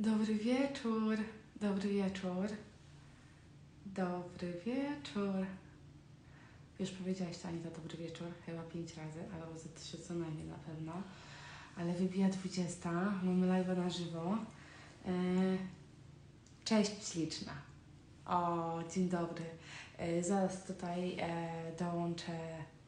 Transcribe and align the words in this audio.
Dobry 0.00 0.34
wieczór, 0.34 1.16
dobry 1.60 1.88
wieczór, 1.88 2.46
dobry 3.86 4.52
wieczór. 4.66 5.46
Już 6.80 6.90
powiedziałaś 6.90 7.38
to 7.38 7.48
Anita, 7.48 7.70
dobry 7.70 7.98
wieczór, 7.98 8.26
chyba 8.46 8.62
pięć 8.62 8.96
razy, 8.96 9.20
albo 9.34 9.58
ze 9.58 9.68
trzy 9.68 9.98
co 9.98 10.14
najmniej 10.14 10.46
na 10.46 10.54
pewno. 10.54 10.92
Ale 11.76 11.92
wybija 11.92 12.28
20, 12.28 12.90
mamy 13.22 13.46
live 13.46 13.76
na 13.78 13.90
żywo. 13.90 14.38
E, 15.06 15.10
Cześć 16.64 17.08
śliczna. 17.08 17.52
O, 18.26 18.78
dzień 18.94 19.08
dobry. 19.08 19.44
E, 19.98 20.22
Zaraz 20.22 20.64
tutaj 20.64 21.16
e, 21.20 21.72
dołączę 21.78 22.38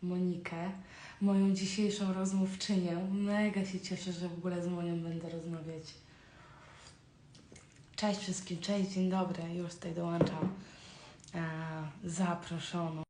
Monikę, 0.02 0.70
moją 1.20 1.54
dzisiejszą 1.54 2.12
rozmówczynię. 2.12 2.96
Mega 3.12 3.64
się 3.64 3.80
cieszę, 3.80 4.12
że 4.12 4.28
w 4.28 4.38
ogóle 4.38 4.62
z 4.62 4.66
Monią 4.68 5.00
będę 5.00 5.30
rozmawiać. 5.30 6.05
Cześć 7.96 8.20
wszystkim, 8.20 8.60
cześć, 8.60 8.90
dzień 8.90 9.10
dobry. 9.10 9.42
Już 9.54 9.74
tutaj 9.74 9.94
dołączam 9.94 10.54
e, 11.34 11.40
zaproszoną. 12.04 13.02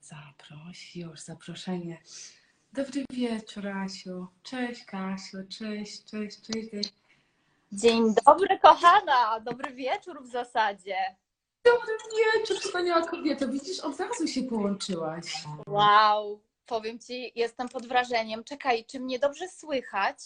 Zaproś, 0.00 0.96
już 0.96 1.20
zaproszenie. 1.20 2.02
Dobry 2.72 3.04
wieczór, 3.10 3.68
Asiu. 3.68 4.26
Cześć, 4.42 4.84
Kasiu. 4.84 5.38
Cześć, 5.48 6.04
cześć, 6.04 6.40
cześć. 6.40 6.70
cześć. 6.70 6.92
Dzień 7.72 8.14
dobry, 8.26 8.58
kochana. 8.58 9.40
Dobry 9.40 9.74
wieczór 9.74 10.22
w 10.22 10.26
zasadzie. 10.26 10.96
Dobry 11.64 11.94
wieczór, 12.16 12.56
wspaniała 12.60 13.06
kobieta. 13.06 13.46
Widzisz, 13.46 13.80
od 13.80 14.00
razu 14.00 14.26
się 14.26 14.42
połączyłaś. 14.42 15.44
Wow. 15.66 16.40
Powiem 16.66 16.98
ci, 16.98 17.32
jestem 17.34 17.68
pod 17.68 17.86
wrażeniem. 17.86 18.44
Czekaj, 18.44 18.84
czy 18.84 19.00
mnie 19.00 19.18
dobrze 19.18 19.48
słychać? 19.48 20.18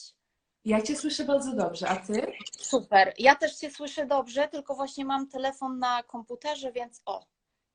Ja 0.69 0.83
Cię 0.83 0.97
słyszę 0.97 1.25
bardzo 1.25 1.53
dobrze, 1.53 1.89
a 1.89 1.97
Ty? 1.97 2.33
Super. 2.59 3.15
Ja 3.19 3.35
też 3.35 3.57
cię 3.57 3.71
słyszę 3.71 4.07
dobrze, 4.07 4.49
tylko 4.49 4.75
właśnie 4.75 5.05
mam 5.05 5.29
telefon 5.29 5.79
na 5.79 6.03
komputerze, 6.03 6.73
więc 6.73 7.03
o, 7.07 7.27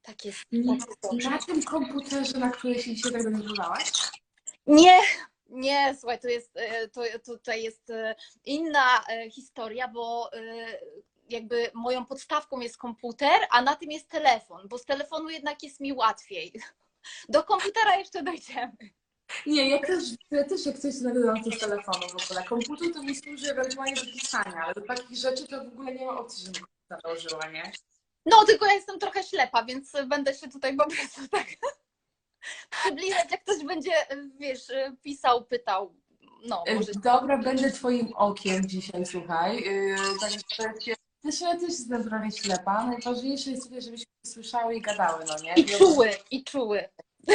tak 0.01 0.25
jest. 0.25 0.39
Tak. 1.01 1.23
Na 1.23 1.37
tym 1.37 1.63
komputerze, 1.63 2.37
na 2.37 2.49
którym 2.49 2.79
się 2.79 2.95
dzisiaj 2.95 3.11
tak 3.11 3.23
denerwowałaś? 3.23 3.91
Nie, 4.67 4.99
nie, 5.49 5.95
słuchaj, 5.99 6.19
to 6.19 6.27
jest, 6.27 6.51
e, 6.55 6.87
to, 6.87 7.01
tutaj 7.25 7.63
jest 7.63 7.89
e, 7.89 8.15
inna 8.45 9.03
e, 9.09 9.29
historia, 9.31 9.87
bo 9.87 10.29
jakby 11.29 11.71
moją 11.73 12.05
podstawką 12.05 12.59
jest 12.59 12.77
komputer, 12.77 13.39
a 13.51 13.61
na 13.61 13.75
tym 13.75 13.91
jest 13.91 14.09
telefon, 14.09 14.67
bo 14.67 14.77
z 14.77 14.85
telefonu 14.85 15.29
jednak 15.29 15.63
jest 15.63 15.79
mi 15.79 15.93
łatwiej. 15.93 16.53
Do 17.29 17.43
komputera 17.43 17.95
jeszcze 17.95 18.23
dojdziemy. 18.23 18.77
Nie, 19.45 19.69
ja 19.69 19.79
też, 19.79 20.03
ja 20.31 20.43
też 20.43 20.65
jak 20.65 20.79
coś 20.79 20.99
nagrywam 21.01 21.43
to 21.43 21.51
z 21.51 21.59
telefonu 21.59 22.07
w 22.07 22.23
ogóle. 22.23 22.43
Komputer 22.43 22.93
to 22.93 23.03
mi 23.03 23.15
służy 23.15 23.51
ewentualnie 23.51 23.95
do 23.95 24.01
pisania, 24.01 24.63
ale 24.65 24.73
do 24.73 24.81
takich 24.81 25.17
rzeczy 25.17 25.47
to 25.47 25.63
w 25.65 25.67
ogóle 25.67 25.93
nie 25.93 26.05
ma 26.05 26.19
opcji, 26.19 26.45
żebym 26.45 26.61
komputer 26.61 27.17
użyła, 27.17 27.51
nie? 27.51 27.71
No, 28.25 28.45
tylko 28.45 28.65
ja 28.65 28.73
jestem 28.73 28.99
trochę 28.99 29.23
ślepa, 29.23 29.65
więc 29.65 29.91
będę 30.07 30.33
się 30.33 30.49
tutaj 30.49 30.75
po 30.75 30.85
prostu 30.85 31.27
tak 31.27 31.47
przybliżać, 32.81 33.31
jak 33.31 33.43
ktoś 33.43 33.63
będzie, 33.63 33.91
wiesz, 34.39 34.67
pisał, 35.01 35.45
pytał. 35.45 35.95
No, 36.45 36.63
E, 36.67 36.75
może 36.75 36.91
Dobra, 37.03 37.37
będę 37.37 37.71
Twoim 37.71 38.13
okiem 38.15 38.67
dzisiaj, 38.67 39.05
słuchaj. 39.05 39.63
Yy, 39.63 39.95
Także 40.21 40.39
też 41.23 41.41
ja 41.41 41.53
też 41.53 41.69
jestem 41.69 42.03
trochę 42.03 42.31
ślepa. 42.31 42.87
Najważniejsze 42.87 43.51
jest 43.51 43.63
tutaj, 43.63 43.81
żebyśmy 43.81 44.05
słyszały 44.25 44.75
i 44.75 44.81
gadały, 44.81 45.25
no 45.27 45.35
nie? 45.43 45.53
i 45.53 45.65
czuły, 45.65 46.09
i 46.31 46.43
czuły. 46.43 46.89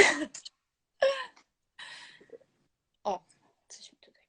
O, 3.08 3.22
coś 3.68 3.92
mi 3.92 3.98
tutaj. 3.98 4.22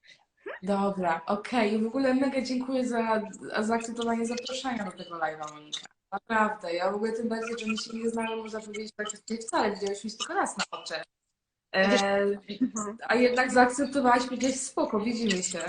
Dobra, 0.64 1.22
okej. 1.26 1.82
W 1.84 1.88
ogóle 1.88 2.14
mega 2.14 2.42
dziękuję 2.42 2.88
za, 2.88 3.22
za 3.42 3.64
zaakceptowanie 3.64 4.26
zaproszenia 4.26 4.84
do 4.84 4.92
tego 4.92 5.16
live'a, 5.16 5.54
Monika. 5.54 5.88
Naprawdę. 6.12 6.74
Ja 6.74 6.92
w 6.92 6.96
ogóle 6.96 7.12
tym 7.12 7.30
bardziej, 7.30 7.60
że 7.60 7.66
my 7.68 7.78
się 7.78 7.98
nie 7.98 8.10
znamy, 8.10 8.36
można 8.36 8.60
powiedzieć 8.60 8.92
praktycznie 8.96 9.38
wcale. 9.38 9.72
Widziałyśmy 9.72 10.10
się 10.10 10.18
tylko 10.18 10.34
raz 10.34 10.58
na 10.58 10.64
oczy. 10.72 10.94
E, 11.76 11.98
a 13.08 13.16
jednak 13.16 13.52
zaakceptowałaś, 13.52 14.24
powiedziałaś 14.26 14.60
spoko, 14.60 15.00
widzimy 15.00 15.44
się. 15.44 15.60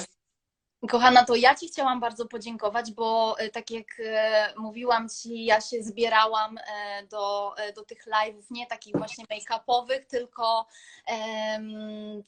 Kochana, 0.89 1.25
to 1.25 1.35
ja 1.35 1.55
Ci 1.55 1.69
chciałam 1.69 2.01
bardzo 2.01 2.27
podziękować, 2.27 2.93
bo 2.93 3.39
e, 3.39 3.51
tak 3.51 3.71
jak 3.71 3.87
e, 4.05 4.53
mówiłam 4.57 5.09
Ci, 5.09 5.45
ja 5.45 5.61
się 5.61 5.83
zbierałam 5.83 6.59
e, 6.59 7.07
do, 7.07 7.55
do 7.77 7.85
tych 7.85 8.07
live'ów, 8.07 8.43
nie 8.51 8.67
takich 8.67 8.97
właśnie 8.97 9.25
make-upowych, 9.25 10.07
tylko, 10.07 10.67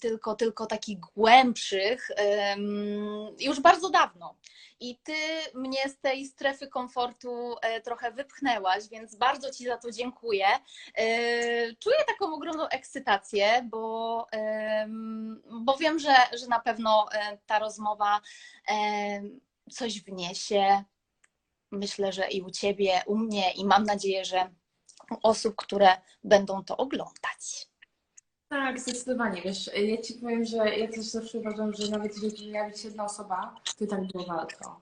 tylko, 0.01 0.35
tylko 0.35 0.67
takich 0.67 0.99
głębszych 1.01 2.11
już 3.41 3.61
bardzo 3.61 3.91
dawno. 3.91 4.35
I 4.82 4.98
Ty 5.04 5.15
mnie 5.54 5.88
z 5.88 6.00
tej 6.00 6.26
strefy 6.26 6.69
komfortu 6.69 7.54
e, 7.62 7.81
trochę 7.81 8.12
wypchnęłaś, 8.12 8.88
więc 8.88 9.16
bardzo 9.16 9.50
Ci 9.50 9.65
za 9.65 9.78
to 9.78 9.91
dziękuję. 9.91 10.47
E, 10.94 11.06
Czuję 11.75 11.97
taką 12.06 12.34
ogromną 12.34 12.69
ekscytację, 12.69 13.69
bo, 13.71 14.26
bo 15.50 15.76
wiem, 15.76 15.98
że, 15.98 16.15
że 16.41 16.47
na 16.47 16.60
pewno 16.60 17.06
e, 17.12 17.38
ta 17.47 17.59
rozmowa 17.59 18.21
coś 19.71 20.00
wniesie. 20.00 20.84
Myślę, 21.71 22.12
że 22.12 22.28
i 22.28 22.42
u 22.42 22.50
Ciebie, 22.50 23.03
u 23.06 23.16
mnie, 23.16 23.53
i 23.53 23.65
mam 23.65 23.84
nadzieję, 23.84 24.25
że 24.25 24.50
u 25.10 25.16
osób, 25.22 25.56
które 25.56 25.97
będą 26.25 26.65
to 26.65 26.76
oglądać. 26.76 27.72
Tak, 28.53 28.81
zdecydowanie. 28.81 29.43
Wiesz, 29.43 29.71
ja 29.77 30.03
ci 30.03 30.15
powiem, 30.15 30.45
że 30.45 30.57
ja 30.57 30.89
też 30.89 31.05
zawsze 31.05 31.39
uważam, 31.39 31.73
że 31.73 31.91
nawet 31.91 32.23
jeżeli 32.23 32.53
miała 32.53 32.69
być 32.69 32.85
jedna 32.85 33.05
osoba, 33.05 33.55
to 33.79 33.85
i 33.85 33.89
tak 33.89 34.07
było 34.07 34.25
walka. 34.25 34.77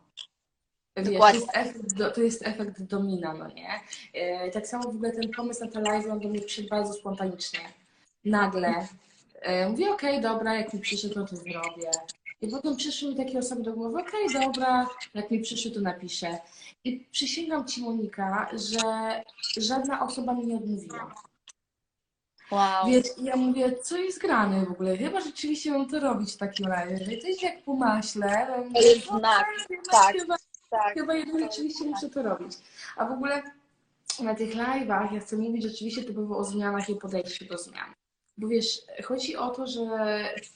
Wiesz, 0.96 1.18
to 1.20 1.32
jest, 1.34 1.48
efekt, 1.54 1.94
do- 1.94 2.10
to 2.10 2.20
jest 2.20 2.46
efekt 2.46 2.82
domina, 2.82 3.34
no 3.34 3.48
nie? 3.48 3.68
E, 4.14 4.50
Tak 4.50 4.66
samo 4.66 4.84
w 4.84 4.86
ogóle 4.96 5.12
ten 5.12 5.30
pomysł 5.30 5.64
na 5.64 5.70
te 5.70 5.80
live, 5.80 6.06
on 6.10 6.20
do 6.20 6.28
mnie 6.28 6.40
przyszedł 6.40 6.68
bardzo 6.68 6.92
spontanicznie. 6.92 7.58
Nagle. 8.24 8.88
E, 9.40 9.68
Mówię, 9.68 9.90
okej, 9.92 10.20
dobra, 10.20 10.54
jak 10.54 10.74
mi 10.74 10.80
przyszedł, 10.80 11.14
to 11.14 11.24
to 11.26 11.36
zrobię. 11.36 11.90
I 12.42 12.48
potem 12.48 12.76
przyszły 12.76 13.08
mi 13.10 13.16
takie 13.16 13.38
osoby 13.38 13.62
do 13.62 13.72
głowy, 13.72 14.00
okej, 14.00 14.26
dobra, 14.46 14.88
jak 15.14 15.30
mi 15.30 15.40
przyszły, 15.40 15.70
to 15.70 15.80
napiszę. 15.80 16.38
I 16.84 17.06
przysięgam 17.12 17.66
Ci, 17.66 17.82
Monika, 17.82 18.48
że 18.52 18.80
żadna 19.56 20.06
osoba 20.06 20.34
mi 20.34 20.46
nie 20.46 20.56
odmówiła. 20.56 21.14
Wow. 22.50 22.86
Wiesz, 22.86 23.06
i 23.18 23.24
ja 23.24 23.36
mówię, 23.36 23.72
co 23.82 23.96
jest 23.96 24.18
grane 24.20 24.66
w 24.66 24.70
ogóle? 24.70 24.96
Chyba 24.96 25.20
rzeczywiście 25.20 25.70
mam 25.70 25.88
to 25.88 26.00
robić 26.00 26.32
w 26.32 26.36
takim 26.36 26.66
razie. 26.66 26.98
Że 26.98 27.16
to 27.16 27.26
jest 27.26 27.42
jak 27.42 27.62
po 27.62 27.74
maśle. 27.74 28.46
mówię, 28.64 28.80
To 28.80 28.86
jest 28.86 29.10
no 29.10 29.18
znak, 29.18 29.46
chyba, 29.68 29.82
tak. 29.92 30.12
Chyba, 30.16 30.36
Tak. 30.70 30.94
chyba 30.94 31.14
jednak 31.14 31.42
rzeczywiście 31.42 31.84
muszę 31.84 32.08
to 32.10 32.22
robić. 32.22 32.52
A 32.96 33.04
w 33.06 33.12
ogóle 33.12 33.42
na 34.20 34.34
tych 34.34 34.54
live'ach 34.54 35.12
ja 35.14 35.20
chcę 35.20 35.36
mówić 35.36 35.62
rzeczywiście 35.62 36.04
typowo 36.04 36.38
o 36.38 36.44
zmianach 36.44 36.88
i 36.90 36.94
podejściu 36.96 37.44
do 37.44 37.58
zmian. 37.58 37.94
Bo 38.40 38.48
wiesz, 38.48 38.82
chodzi 39.04 39.36
o 39.36 39.50
to, 39.50 39.66
że 39.66 39.80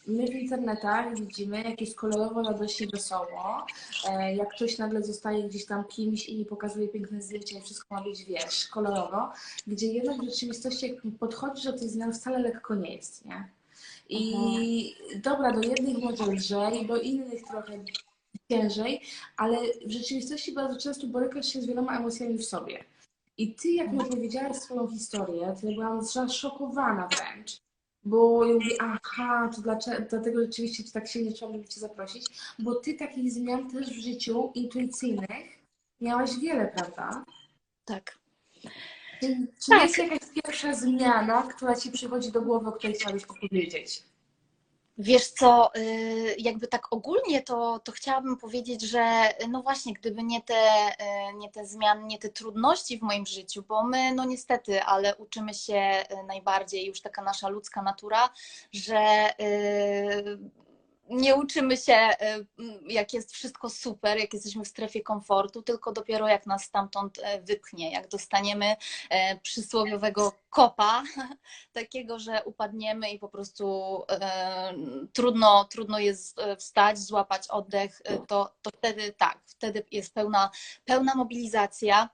my 0.07 0.27
w 0.27 0.35
internetach 0.35 1.21
widzimy, 1.21 1.63
jak 1.63 1.81
jest 1.81 1.97
kolorowo, 1.97 2.43
radośnie, 2.43 2.87
wesoło, 2.87 3.67
e, 4.09 4.35
jak 4.35 4.49
ktoś 4.55 4.79
nagle 4.79 5.03
zostaje 5.03 5.49
gdzieś 5.49 5.67
tam 5.67 5.85
kimś 5.85 6.29
i 6.29 6.45
pokazuje 6.45 6.89
piękne 6.89 7.23
zdjęcia 7.23 7.59
i 7.59 7.63
wszystko 7.63 7.95
ma 7.95 8.03
być, 8.03 8.25
wiesz, 8.25 8.69
kolorowo, 8.69 9.33
gdzie 9.67 9.87
jednak 9.87 10.19
w 10.19 10.25
rzeczywistości 10.25 10.89
jak 10.89 11.03
podchodzisz 11.19 11.65
do 11.65 11.73
tych 11.73 11.89
zmian 11.89 12.13
wcale 12.13 12.39
lekko 12.39 12.75
nie 12.75 12.95
jest, 12.97 13.25
nie? 13.25 13.49
I 14.09 14.95
dobra, 15.17 15.53
do 15.53 15.63
jednych 15.63 15.99
może 15.99 16.27
lżej, 16.27 16.87
do 16.87 17.01
innych 17.01 17.43
trochę 17.43 17.85
ciężej, 18.51 19.01
ale 19.37 19.57
w 19.87 19.91
rzeczywistości 19.91 20.53
bardzo 20.53 20.81
często 20.81 21.07
borykasz 21.07 21.47
się 21.47 21.63
z 21.63 21.67
wieloma 21.67 21.99
emocjami 21.99 22.39
w 22.39 22.45
sobie. 22.45 22.85
I 23.39 23.55
ty, 23.55 23.69
jak 23.69 23.93
mi 23.93 24.01
opowiedziałaś 24.01 24.57
swoją 24.57 24.89
historię, 24.91 25.55
to 25.61 25.67
ja 25.67 25.75
byłam 25.75 26.05
zaszokowana 26.05 27.09
wręcz, 27.09 27.64
bo 28.05 28.45
ja 28.47 28.55
mówię, 28.55 28.77
aha, 28.81 29.51
to 29.57 29.63
dlaczego, 29.63 30.07
dlatego 30.11 30.41
rzeczywiście 30.41 30.85
cię 30.85 30.93
tak 30.93 31.09
silnie 31.09 31.31
chciałam, 31.31 31.55
żeby 31.55 31.69
cię 31.69 31.81
zaprosić, 31.81 32.27
bo 32.59 32.75
ty 32.75 32.95
takich 32.95 33.33
zmian 33.33 33.71
też 33.71 33.91
w 33.91 34.03
życiu 34.03 34.53
intuicyjnych 34.55 35.59
miałaś 36.01 36.31
wiele, 36.39 36.67
prawda? 36.67 37.25
tak. 37.85 38.19
Czy, 39.21 39.27
czy 39.65 39.71
Tak. 39.71 39.83
jest 39.83 39.99
jakaś 39.99 40.19
pierwsza 40.35 40.75
zmiana, 40.75 41.43
która 41.43 41.75
ci 41.77 41.91
przychodzi 41.93 42.33
do 42.33 42.43
głowy, 42.43 42.69
o 42.69 42.73
której 42.73 42.95
chciałabyś 42.97 43.25
opowiedzieć? 43.25 44.03
Wiesz 44.99 45.31
co, 45.31 45.75
y, 45.77 46.37
jakby 46.39 46.67
tak 46.69 46.93
ogólnie 46.93 47.43
to, 47.43 47.79
to 47.79 47.93
chciałabym 47.93 48.37
powiedzieć, 48.37 48.83
że 48.83 49.29
no 49.49 49.63
właśnie, 49.63 49.93
gdyby 49.93 50.23
nie 50.23 50.43
te, 50.43 50.55
y, 50.55 51.35
nie 51.35 51.51
te 51.51 51.67
zmiany, 51.67 52.05
nie 52.05 52.19
te 52.19 52.29
trudności 52.29 52.99
w 52.99 53.03
moim 53.03 53.27
życiu, 53.27 53.65
bo 53.69 53.85
my 53.85 54.15
no 54.15 54.25
niestety, 54.25 54.83
ale 54.83 55.17
uczymy 55.17 55.55
się 55.55 56.05
y, 56.21 56.27
najbardziej, 56.27 56.87
już 56.87 57.01
taka 57.01 57.23
nasza 57.23 57.49
ludzka 57.49 57.83
natura, 57.83 58.31
że 58.73 59.31
y, 59.41 60.39
nie 61.15 61.35
uczymy 61.35 61.77
się, 61.77 61.93
e, 61.95 62.45
jak 62.87 63.15
jest 63.15 63.33
wszystko 63.33 63.71
super, 63.71 64.19
jak 64.19 64.35
jesteśmy 64.35 64.65
w 64.65 64.69
strefie 64.69 65.03
komfortu, 65.03 65.63
tylko 65.63 65.93
dopiero 65.93 66.29
jak 66.29 66.47
nas 66.47 66.65
stamtąd 66.65 67.19
e, 67.23 67.43
wypchnie, 67.43 67.93
jak 67.93 68.09
dostaniemy 68.09 68.77
e, 69.11 69.41
przysłowiowego 69.41 70.33
kopa, 70.51 71.03
takiego, 71.73 72.19
że 72.19 72.43
upadniemy 72.45 73.11
i 73.11 73.19
po 73.19 73.29
prostu 73.29 74.03
trudno, 75.13 75.65
trudno 75.65 75.99
jest 75.99 76.41
wstać, 76.59 76.99
złapać 76.99 77.49
oddech, 77.49 78.03
to, 78.29 78.55
to 78.63 78.71
wtedy 78.77 79.13
tak, 79.13 79.39
wtedy 79.47 79.85
jest 79.91 80.15
pełna, 80.15 80.51
pełna 80.85 81.15
mobilizacja 81.15 82.09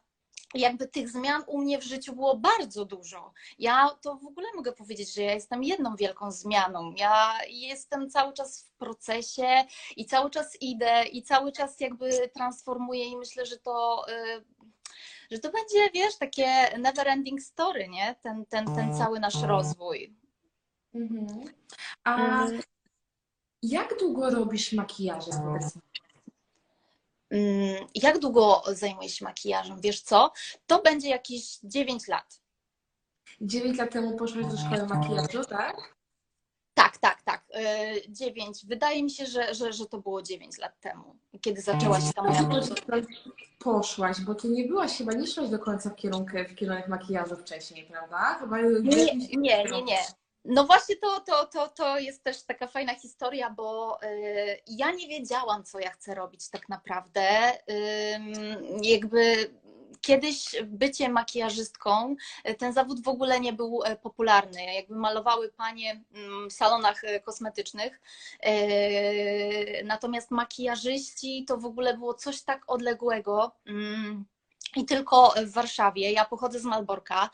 jakby 0.55 0.89
tych 0.89 1.09
zmian 1.09 1.43
u 1.47 1.59
mnie 1.59 1.79
w 1.79 1.85
życiu 1.85 2.15
było 2.15 2.37
bardzo 2.37 2.85
dużo. 2.85 3.33
Ja 3.59 3.91
to 4.03 4.17
w 4.17 4.27
ogóle 4.27 4.47
mogę 4.57 4.73
powiedzieć, 4.73 5.15
że 5.15 5.23
ja 5.23 5.35
jestem 5.35 5.65
jedną 5.65 5.97
wielką 5.97 6.31
zmianą. 6.31 6.93
Ja 6.97 7.39
jestem 7.49 8.11
cały 8.11 8.33
czas 8.33 8.63
w 8.63 8.73
procesie 8.73 9.65
i 9.97 10.07
cały 10.07 10.31
czas 10.31 10.57
idę 10.61 11.05
i 11.05 11.23
cały 11.23 11.53
czas 11.53 11.81
jakby 11.81 12.31
transformuję 12.35 13.05
i 13.05 13.17
myślę, 13.17 13.47
że 13.47 13.57
to 13.57 14.05
y, 14.09 14.45
że 15.31 15.39
to 15.39 15.51
będzie, 15.53 15.91
wiesz, 15.95 16.17
takie 16.17 16.79
never 16.79 17.09
ending 17.09 17.43
story, 17.43 17.89
nie? 17.89 18.17
Ten, 18.23 18.47
ten, 18.47 18.75
ten 18.75 18.97
cały 18.97 19.21
nasz 19.21 19.43
rozwój. 19.43 20.15
Mhm. 20.95 21.45
A 22.05 22.45
y. 22.47 22.61
jak 23.63 23.99
długo 23.99 24.31
robisz 24.31 24.73
makijaże, 24.73 25.31
Mm, 25.33 25.61
jak 27.95 28.19
długo 28.19 28.63
zajmujesz 28.67 29.15
się 29.15 29.25
makijażem? 29.25 29.81
Wiesz 29.81 30.01
co? 30.01 30.33
To 30.67 30.83
będzie 30.83 31.09
jakieś 31.09 31.59
9 31.63 32.09
lat. 32.09 32.41
9 33.41 33.79
lat 33.79 33.93
temu 33.93 34.17
poszłaś 34.17 34.47
do 34.47 34.57
szkoły 34.57 34.87
makijażu, 34.87 35.45
tak? 35.45 35.77
Tak, 36.75 36.99
tak, 36.99 37.23
tak. 37.23 37.45
9. 38.09 38.67
Wydaje 38.67 39.03
mi 39.03 39.11
się, 39.11 39.27
że, 39.27 39.55
że, 39.55 39.73
że 39.73 39.87
to 39.87 39.99
było 39.99 40.23
9 40.23 40.59
lat 40.59 40.81
temu, 40.81 41.17
kiedy 41.41 41.61
zaczęłaś 41.63 42.03
ta 42.15 42.23
moja 42.23 42.49
Poszłaś, 43.59 44.21
bo 44.21 44.35
ty 44.35 44.49
nie 44.49 44.65
byłaś 44.65 44.99
chyba, 44.99 45.13
nie 45.13 45.27
szłaś 45.27 45.49
do 45.49 45.59
końca 45.59 45.91
w 45.91 45.97
kierunku, 45.97 46.37
w 46.51 46.55
kierunek 46.55 46.89
makijażu 46.89 47.37
wcześniej, 47.37 47.87
prawda? 47.87 48.37
Chyba 48.41 48.61
nie, 48.61 49.17
nie, 49.17 49.65
nie, 49.65 49.83
nie. 49.83 49.99
No 50.45 50.65
właśnie 50.65 50.97
to, 50.97 51.21
to, 51.21 51.47
to, 51.47 51.69
to 51.69 51.99
jest 51.99 52.25
też 52.25 52.43
taka 52.43 52.67
fajna 52.67 52.95
historia, 52.95 53.51
bo 53.51 53.99
y, 54.03 54.61
ja 54.67 54.91
nie 54.91 55.09
wiedziałam, 55.09 55.65
co 55.65 55.79
ja 55.79 55.91
chcę 55.91 56.15
robić 56.15 56.49
tak 56.49 56.69
naprawdę. 56.69 57.53
jakby 58.83 59.51
kiedyś 60.01 60.63
bycie 60.65 61.09
makijażystką, 61.09 62.17
y, 62.49 62.55
ten 62.55 62.73
zawód 62.73 63.03
w 63.03 63.09
ogóle 63.09 63.41
nie 63.41 63.53
był 63.53 63.83
e, 63.85 63.97
popularny. 63.97 64.75
Jakby 64.75 64.95
malowały 64.95 65.53
panie 65.53 66.01
w 66.51 66.53
salonach 66.53 67.03
kosmetycznych. 67.25 68.01
Natomiast 69.85 70.31
makijażyści 70.31 71.45
to 71.49 71.57
w 71.57 71.67
ogóle 71.67 71.97
było 71.97 72.15
coś 72.15 72.43
tak 72.43 72.63
odległego 72.67 73.53
i 74.77 74.85
tylko 74.85 75.35
w 75.47 75.53
Warszawie. 75.53 76.13
Ja 76.13 76.25
pochodzę 76.25 76.61
z 76.61 76.65
Malborka 76.65 77.31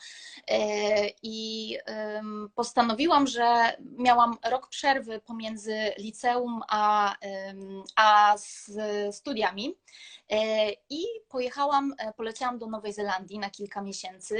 e, 0.47 1.09
i 1.23 1.77
postanowiłam, 2.55 3.27
że 3.27 3.77
miałam 3.97 4.37
rok 4.49 4.69
przerwy 4.69 5.21
pomiędzy 5.21 5.91
liceum 5.97 6.61
a, 6.69 7.15
a 7.95 8.35
studiami 9.11 9.75
E, 10.29 10.71
I 10.89 11.05
pojechałam, 11.29 11.93
e, 11.97 12.13
poleciałam 12.13 12.57
do 12.57 12.67
Nowej 12.67 12.93
Zelandii 12.93 13.39
na 13.39 13.49
kilka 13.49 13.81
miesięcy 13.81 14.37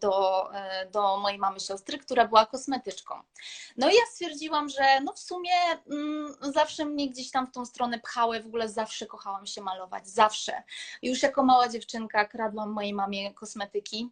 do, 0.00 0.48
do 0.92 1.16
mojej 1.16 1.38
mamy 1.38 1.60
siostry, 1.60 1.98
która 1.98 2.28
była 2.28 2.46
kosmetyczką. 2.46 3.14
No 3.76 3.90
i 3.90 3.94
ja 3.94 4.06
stwierdziłam, 4.12 4.68
że 4.68 5.00
no 5.04 5.12
w 5.12 5.18
sumie 5.18 5.50
mm, 5.90 6.34
zawsze 6.40 6.84
mnie 6.84 7.10
gdzieś 7.10 7.30
tam 7.30 7.46
w 7.46 7.50
tą 7.50 7.66
stronę 7.66 7.98
pchały, 7.98 8.42
w 8.42 8.46
ogóle 8.46 8.68
zawsze 8.68 9.06
kochałam 9.06 9.46
się 9.46 9.62
malować, 9.62 10.08
zawsze. 10.08 10.62
Już 11.02 11.22
jako 11.22 11.42
mała 11.42 11.68
dziewczynka 11.68 12.19
kradłam 12.24 12.70
mojej 12.70 12.94
mamie 12.94 13.34
kosmetyki 13.34 14.10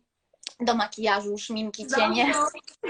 do 0.60 0.74
makijażu, 0.74 1.38
szminki, 1.38 1.86
cienie. 1.86 2.34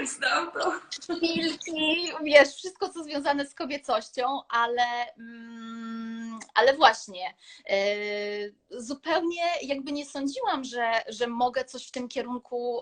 Znam 0.05 0.51
to. 0.51 0.73
Szpilki, 0.89 2.11
wiesz, 2.23 2.49
wszystko 2.49 2.89
co 2.89 3.03
związane 3.03 3.45
z 3.45 3.55
kobiecością, 3.55 4.41
ale, 4.49 5.13
mm, 5.17 6.39
ale 6.53 6.73
właśnie 6.73 7.33
yy, 7.69 8.81
zupełnie 8.81 9.43
jakby 9.61 9.91
nie 9.91 10.05
sądziłam, 10.05 10.63
że, 10.63 10.91
że 11.07 11.27
mogę 11.27 11.65
coś 11.65 11.87
w 11.87 11.91
tym 11.91 12.07
kierunku 12.07 12.81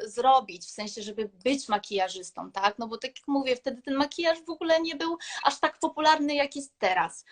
yy, 0.00 0.08
zrobić, 0.08 0.64
w 0.64 0.70
sensie, 0.70 1.02
żeby 1.02 1.30
być 1.44 1.68
makijażystą, 1.68 2.52
tak? 2.52 2.78
No 2.78 2.88
bo 2.88 2.98
tak 2.98 3.18
jak 3.18 3.28
mówię, 3.28 3.56
wtedy 3.56 3.82
ten 3.82 3.94
makijaż 3.94 4.38
w 4.42 4.50
ogóle 4.50 4.80
nie 4.80 4.96
był 4.96 5.18
aż 5.44 5.60
tak 5.60 5.78
popularny, 5.78 6.34
jak 6.34 6.56
jest 6.56 6.78
teraz. 6.78 7.24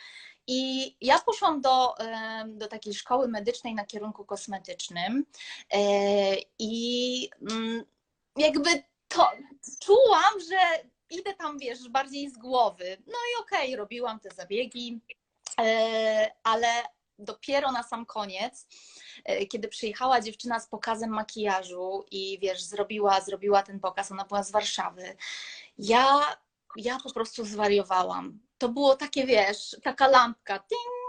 I 0.47 0.97
ja 1.01 1.19
poszłam 1.19 1.61
do, 1.61 1.95
do 2.47 2.69
takiej 2.69 2.95
szkoły 2.95 3.29
medycznej 3.29 3.75
na 3.75 3.85
kierunku 3.85 4.25
kosmetycznym 4.25 5.27
e, 5.73 5.81
i 6.59 7.31
mm, 7.51 7.85
jakby 8.37 8.71
to 9.09 9.31
czułam, 9.81 10.41
że 10.51 10.89
idę 11.11 11.35
tam, 11.35 11.59
wiesz, 11.59 11.89
bardziej 11.89 12.31
z 12.31 12.39
głowy. 12.39 12.97
No 13.07 13.13
i 13.13 13.43
okej, 13.43 13.67
okay, 13.67 13.77
robiłam 13.77 14.21
te 14.21 14.31
zabiegi, 14.31 15.01
e, 15.61 16.31
ale 16.43 16.69
dopiero 17.19 17.73
na 17.73 17.83
sam 17.83 18.07
koniec, 18.07 18.67
e, 19.25 19.47
kiedy 19.47 19.69
przyjechała 19.69 20.21
dziewczyna 20.21 20.61
z 20.61 20.69
pokazem 20.69 21.11
makijażu 21.11 22.05
i 22.11 22.39
wiesz, 22.43 22.63
zrobiła, 22.63 23.21
zrobiła 23.21 23.63
ten 23.63 23.81
pokaz, 23.81 24.13
ona 24.13 24.25
była 24.25 24.43
z 24.43 24.51
Warszawy. 24.51 25.17
Ja, 25.79 26.37
ja 26.77 26.99
po 27.05 27.13
prostu 27.13 27.45
zwariowałam 27.45 28.41
to 28.61 28.69
było 28.69 28.97
takie, 28.97 29.27
wiesz, 29.27 29.77
taka 29.83 30.09
lampka, 30.09 30.59
ting, 30.59 31.01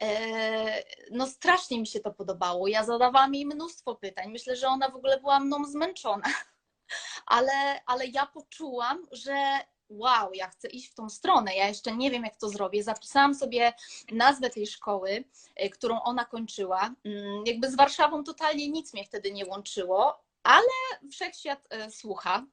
e, 0.00 0.82
no 1.10 1.26
strasznie 1.26 1.80
mi 1.80 1.86
się 1.86 2.00
to 2.00 2.10
podobało. 2.10 2.68
Ja 2.68 2.84
zadawałam 2.84 3.34
jej 3.34 3.46
mnóstwo 3.46 3.96
pytań. 3.96 4.30
Myślę, 4.32 4.56
że 4.56 4.68
ona 4.68 4.90
w 4.90 4.96
ogóle 4.96 5.20
była 5.20 5.40
mną 5.40 5.64
zmęczona. 5.64 6.26
Ale, 7.26 7.84
ale 7.86 8.06
ja 8.06 8.26
poczułam, 8.26 9.06
że 9.12 9.58
wow, 9.88 10.32
ja 10.34 10.48
chcę 10.48 10.68
iść 10.68 10.90
w 10.90 10.94
tą 10.94 11.10
stronę. 11.10 11.56
Ja 11.56 11.68
jeszcze 11.68 11.96
nie 11.96 12.10
wiem, 12.10 12.24
jak 12.24 12.36
to 12.36 12.48
zrobię. 12.48 12.82
Zapisałam 12.82 13.34
sobie 13.34 13.72
nazwę 14.12 14.50
tej 14.50 14.66
szkoły, 14.66 15.24
e, 15.56 15.68
którą 15.68 16.00
ona 16.02 16.24
kończyła. 16.24 16.94
Mm, 17.04 17.42
jakby 17.46 17.70
z 17.70 17.76
Warszawą 17.76 18.24
totalnie 18.24 18.68
nic 18.68 18.94
mnie 18.94 19.04
wtedy 19.04 19.32
nie 19.32 19.46
łączyło, 19.46 20.24
ale 20.42 21.10
wszechświat 21.10 21.66
e, 21.70 21.90
słucha. 21.90 22.46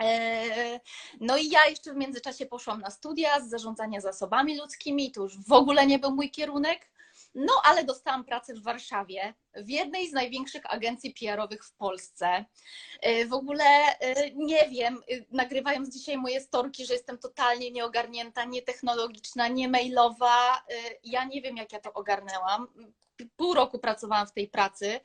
E, 0.00 0.80
no 1.20 1.36
i 1.36 1.50
ja 1.50 1.66
jeszcze 1.66 1.92
w 1.92 1.96
międzyczasie 1.96 2.46
poszłam 2.46 2.80
na 2.80 2.90
studia 2.90 3.40
z 3.40 3.48
zarządzania 3.48 4.00
zasobami 4.00 4.58
ludzkimi, 4.58 5.12
to 5.12 5.22
już 5.22 5.38
w 5.38 5.52
ogóle 5.52 5.86
nie 5.86 5.98
był 5.98 6.10
mój 6.10 6.30
kierunek. 6.30 6.88
No, 7.34 7.52
ale 7.64 7.84
dostałam 7.84 8.24
pracę 8.24 8.54
w 8.54 8.62
Warszawie, 8.62 9.34
w 9.54 9.70
jednej 9.70 10.10
z 10.10 10.12
największych 10.12 10.74
agencji 10.74 11.14
PR-owych 11.14 11.64
w 11.64 11.72
Polsce. 11.72 12.44
E, 13.00 13.26
w 13.26 13.32
ogóle 13.32 13.64
e, 13.64 14.30
nie 14.30 14.68
wiem, 14.68 15.02
nagrywając 15.30 15.96
dzisiaj 15.96 16.18
moje 16.18 16.40
storki, 16.40 16.86
że 16.86 16.92
jestem 16.92 17.18
totalnie 17.18 17.70
nieogarnięta, 17.70 18.44
nietechnologiczna, 18.44 19.48
nie 19.48 19.68
mailowa. 19.68 20.62
Ja 21.04 21.24
nie 21.24 21.42
wiem, 21.42 21.56
jak 21.56 21.72
ja 21.72 21.80
to 21.80 21.92
ogarnęłam. 21.92 22.66
Pół 23.36 23.54
roku 23.54 23.78
pracowałam 23.78 24.26
w 24.26 24.32
tej 24.32 24.48
pracy. 24.48 25.00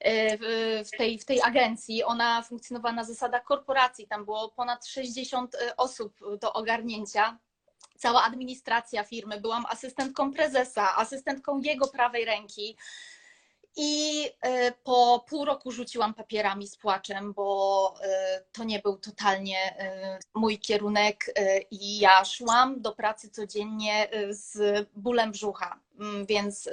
E, 0.00 0.84
w 0.84 0.90
tej, 0.90 1.18
w 1.18 1.24
tej 1.24 1.42
agencji. 1.42 2.04
Ona 2.04 2.42
funkcjonowała 2.42 2.94
na 2.94 3.04
zasadach 3.04 3.44
korporacji, 3.44 4.06
tam 4.06 4.24
było 4.24 4.48
ponad 4.48 4.86
60 4.86 5.54
e, 5.54 5.76
osób 5.76 6.20
do 6.40 6.52
ogarnięcia. 6.52 7.38
Cała 7.98 8.22
administracja 8.24 9.04
firmy, 9.04 9.40
byłam 9.40 9.66
asystentką 9.66 10.32
prezesa, 10.32 10.96
asystentką 10.96 11.60
jego 11.60 11.86
prawej 11.86 12.24
ręki. 12.24 12.76
I 13.78 14.24
e, 14.40 14.72
po 14.72 15.24
pół 15.28 15.44
roku 15.44 15.72
rzuciłam 15.72 16.14
papierami 16.14 16.68
z 16.68 16.76
płaczem, 16.76 17.32
bo 17.32 17.94
to 18.52 18.64
nie 18.64 18.78
był 18.78 18.98
totalnie 18.98 19.76
mój 20.34 20.58
kierunek 20.58 21.34
i 21.70 21.98
ja 21.98 22.24
szłam 22.24 22.80
do 22.80 22.92
pracy 22.92 23.30
codziennie 23.30 24.08
z 24.30 24.58
bólem 24.94 25.32
brzucha, 25.32 25.80
mm, 26.00 26.26
więc 26.26 26.68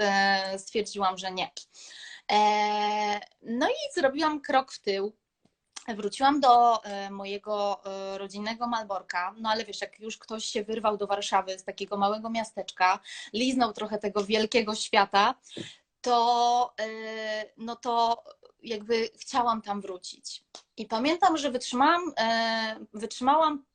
stwierdziłam, 0.57 1.17
że 1.17 1.31
nie. 1.31 1.51
E, 2.31 3.19
no 3.41 3.69
i 3.69 3.93
zrobiłam 3.93 4.41
krok 4.41 4.71
w 4.71 4.79
tył. 4.79 5.13
Wróciłam 5.87 6.39
do 6.39 6.83
e, 6.83 7.09
mojego 7.09 7.81
e, 7.85 8.17
rodzinnego 8.17 8.67
Malborka, 8.67 9.35
no 9.37 9.49
ale 9.49 9.65
wiesz, 9.65 9.81
jak 9.81 9.99
już 9.99 10.17
ktoś 10.17 10.45
się 10.45 10.63
wyrwał 10.63 10.97
do 10.97 11.07
Warszawy 11.07 11.59
z 11.59 11.63
takiego 11.63 11.97
małego 11.97 12.29
miasteczka, 12.29 12.99
liznął 13.33 13.73
trochę 13.73 13.97
tego 13.97 14.25
wielkiego 14.25 14.75
świata, 14.75 15.35
to, 16.01 16.73
no 17.57 17.75
to 17.75 18.23
jakby 18.63 19.09
chciałam 19.19 19.61
tam 19.61 19.81
wrócić. 19.81 20.43
I 20.77 20.85
pamiętam, 20.85 21.37
że 21.37 21.51
wytrzymałam, 21.51 22.13
wytrzymałam 22.93 23.65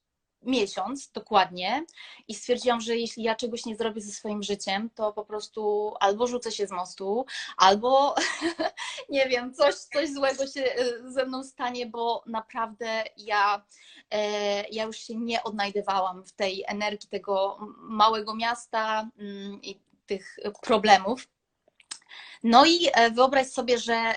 miesiąc 0.43 1.11
dokładnie 1.11 1.85
i 2.29 2.35
stwierdziłam, 2.35 2.81
że 2.81 2.97
jeśli 2.97 3.23
ja 3.23 3.35
czegoś 3.35 3.67
nie 3.67 3.77
zrobię 3.77 4.01
ze 4.01 4.13
swoim 4.13 4.43
życiem, 4.43 4.91
to 4.95 5.13
po 5.13 5.25
prostu 5.25 5.95
albo 6.01 6.27
rzucę 6.27 6.53
się 6.53 6.67
z 6.67 6.71
mostu, 6.71 7.27
albo 7.57 8.15
nie 9.09 9.29
wiem, 9.29 9.55
coś, 9.55 9.75
coś 9.75 10.11
złego 10.13 10.47
się 10.47 10.63
e, 10.63 11.11
ze 11.11 11.27
mną 11.27 11.45
stanie, 11.45 11.87
bo 11.87 12.23
naprawdę 12.27 13.05
ja, 13.17 13.65
e, 14.11 14.69
ja 14.69 14.85
już 14.85 14.97
się 14.97 15.17
nie 15.17 15.43
odnajdywałam 15.43 16.25
w 16.25 16.33
tej 16.33 16.65
energii 16.67 17.09
tego 17.09 17.59
małego 17.79 18.35
miasta 18.35 19.11
mm, 19.19 19.63
i 19.63 19.81
tych 20.07 20.39
problemów. 20.63 21.29
No 22.43 22.67
i 22.67 22.89
e, 22.93 23.11
wyobraź 23.11 23.47
sobie, 23.47 23.79
że 23.79 24.15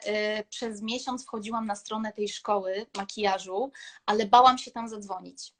przez 0.50 0.82
miesiąc 0.82 1.24
wchodziłam 1.24 1.66
na 1.66 1.76
stronę 1.76 2.14
tej 2.14 2.30
szkoły 2.30 2.86
makijażu, 2.98 3.72
ale 4.06 4.26
bałam 4.26 4.58
się 4.58 4.72
tam 4.72 4.88
zadzwonić. 4.88 5.54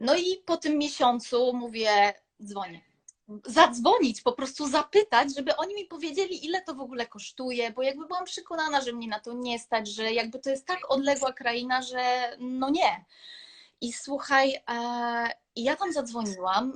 No 0.00 0.16
i 0.16 0.36
po 0.46 0.56
tym 0.56 0.78
miesiącu 0.78 1.52
mówię, 1.52 2.14
dzwonię. 2.44 2.80
Zadzwonić, 3.46 4.22
po 4.22 4.32
prostu 4.32 4.68
zapytać, 4.68 5.36
żeby 5.36 5.56
oni 5.56 5.74
mi 5.74 5.84
powiedzieli, 5.84 6.46
ile 6.46 6.62
to 6.62 6.74
w 6.74 6.80
ogóle 6.80 7.06
kosztuje, 7.06 7.70
bo 7.70 7.82
jakby 7.82 8.06
byłam 8.06 8.24
przekonana, 8.24 8.80
że 8.80 8.92
mnie 8.92 9.08
na 9.08 9.20
to 9.20 9.32
nie 9.32 9.58
stać, 9.58 9.88
że 9.88 10.12
jakby 10.12 10.38
to 10.38 10.50
jest 10.50 10.66
tak 10.66 10.78
odległa 10.88 11.32
kraina, 11.32 11.82
że 11.82 12.36
no 12.38 12.70
nie. 12.70 13.04
I 13.80 13.92
słuchaj, 13.92 14.54
e, 14.54 15.30
ja 15.56 15.76
tam 15.76 15.92
zadzwoniłam 15.92 16.74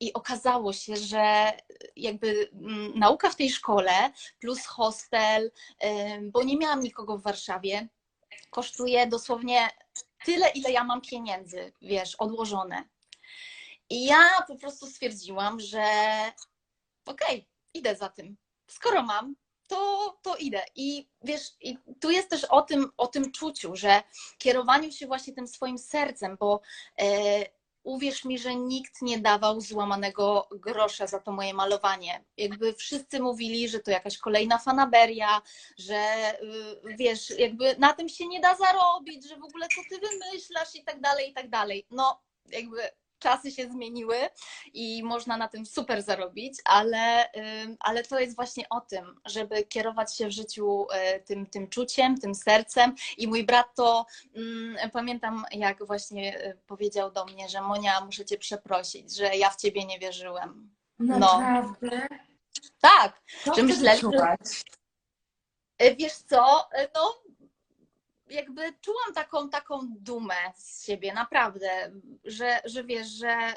i 0.00 0.12
okazało 0.12 0.72
się, 0.72 0.96
że 0.96 1.52
jakby 1.96 2.50
mm, 2.52 2.98
nauka 2.98 3.30
w 3.30 3.36
tej 3.36 3.50
szkole 3.50 3.92
plus 4.40 4.66
hostel, 4.66 5.50
bo 6.22 6.42
nie 6.42 6.56
miałam 6.56 6.80
nikogo 6.80 7.18
w 7.18 7.22
Warszawie, 7.22 7.88
kosztuje 8.50 9.06
dosłownie 9.06 9.68
tyle, 10.24 10.48
ile 10.50 10.72
ja 10.72 10.84
mam 10.84 11.00
pieniędzy, 11.00 11.72
wiesz, 11.82 12.14
odłożone. 12.14 12.88
I 13.90 14.04
ja 14.04 14.42
po 14.46 14.56
prostu 14.56 14.86
stwierdziłam, 14.86 15.60
że 15.60 15.82
okej, 17.06 17.36
okay, 17.36 17.44
idę 17.74 17.96
za 17.96 18.08
tym. 18.08 18.36
Skoro 18.66 19.02
mam, 19.02 19.34
to, 19.68 20.18
to 20.22 20.36
idę. 20.36 20.62
I 20.76 21.08
wiesz, 21.22 21.42
i 21.60 21.78
tu 22.00 22.10
jest 22.10 22.30
też 22.30 22.44
o 22.44 22.62
tym, 22.62 22.90
o 22.96 23.06
tym 23.06 23.32
czuciu, 23.32 23.76
że 23.76 24.02
kierowaniu 24.38 24.92
się 24.92 25.06
właśnie 25.06 25.34
tym 25.34 25.48
swoim 25.48 25.78
sercem, 25.78 26.36
bo 26.40 26.60
e, 27.00 27.04
uwierz 27.88 28.24
mi, 28.24 28.38
że 28.38 28.54
nikt 28.54 29.02
nie 29.02 29.18
dawał 29.18 29.60
złamanego 29.60 30.48
grosza 30.50 31.06
za 31.06 31.20
to 31.20 31.32
moje 31.32 31.54
malowanie. 31.54 32.24
Jakby 32.36 32.74
wszyscy 32.74 33.20
mówili, 33.20 33.68
że 33.68 33.80
to 33.80 33.90
jakaś 33.90 34.18
kolejna 34.18 34.58
fanaberia, 34.58 35.42
że 35.78 36.32
y, 36.42 36.96
wiesz, 36.98 37.30
jakby 37.38 37.76
na 37.78 37.92
tym 37.92 38.08
się 38.08 38.28
nie 38.28 38.40
da 38.40 38.54
zarobić, 38.56 39.28
że 39.28 39.36
w 39.36 39.44
ogóle 39.44 39.68
co 39.68 39.80
ty 39.90 40.00
wymyślasz 40.00 40.74
i 40.74 40.84
tak 40.84 41.00
dalej, 41.00 41.30
i 41.30 41.34
tak 41.34 41.48
dalej. 41.48 41.86
No, 41.90 42.22
jakby 42.50 42.90
czasy 43.18 43.50
się 43.50 43.70
zmieniły 43.70 44.16
i 44.74 45.02
można 45.02 45.36
na 45.36 45.48
tym 45.48 45.66
super 45.66 46.02
zarobić, 46.02 46.54
ale, 46.64 47.30
ale 47.80 48.02
to 48.02 48.20
jest 48.20 48.36
właśnie 48.36 48.68
o 48.68 48.80
tym, 48.80 49.20
żeby 49.24 49.62
kierować 49.62 50.16
się 50.16 50.26
w 50.26 50.32
życiu 50.32 50.86
y, 51.16 51.20
tym, 51.20 51.46
tym 51.46 51.68
czuciem, 51.68 52.18
tym 52.18 52.34
sercem. 52.34 52.94
I 53.16 53.28
mój 53.28 53.44
brat 53.44 53.66
to 53.74 54.06
mm, 54.34 54.90
pamiętam, 54.90 55.44
jak 55.50 55.86
właśnie 55.86 56.46
y, 56.46 56.58
powiedział 56.66 57.10
do 57.10 57.24
mnie, 57.24 57.48
że 57.48 57.60
Monia, 57.60 58.00
muszę 58.00 58.24
cię 58.24 58.38
przeprosić, 58.38 59.16
że 59.16 59.36
ja 59.36 59.50
w 59.50 59.56
ciebie 59.56 59.84
nie 59.84 59.98
wierzyłem. 59.98 60.70
No. 60.98 61.18
Naprawdę? 61.18 62.06
No. 62.10 62.16
Tak, 62.80 63.22
Co 63.44 63.54
że. 63.54 64.36
Y, 65.82 65.96
wiesz 65.96 66.16
co, 66.16 66.68
no 66.94 67.22
jakby 68.30 68.72
czułam 68.80 69.14
taką, 69.14 69.48
taką 69.50 69.80
dumę 69.90 70.34
z 70.54 70.84
siebie, 70.84 71.14
naprawdę, 71.14 71.68
że, 72.24 72.60
że 72.64 72.84
wiesz, 72.84 73.08
że 73.08 73.52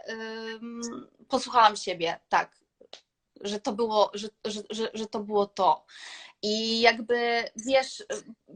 posłuchałam 1.27 1.75
siebie, 1.75 2.19
tak, 2.29 2.60
że 3.43 3.59
to 3.59 3.73
było, 3.73 4.11
że, 4.13 4.27
że, 4.45 4.61
że, 4.69 4.89
że 4.93 5.07
to 5.07 5.19
było 5.19 5.45
to. 5.45 5.85
I 6.43 6.81
jakby 6.81 7.43
wiesz, 7.55 8.03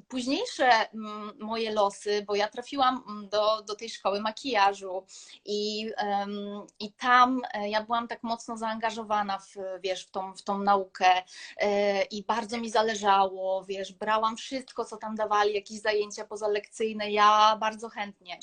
późniejsze 0.07 0.69
mm, 0.93 1.31
moje 1.39 1.71
losy, 1.71 2.23
bo 2.27 2.35
ja 2.35 2.47
trafiłam 2.47 3.03
mm, 3.07 3.29
do, 3.29 3.61
do 3.61 3.75
tej 3.75 3.89
szkoły 3.89 4.21
makijażu 4.21 5.05
i, 5.45 5.91
um, 6.03 6.67
i 6.79 6.93
tam 6.93 7.41
e, 7.53 7.69
ja 7.69 7.83
byłam 7.83 8.07
tak 8.07 8.23
mocno 8.23 8.57
zaangażowana 8.57 9.39
w, 9.39 9.55
wiesz, 9.83 10.05
w, 10.05 10.11
tą, 10.11 10.33
w 10.33 10.41
tą 10.41 10.59
naukę 10.59 11.23
e, 11.57 12.03
i 12.03 12.23
bardzo 12.23 12.57
mi 12.57 12.69
zależało, 12.69 13.65
wiesz, 13.65 13.93
brałam 13.93 14.37
wszystko, 14.37 14.85
co 14.85 14.97
tam 14.97 15.15
dawali, 15.15 15.53
jakieś 15.53 15.81
zajęcia 15.81 16.25
pozalekcyjne, 16.25 17.11
ja 17.11 17.57
bardzo 17.59 17.89
chętnie. 17.89 18.39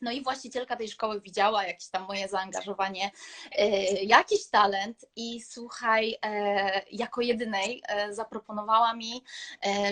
No 0.00 0.10
i 0.10 0.22
właścicielka 0.22 0.76
tej 0.76 0.88
szkoły 0.88 1.20
widziała 1.20 1.64
jakieś 1.64 1.88
tam 1.88 2.06
moje 2.06 2.28
zaangażowanie, 2.28 3.10
e, 3.52 3.68
jakiś 4.04 4.46
talent 4.50 5.04
i 5.16 5.42
słuchaj, 5.42 6.16
e, 6.24 6.82
jako 6.92 7.20
jedynej 7.20 7.82
e, 7.88 8.14
zaproponowała 8.14 8.94
mi, 8.94 9.24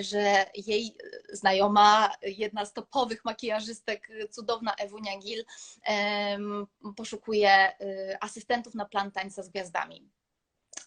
że 0.00 0.46
jej 0.54 0.96
znajoma, 1.32 2.10
jedna 2.22 2.64
z 2.64 2.72
topowych 2.72 3.24
makijażystek, 3.24 4.08
cudowna 4.30 4.74
Ewunia 4.74 5.18
Gil, 5.18 5.44
poszukuje 6.96 7.72
asystentów 8.20 8.74
na 8.74 8.84
plan 8.84 9.10
tańca 9.10 9.42
z 9.42 9.48
gwiazdami. 9.48 10.15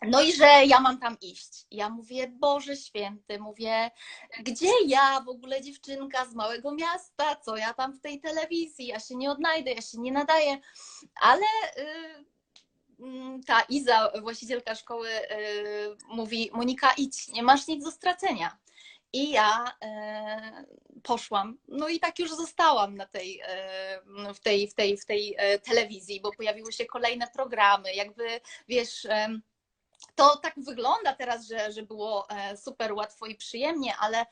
No 0.02 0.22
i 0.22 0.34
że 0.34 0.66
ja 0.66 0.80
mam 0.80 1.00
tam 1.00 1.18
iść. 1.22 1.66
Ja 1.72 1.90
mówię, 1.90 2.28
Boże 2.28 2.76
święty, 2.76 3.40
mówię, 3.40 3.92
gdzie 4.40 4.70
ja 4.86 5.22
w 5.22 5.30
ogóle 5.30 5.62
dziewczynka 5.62 6.26
z 6.26 6.36
małego 6.36 6.72
miasta, 6.72 7.36
co 7.36 7.58
ja 7.58 7.74
tam 7.74 7.94
w 7.94 8.02
tej 8.02 8.20
telewizji, 8.22 8.88
ja 8.88 9.00
się 9.00 9.16
nie 9.16 9.32
odnajdę, 9.32 9.72
ja 9.72 9.82
się 9.82 10.00
nie 10.00 10.12
nadaję, 10.12 10.58
ale 11.22 11.46
yy, 13.00 13.44
ta 13.48 13.62
Iza, 13.62 14.12
właścicielka 14.22 14.76
szkoły, 14.76 15.10
yy, 15.10 15.98
mówi, 16.08 16.50
Monika 16.54 16.94
idź, 16.98 17.28
nie 17.28 17.44
masz 17.44 17.68
nic 17.68 17.84
do 17.84 17.92
stracenia. 17.92 18.58
I 19.14 19.32
ja 19.32 19.66
e, 19.82 20.66
poszłam. 21.04 21.58
No 21.68 21.88
i 21.88 22.00
tak 22.00 22.20
już 22.20 22.36
zostałam 22.36 22.96
na 22.96 23.06
tej, 23.06 23.42
w, 24.36 24.40
tej, 24.40 24.68
w, 24.68 24.76
tej, 24.76 24.98
w 24.98 25.06
tej 25.06 25.36
telewizji, 25.64 26.22
bo 26.22 26.32
pojawiły 26.32 26.74
się 26.74 26.86
kolejne 26.86 27.28
programy. 27.28 27.94
Jakby 27.94 28.42
wiesz, 28.68 29.08
to 30.20 30.38
tak 30.38 30.54
wygląda 30.58 31.14
teraz, 31.14 31.48
że, 31.48 31.72
że 31.72 31.84
było 31.84 32.30
e, 32.30 32.58
super 32.58 32.94
łatwo 32.94 33.26
i 33.26 33.36
przyjemnie, 33.36 33.94
ale 34.00 34.26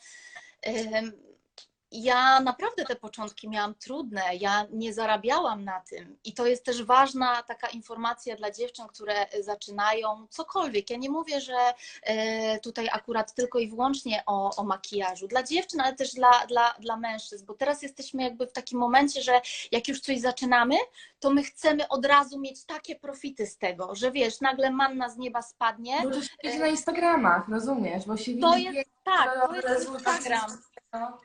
ja 1.92 2.40
naprawdę 2.40 2.86
te 2.86 2.96
początki 2.96 3.50
miałam 3.50 3.76
trudne, 3.76 4.22
ja 4.40 4.66
nie 4.72 4.94
zarabiałam 4.94 5.64
na 5.64 5.82
tym 5.82 6.18
i 6.24 6.34
to 6.34 6.46
jest 6.46 6.66
też 6.66 6.84
ważna 6.84 7.44
taka 7.44 7.68
informacja 7.68 8.36
dla 8.36 8.52
dziewczyn, 8.52 8.88
które 8.88 9.26
zaczynają 9.42 10.28
cokolwiek. 10.30 10.90
Ja 10.90 10.98
nie 10.98 11.10
mówię, 11.10 11.42
że 11.42 11.58
e, 12.04 12.60
tutaj 12.60 12.90
akurat 12.92 13.34
tylko 13.34 13.60
i 13.60 13.68
wyłącznie 13.68 14.24
o, 14.26 14.56
o 14.56 14.64
makijażu. 14.64 15.28
Dla 15.28 15.44
dziewczyn, 15.44 15.82
ale 15.82 15.96
też 15.96 16.14
dla, 16.14 16.46
dla, 16.48 16.76
dla 16.80 16.98
mężczyzn, 16.98 17.46
bo 17.46 17.54
teraz 17.54 17.82
jesteśmy 17.82 18.24
jakby 18.24 18.48
w 18.48 18.52
takim 18.52 18.80
momencie, 18.80 19.22
że 19.22 19.42
jak 19.72 19.88
już 19.88 20.00
coś 20.00 20.20
zaczynamy, 20.20 20.76
to 21.20 21.30
my 21.30 21.44
chcemy 21.44 21.88
od 21.88 22.06
razu 22.06 22.40
mieć 22.40 22.66
takie 22.66 22.96
profity 22.96 23.48
z 23.48 23.58
tego, 23.58 23.96
że 23.96 24.12
wiesz, 24.12 24.42
nagle 24.42 24.72
manna 24.72 25.10
z 25.10 25.18
nieba 25.18 25.42
spadnie. 25.42 25.98
Bo 26.04 26.10
to 26.10 26.52
się 26.52 26.60
na 26.60 26.68
Instagramach, 26.68 27.50
rozumiesz? 27.50 28.06
Bo 28.06 28.18
się 28.18 28.38
to 28.38 28.54
widzi, 28.54 28.76
jest, 28.76 28.90
tak, 29.04 29.50
to 29.64 29.72
jest 29.72 29.90
Instagram. 29.90 30.58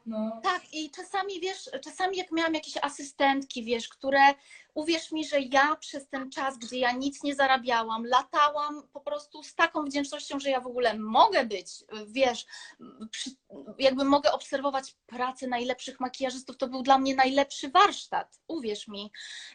No. 0.07 0.40
Tak, 0.42 0.75
i 0.75 0.90
czasami 0.90 1.40
wiesz, 1.40 1.71
czasami 1.85 2.16
jak 2.16 2.33
miałam 2.33 2.54
jakieś 2.54 2.76
asystentki, 2.83 3.64
wiesz, 3.64 3.88
które 3.88 4.35
uwierz 4.75 5.12
mi, 5.12 5.25
że 5.25 5.40
ja 5.40 5.76
przez 5.76 6.09
ten 6.09 6.31
czas, 6.31 6.59
gdzie 6.59 6.78
ja 6.78 6.92
nic 6.92 7.23
nie 7.23 7.35
zarabiałam, 7.35 8.07
latałam 8.07 8.88
po 8.92 9.00
prostu 9.00 9.42
z 9.42 9.54
taką 9.54 9.85
wdzięcznością, 9.85 10.40
że 10.40 10.50
ja 10.50 10.61
w 10.61 10.66
ogóle 10.66 10.99
mogę 10.99 11.45
być, 11.45 11.69
wiesz, 12.07 12.47
przy, 13.11 13.31
jakby 13.78 14.04
mogę 14.04 14.33
obserwować 14.33 14.97
pracę 15.07 15.47
najlepszych 15.47 16.00
makijażystów, 16.00 16.57
to 16.57 16.69
był 16.69 16.83
dla 16.83 16.99
mnie 16.99 17.14
najlepszy 17.14 17.71
warsztat, 17.71 18.40
uwierz 18.49 18.88
mi. 18.88 19.12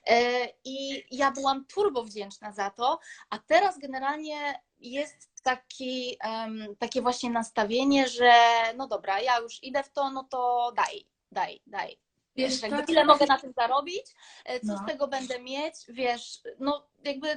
E, 0.08 0.48
I 0.64 1.04
ja 1.12 1.32
byłam 1.32 1.66
turbo 1.66 2.04
wdzięczna 2.04 2.52
za 2.52 2.70
to, 2.70 3.00
a 3.30 3.40
teraz 3.40 3.78
generalnie 3.80 4.60
jest 4.80 5.32
taki, 5.48 6.18
um, 6.24 6.76
takie 6.80 7.02
właśnie 7.02 7.30
nastawienie, 7.30 8.08
że 8.08 8.32
no 8.78 8.88
dobra, 8.88 9.22
ja 9.22 9.40
już 9.40 9.64
idę 9.64 9.84
w 9.84 9.90
to, 9.90 10.12
no 10.12 10.24
to 10.24 10.72
daj, 10.76 11.06
daj, 11.32 11.62
daj. 11.68 11.98
Wiesz, 12.36 12.62
jakby 12.62 12.92
ile 12.92 13.06
mogę 13.06 13.26
na 13.26 13.40
tym 13.40 13.54
zarobić, 13.54 14.06
e, 14.46 14.60
co 14.60 14.68
no. 14.68 14.78
z 14.78 14.86
tego 14.88 15.08
będę 15.08 15.40
mieć, 15.40 15.76
wiesz, 15.90 16.42
no 16.60 16.88
jakby 17.04 17.28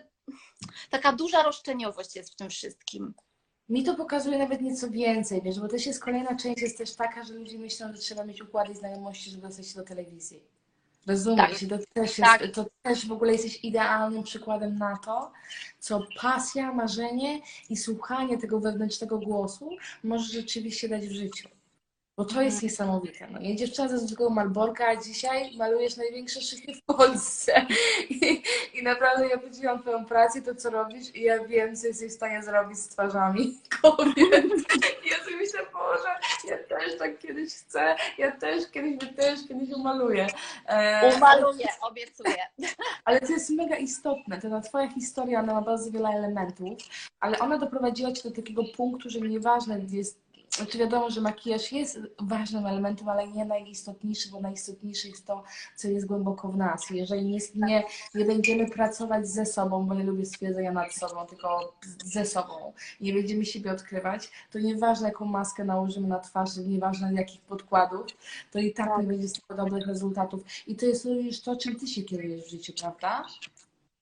taka 0.91 1.13
duża 1.13 1.43
roszczeniowość 1.43 2.17
jest 2.17 2.33
w 2.33 2.37
tym 2.37 2.51
wszystkim. 2.51 3.15
Mi 3.69 3.85
to 3.85 3.95
pokazuje 3.95 4.39
nawet 4.39 4.61
nieco 4.61 4.91
więcej, 4.91 5.43
wiesz, 5.43 5.61
bo 5.61 5.69
też 5.69 5.87
jest 5.87 6.05
kolejna 6.05 6.37
część, 6.37 6.63
jest 6.63 6.79
też 6.79 6.95
taka, 6.95 7.25
że 7.25 7.35
ludzie 7.35 7.59
myślą, 7.59 7.93
że 7.93 7.99
trzeba 7.99 8.25
mieć 8.25 8.43
układy 8.43 8.75
znajomości, 8.75 9.31
żeby 9.31 9.47
dostać 9.47 9.69
się 9.69 9.75
do 9.75 9.85
telewizji. 9.85 10.45
Rozumiesz? 11.07 11.61
Tak. 11.61 11.69
To, 11.69 11.79
też 11.95 12.19
jest, 12.19 12.31
tak. 12.31 12.51
to 12.55 12.67
też 12.83 13.07
w 13.07 13.13
ogóle 13.13 13.33
jesteś 13.33 13.65
idealnym 13.65 14.23
przykładem 14.23 14.79
na 14.79 14.97
to, 14.97 15.33
co 15.79 16.07
pasja, 16.21 16.73
marzenie 16.73 17.41
i 17.71 17.77
słuchanie 17.77 18.39
tego 18.39 18.61
wewnętrznego 18.61 19.19
głosu 19.19 19.77
może 20.05 20.25
rzeczywiście 20.33 20.89
dać 20.89 21.09
w 21.09 21.13
życiu. 21.13 21.49
Bo 22.21 22.25
to 22.27 22.43
jest 22.43 22.63
niesamowite. 22.63 23.27
No, 23.31 23.39
nie 23.39 23.57
dziewczyna 23.57 23.89
ze 23.89 23.99
zwykłego 23.99 24.35
Malborka, 24.35 24.87
a 24.87 24.97
dzisiaj 24.97 25.57
malujesz 25.57 25.97
największe 25.97 26.41
szychy 26.41 26.75
w 26.75 26.83
Polsce. 26.83 27.67
I, 28.11 28.43
I 28.75 28.83
naprawdę 28.83 29.29
ja 29.29 29.39
podziwiam 29.39 29.81
Twoją 29.83 30.05
pracę, 30.05 30.43
to 30.43 30.55
co 30.55 30.71
robisz 30.71 31.15
i 31.17 31.23
ja 31.23 31.45
wiem, 31.45 31.77
co 31.77 31.87
jesteś 31.87 32.13
w 32.13 32.15
stanie 32.15 32.43
zrobić 32.43 32.79
z 32.79 32.89
twarzami 32.89 33.59
kobiet. 33.83 34.45
I 35.05 35.09
ja 35.09 35.25
sobie 35.25 35.37
myślę, 35.37 35.61
Boże, 35.73 36.09
ja 36.49 36.59
też 36.59 36.99
tak 36.99 37.19
kiedyś 37.19 37.55
chcę, 37.55 37.97
ja 38.19 38.33
też 38.33 38.71
kiedyś, 38.71 38.93
my 38.93 39.15
też 39.15 39.49
kiedyś 39.49 39.71
umaluję. 39.71 40.27
E, 40.67 41.17
Umaluję, 41.17 41.67
obiecuję. 41.81 42.37
ale 43.05 43.21
to 43.21 43.33
jest 43.33 43.51
mega 43.51 43.77
istotne. 43.77 44.41
To 44.41 44.51
ta 44.51 44.61
Twoja 44.61 44.89
historia 44.89 45.41
ona 45.41 45.55
ma 45.55 45.63
bardzo 45.63 45.91
wiele 45.91 46.09
elementów, 46.09 46.79
ale 47.21 47.39
ona 47.39 47.59
doprowadziła 47.59 48.13
Cię 48.13 48.29
do 48.29 48.37
takiego 48.37 48.63
punktu, 48.77 49.11
że 49.11 49.21
nieważne, 49.21 49.79
gdzie 49.79 49.97
jest. 49.97 50.30
Znaczy 50.61 50.79
wiadomo, 50.79 51.11
że 51.11 51.21
makijaż 51.21 51.73
jest 51.73 51.99
ważnym 52.19 52.67
elementem, 52.67 53.09
ale 53.09 53.29
nie 53.29 53.45
najistotniejszy, 53.45 54.31
bo 54.31 54.41
najistotniejsze 54.41 55.09
jest 55.09 55.27
to, 55.27 55.43
co 55.77 55.89
jest 55.89 56.07
głęboko 56.07 56.49
w 56.49 56.57
nas. 56.57 56.91
Jeżeli 56.91 57.25
nie, 57.25 57.39
nie, 57.55 57.85
nie 58.15 58.25
będziemy 58.25 58.71
pracować 58.71 59.29
ze 59.29 59.47
sobą, 59.47 59.87
bo 59.87 59.95
nie 59.95 60.05
lubię 60.05 60.27
stwierdzenia 60.27 60.73
nad 60.73 60.95
sobą, 60.95 61.27
tylko 61.27 61.73
ze 62.05 62.27
sobą, 62.27 62.73
nie 63.01 63.13
będziemy 63.13 63.45
siebie 63.45 63.73
odkrywać, 63.73 64.31
to 64.53 64.59
nieważne 64.59 65.09
jaką 65.09 65.25
maskę 65.25 65.65
nałożymy 65.65 66.09
na 66.09 66.19
twarz, 66.19 66.57
nieważne 66.57 67.15
jakich 67.15 67.41
podkładów, 67.41 68.07
to 68.51 68.59
i 68.59 68.73
tak 68.73 68.99
nie 68.99 69.07
będzie 69.07 69.29
z 69.29 69.33
tego 69.33 69.63
dobrych 69.63 69.87
rezultatów. 69.87 70.41
I 70.67 70.77
to 70.77 70.87
jest 70.87 71.05
również 71.05 71.41
to, 71.41 71.57
czym 71.57 71.77
Ty 71.77 71.87
się 71.87 72.03
kierujesz 72.03 72.45
w 72.45 72.51
życiu, 72.51 72.73
prawda? 72.81 73.27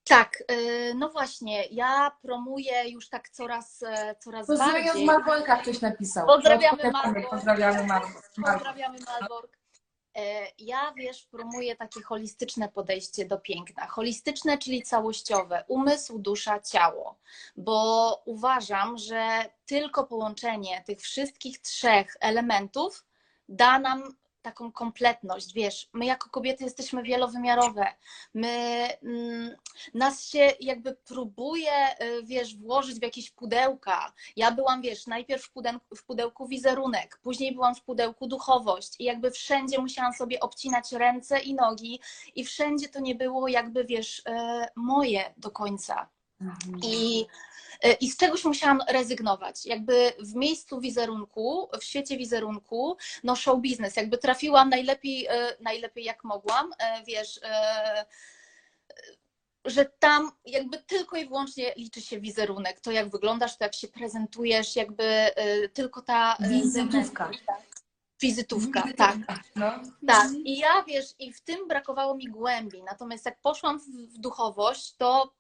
Tak, 0.09 0.43
y, 0.51 0.95
no 0.95 1.09
właśnie, 1.09 1.65
ja 1.67 2.13
promuję 2.23 2.91
już 2.91 3.09
tak 3.09 3.29
coraz, 3.29 3.83
e, 3.83 4.15
coraz 4.21 4.47
Pozdrawiam 4.47 4.85
bardziej. 4.85 5.05
Marbolka, 5.05 5.57
ktoś 5.57 5.81
napisał. 5.81 6.27
Pozdrawiamy 6.27 6.91
Marbork. 6.91 7.31
Pozdrawiamy 7.31 7.85
Marbolk. 7.87 8.31
Pozdrawiamy 8.45 8.99
Malbork. 9.07 9.59
E, 10.17 10.47
Ja 10.59 10.93
wiesz, 10.97 11.25
promuję 11.31 11.77
takie 11.77 12.03
holistyczne 12.03 12.69
podejście 12.69 13.25
do 13.27 13.39
piękna. 13.39 13.87
Holistyczne, 13.87 14.59
czyli 14.59 14.83
całościowe. 14.83 15.65
Umysł, 15.69 16.19
dusza, 16.19 16.61
ciało. 16.61 17.19
Bo 17.57 18.23
uważam, 18.27 18.99
że 18.99 19.45
tylko 19.67 20.05
połączenie 20.05 20.83
tych 20.87 21.01
wszystkich 21.01 21.59
trzech 21.61 22.17
elementów 22.21 23.05
da 23.49 23.79
nam 23.79 24.17
taką 24.49 24.73
kompletność, 24.73 25.53
wiesz, 25.53 25.89
my 25.93 26.07
jako 26.07 26.31
kobiety 26.31 26.65
jesteśmy 26.65 27.03
wielowymiarowe, 27.03 27.87
my, 28.35 28.89
mm, 29.03 29.57
nas 29.95 30.25
się 30.25 30.53
jakby 30.61 30.95
próbuje, 30.95 31.73
y, 32.03 32.23
wiesz, 32.25 32.57
włożyć 32.57 32.99
w 32.99 33.03
jakieś 33.03 33.31
pudełka. 33.31 34.13
Ja 34.37 34.51
byłam, 34.51 34.83
wiesz, 34.83 35.07
najpierw 35.07 35.43
w 35.45 35.53
pudełku, 35.53 35.97
w 35.97 36.05
pudełku 36.05 36.47
wizerunek, 36.47 37.19
później 37.23 37.55
byłam 37.55 37.75
w 37.75 37.83
pudełku 37.83 38.27
duchowość 38.27 38.95
i 38.99 39.05
jakby 39.05 39.31
wszędzie 39.31 39.79
musiałam 39.79 40.13
sobie 40.13 40.41
obcinać 40.41 40.93
ręce 40.93 41.41
i 41.41 41.55
nogi 41.55 42.01
i 42.35 42.45
wszędzie 42.45 42.89
to 42.89 43.01
nie 43.01 43.15
było 43.15 43.49
jakby, 43.49 43.85
wiesz, 43.85 44.23
e, 44.27 44.69
moje 44.77 45.35
do 45.37 45.51
końca. 45.51 46.09
Mhm. 46.41 46.81
I, 46.83 47.27
I 48.01 48.11
z 48.11 48.17
czegoś 48.17 48.45
musiałam 48.45 48.81
rezygnować. 48.89 49.67
Jakby 49.67 50.13
w 50.19 50.35
miejscu 50.35 50.81
wizerunku, 50.81 51.69
w 51.81 51.85
świecie 51.85 52.17
wizerunku, 52.17 52.97
no 53.25 53.37
show 53.37 53.61
biznes, 53.61 53.97
jakby 53.97 54.19
trafiłam 54.19 54.69
najlepiej, 54.69 55.27
e, 55.27 55.57
najlepiej 55.61 56.05
jak 56.05 56.25
mogłam, 56.25 56.71
e, 56.79 57.05
wiesz, 57.05 57.41
e, 57.43 58.07
że 59.65 59.85
tam 59.85 60.33
jakby 60.45 60.79
tylko 60.79 61.17
i 61.17 61.27
wyłącznie 61.29 61.73
liczy 61.77 62.01
się 62.01 62.21
wizerunek, 62.21 62.81
to 62.81 62.91
jak 62.91 63.11
wyglądasz, 63.11 63.59
to 63.59 63.65
jak 63.65 63.75
się 63.75 63.89
prezentujesz, 63.89 64.77
jakby 64.77 65.05
e, 65.05 65.69
tylko 65.69 66.03
ta 66.03 66.37
e, 66.37 66.49
Wizytówka. 66.49 67.31
Wizytówka, 68.21 68.85
tak. 68.97 69.17
No. 69.57 69.73
Tak, 70.07 70.31
i 70.45 70.59
ja 70.59 70.85
wiesz, 70.89 71.15
i 71.19 71.33
w 71.33 71.41
tym 71.41 71.69
brakowało 71.69 72.15
mi 72.15 72.27
głębi. 72.27 72.83
Natomiast 72.83 73.27
jak 73.27 73.41
poszłam 73.41 73.79
w 73.79 74.19
duchowość, 74.19 74.97
to 74.97 75.35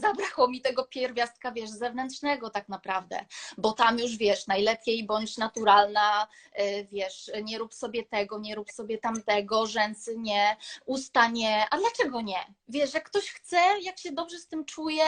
zabrakło 0.00 0.48
mi 0.48 0.60
tego 0.60 0.84
pierwiastka, 0.84 1.52
wiesz, 1.52 1.70
zewnętrznego 1.70 2.50
tak 2.50 2.68
naprawdę, 2.68 3.24
bo 3.58 3.72
tam 3.72 3.98
już 3.98 4.16
wiesz, 4.16 4.46
najlepiej 4.46 5.06
bądź 5.06 5.38
naturalna, 5.38 6.26
y, 6.60 6.86
wiesz, 6.92 7.30
nie 7.42 7.58
rób 7.58 7.74
sobie 7.74 8.04
tego, 8.04 8.38
nie 8.38 8.54
rób 8.54 8.70
sobie 8.70 8.98
tamtego, 8.98 9.66
rzęsy 9.66 10.18
nie, 10.18 10.56
usta 10.86 11.28
nie, 11.28 11.66
a 11.70 11.78
dlaczego 11.78 12.20
nie? 12.20 12.54
Wiesz, 12.68 12.94
jak 12.94 13.04
ktoś 13.04 13.30
chce, 13.30 13.56
jak 13.82 13.98
się 13.98 14.12
dobrze 14.12 14.38
z 14.38 14.46
tym 14.46 14.64
czuje, 14.64 15.04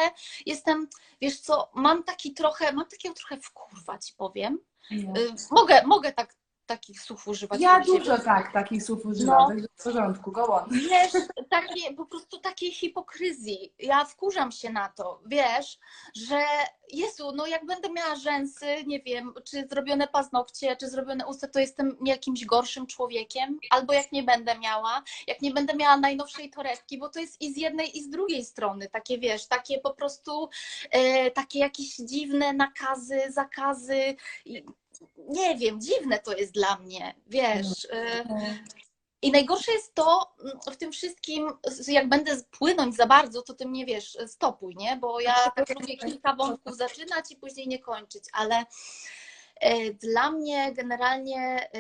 jestem, 0.47 0.89
wiesz 1.21 1.41
co, 1.41 1.71
mam 1.75 2.05
taki 2.05 2.35
trochę, 2.35 2.73
mam 2.73 2.89
takiego 2.89 3.15
trochę 3.15 3.37
wkurwa 3.41 3.99
ci 3.99 4.15
powiem, 4.15 4.59
No. 4.91 5.21
Y, 5.21 5.35
mogę, 5.51 5.83
mogę 5.87 6.13
tak, 6.13 6.35
takich 6.67 7.01
słów 7.01 7.29
używać. 7.29 7.61
Ja 7.61 7.81
dużo 7.81 8.19
tak, 8.19 8.53
takich 8.53 8.83
słów 8.83 9.07
używam, 9.07 9.39
No. 9.39 9.49
także 9.49 9.67
w 9.77 9.83
porządku, 9.83 10.33
go 10.33 10.47
on. 10.47 10.71
Wiesz, 10.71 11.13
takie, 11.51 11.95
po 11.95 12.07
prostu 12.07 12.39
takiej 12.39 12.73
hipokryzji. 12.73 13.75
Ja 13.79 14.05
wkurzam 14.05 14.53
się 14.53 14.71
na 14.71 14.89
to, 14.89 15.21
wiesz, 15.27 15.79
że 16.15 16.45
Jezu, 16.93 17.33
no 17.35 17.47
jak 17.47 17.67
będę 17.67 17.91
miała 17.91 18.17
rzęsy, 18.17 18.67
nie 18.87 19.01
wiem, 19.01 19.35
czy 19.45 19.67
zrobione 19.71 20.09
paznokcie, 20.09 20.77
czy 20.77 20.89
zrobione 20.89 21.27
usta, 21.27 21.49
to 21.49 21.61
jestem 21.61 21.97
jakimś 22.05 22.45
gorszym 22.45 22.87
człowiekiem, 22.87 23.59
albo 23.71 23.93
jak 23.93 24.13
nie 24.13 24.23
będę 24.23 24.59
miała, 24.59 25.03
jak 25.27 25.43
nie 25.43 25.51
będę 25.51 25.75
miała 25.75 25.97
najnowszej 25.97 26.51
torebki, 26.51 26.99
bo 26.99 27.09
to 27.09 27.21
jest 27.21 27.43
i 27.43 27.53
z 27.53 27.57
jednej, 27.57 27.99
i 27.99 28.03
z 28.03 28.09
drugiej 28.09 28.45
strony, 28.45 28.89
takie 28.89 29.19
wiesz, 29.19 29.47
takie 29.47 29.81
po 29.81 29.95
prostu, 29.95 30.49
e, 30.91 31.31
takie 31.31 31.59
jakieś 31.59 31.97
dziwne 31.97 32.53
nakazy, 32.53 33.21
zakazy, 33.29 34.17
nie 35.17 35.57
wiem, 35.57 35.81
dziwne 35.81 36.19
to 36.19 36.37
jest 36.37 36.53
dla 36.53 36.77
mnie, 36.77 37.15
wiesz. 37.27 37.87
E, 37.93 38.25
i 39.23 39.31
najgorsze 39.31 39.73
jest 39.73 39.95
to 39.95 40.35
mm, 40.45 40.59
w 40.73 40.77
tym 40.77 40.93
wszystkim, 40.93 41.49
jak 41.89 42.09
będę 42.09 42.43
płynąć 42.59 42.97
za 42.97 43.07
bardzo, 43.07 43.43
to 43.43 43.55
ty 43.55 43.67
mnie 43.67 43.87
wiesz, 43.87 44.19
stopuj, 44.27 44.77
nie? 44.77 44.97
Bo 44.97 45.21
ja 45.21 45.51
tak 45.57 45.81
lubię 45.81 45.97
kilka 45.97 46.35
wątków 46.35 46.77
zaczynać 46.77 47.31
i 47.31 47.37
później 47.37 47.69
nie 47.69 47.79
kończyć, 47.79 48.25
ale 48.33 48.65
e, 49.61 49.93
dla 49.93 50.31
mnie 50.31 50.73
generalnie 50.73 51.71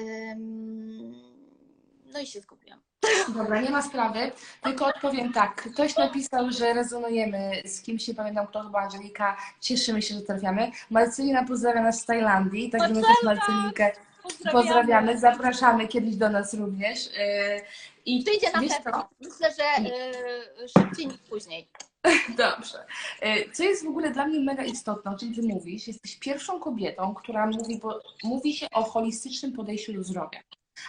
no 2.05 2.21
i 2.21 2.27
się 2.27 2.41
zgubiłam. 2.41 2.84
Dobra, 3.29 3.61
nie 3.61 3.71
ma 3.71 3.83
sprawy, 3.83 4.33
tylko 4.63 4.87
odpowiem 4.87 5.33
tak. 5.33 5.55
Ktoś 5.73 5.97
napisał, 5.97 6.51
że 6.51 6.75
rezonujemy 6.75 7.63
z 7.65 7.83
kimś, 7.83 8.09
nie 8.09 8.15
pamiętam 8.15 8.47
kto, 8.47 8.63
chyba 8.63 8.81
Angelika, 8.81 9.37
cieszymy 9.61 10.03
się, 10.03 10.15
że 10.15 10.21
trafiamy. 10.21 10.71
Marcelina 10.91 11.45
pozdrawia 11.45 11.83
nas 11.83 12.01
z 12.01 12.05
Tajlandii, 12.05 12.71
także 12.71 12.89
my 12.89 13.03
też 13.03 13.17
Marcelinkę 13.25 13.93
pozdrawiamy, 14.53 15.19
zapraszamy 15.19 15.89
kiedyś 15.89 16.17
do 16.17 16.29
nas 16.29 16.55
również. 16.55 17.07
Yy, 17.07 17.63
I 18.07 18.25
Przyjdzie 18.25 18.47
na 18.53 18.61
pewno. 18.85 19.09
Myślę, 19.21 19.55
że 19.59 19.91
y, 20.65 20.69
szybciej 20.79 21.07
niż 21.07 21.17
później. 21.19 21.69
Dobrze. 22.37 22.87
E, 23.21 23.51
Co 23.51 23.63
jest 23.65 23.85
w 23.85 23.89
ogóle 23.89 24.11
dla 24.11 24.27
mnie 24.27 24.41
mega 24.41 24.65
istotne, 24.65 25.11
o 25.11 25.19
czym 25.19 25.35
ty 25.35 25.43
mówisz, 25.43 25.89
jesteś 25.89 26.17
pierwszą 26.17 26.61
kobietą, 26.61 27.15
która 27.15 27.47
mówi, 27.47 27.79
bo 27.79 28.01
mówi 28.25 28.55
się 28.55 28.67
o 28.73 28.83
holistycznym 28.83 29.53
podejściu 29.53 29.93
do 29.93 30.03
zdrowia. 30.03 30.41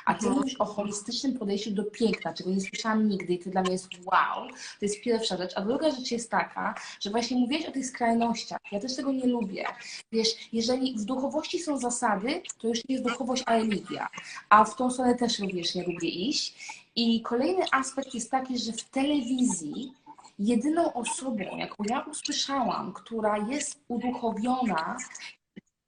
A 0.05 0.13
ty 0.13 0.19
Mhm. 0.19 0.35
mówisz 0.35 0.55
o 0.61 0.65
holistycznym 0.65 1.39
podejściu 1.39 1.71
do 1.71 1.83
piękna, 1.83 2.33
czego 2.33 2.49
nie 2.49 2.61
słyszałam 2.61 3.09
nigdy 3.09 3.33
i 3.33 3.39
to 3.39 3.49
dla 3.49 3.61
mnie 3.61 3.71
jest 3.71 3.87
wow. 4.05 4.47
To 4.49 4.85
jest 4.85 5.01
pierwsza 5.01 5.37
rzecz. 5.37 5.51
A 5.55 5.61
druga 5.61 5.91
rzecz 5.91 6.11
jest 6.11 6.31
taka, 6.31 6.75
że 6.99 7.09
właśnie 7.09 7.37
mówiłeś 7.37 7.65
o 7.65 7.71
tych 7.71 7.85
skrajnościach. 7.85 8.59
Ja 8.71 8.79
też 8.79 8.95
tego 8.95 9.11
nie 9.11 9.27
lubię. 9.27 9.65
Wiesz, 10.11 10.29
jeżeli 10.53 10.97
w 10.97 11.05
duchowości 11.05 11.59
są 11.59 11.77
zasady, 11.77 12.41
to 12.61 12.67
już 12.67 12.77
nie 12.89 12.95
jest 12.95 13.07
duchowość, 13.07 13.43
a 13.45 13.57
religia. 13.57 14.07
A 14.49 14.65
w 14.65 14.75
tą 14.75 14.91
stronę 14.91 15.15
też 15.15 15.39
również 15.39 15.75
nie 15.75 15.83
lubię 15.83 16.09
iść. 16.09 16.75
I 16.95 17.21
kolejny 17.21 17.63
aspekt 17.71 18.13
jest 18.13 18.31
taki, 18.31 18.59
że 18.59 18.71
w 18.71 18.83
telewizji 18.83 19.93
jedyną 20.39 20.93
osobą, 20.93 21.43
jaką 21.57 21.83
ja 21.89 21.99
usłyszałam, 22.01 22.93
która 22.93 23.37
jest 23.37 23.79
uduchowiona, 23.87 24.97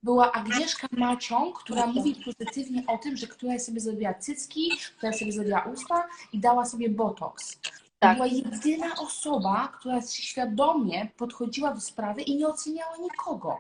była 0.08 0.32
Agnieszka 0.32 0.88
Maciąg, 0.92 1.60
która 1.60 1.88
mówi 1.88 2.16
pozytywnie 2.26 2.84
o 2.88 2.98
tym, 2.98 3.18
że 3.18 3.28
która 3.28 3.60
sobie 3.60 3.80
zrobiła 3.80 4.14
cycki, 4.14 4.72
która 4.98 5.14
sobie 5.14 5.32
zrobiła 5.32 5.62
usta 5.74 6.08
i 6.34 6.40
dała 6.40 6.66
sobie 6.66 6.90
botoks. 6.90 7.56
To 7.56 7.70
Tak. 8.00 8.16
była 8.16 8.28
jedyna 8.28 8.96
osoba, 9.00 9.68
która 9.80 10.02
świadomie 10.02 11.08
podchodziła 11.18 11.74
do 11.74 11.82
sprawy 11.82 12.22
i 12.22 12.36
nie 12.36 12.48
oceniała 12.48 12.98
nikogo. 13.02 13.60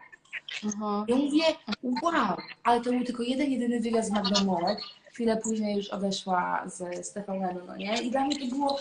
Mhm. 0.63 1.05
Ja 1.07 1.15
mówię, 1.15 1.43
wow, 1.83 2.37
ale 2.63 2.81
to 2.81 2.89
był 2.91 3.03
tylko 3.03 3.23
jeden, 3.23 3.51
jedyny 3.51 3.79
wywiad 3.79 4.05
z 4.05 4.11
Magdą 4.11 4.43
Mołek. 4.45 4.79
Chwilę 5.11 5.37
później 5.37 5.77
już 5.77 5.89
odeszła 5.89 6.63
ze 6.65 7.03
Stefanem, 7.03 7.57
no 7.67 7.77
nie? 7.77 8.01
I 8.01 8.11
dla 8.11 8.25
mnie 8.25 8.39
to 8.39 8.55
było, 8.55 8.79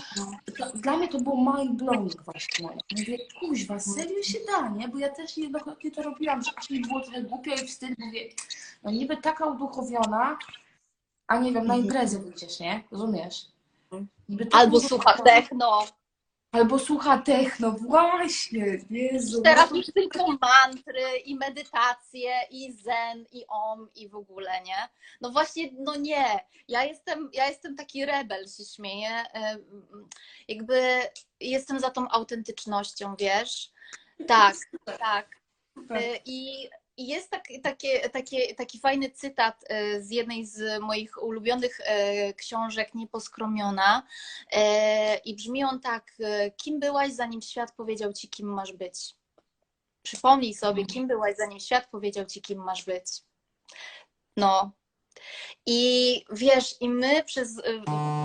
to, 0.59 0.73
dla 0.75 0.97
mnie 0.97 1.09
to 1.09 1.21
było 1.21 1.57
mind 1.57 1.73
blowing 1.73 2.23
właśnie. 2.23 2.69
Mówię, 2.99 3.19
kuźwa, 3.41 3.79
serio 3.79 4.23
się 4.23 4.39
da, 4.47 4.69
nie? 4.69 4.89
Bo 4.89 4.99
ja 4.99 5.09
też 5.09 5.37
niejednokrotnie 5.37 5.91
to 5.91 6.03
robiłam, 6.03 6.43
że 6.43 6.51
aż 6.57 6.71
mi 6.71 6.81
było 6.81 7.01
trochę 7.01 7.23
głupio 7.23 7.55
i 7.55 7.67
wstyd. 7.67 7.99
Mówię, 7.99 8.29
no 8.83 8.91
niby 8.91 9.17
taka 9.17 9.47
uduchowiona, 9.47 10.39
a 11.27 11.39
nie 11.39 11.53
wiem, 11.53 11.67
na 11.67 11.77
imprezę 11.77 12.19
wyjdziesz, 12.19 12.61
nie? 12.61 12.85
Rozumiesz? 12.91 13.47
Taka 14.39 14.59
Albo 14.59 14.81
słucha 14.81 15.13
techno. 15.13 15.85
Albo 16.53 16.79
słucha 16.79 17.19
techno, 17.19 17.71
właśnie, 17.73 18.79
Jezu. 18.91 19.43
Teraz 19.43 19.71
już 19.71 19.87
tylko 19.87 20.27
mantry 20.27 21.19
i 21.25 21.37
medytacje 21.37 22.33
i 22.51 22.73
zen 22.73 23.25
i 23.33 23.45
om 23.49 23.89
i 23.95 24.09
w 24.09 24.15
ogóle, 24.15 24.63
nie? 24.63 24.89
No 25.21 25.31
właśnie, 25.31 25.71
no 25.73 25.97
nie. 25.97 26.41
Ja 26.69 26.85
jestem, 26.85 27.31
ja 27.33 27.49
jestem 27.49 27.77
taki 27.77 28.07
rebel, 28.07 28.49
się 28.49 28.65
śmieję. 28.65 29.25
Jakby 30.49 31.01
jestem 31.41 31.81
za 31.81 31.91
tą 31.91 32.09
autentycznością, 32.09 33.17
wiesz? 33.19 33.73
Tak, 34.27 34.57
tak. 34.85 34.99
Tak. 35.89 36.03
Y, 36.03 36.21
I 36.25 36.69
i 36.97 37.07
jest 37.07 37.31
tak, 37.31 37.45
takie, 37.63 38.11
takie, 38.11 38.55
taki 38.55 38.81
fajny 38.81 39.11
cytat 39.11 39.65
y, 39.71 40.05
z 40.05 40.11
jednej 40.11 40.47
z 40.47 40.83
moich 40.83 41.23
ulubionych 41.23 41.81
y, 41.81 42.35
książek, 42.35 42.95
Nieposkromiona. 42.95 44.03
Y, 44.53 44.59
I 45.25 45.37
brzmi 45.37 45.65
on 45.65 45.81
tak: 45.81 46.13
Kim 46.57 46.81
byłaś, 46.81 47.13
zanim 47.13 47.43
świat 47.43 47.73
powiedział 47.73 48.13
ci, 48.13 48.29
kim 48.29 48.49
masz 48.49 48.73
być? 48.73 49.15
Przypomnij 50.03 50.55
sobie, 50.55 50.87
kim 50.87 51.07
byłaś, 51.07 51.37
zanim 51.37 51.61
świat 51.61 51.87
powiedział 51.91 52.25
ci, 52.25 52.43
kim 52.43 52.65
masz 52.65 52.85
być. 52.85 53.07
No. 54.37 54.73
I 55.67 56.25
wiesz, 56.31 56.81
i 56.81 56.89
my 56.89 57.25
przez 57.25 57.63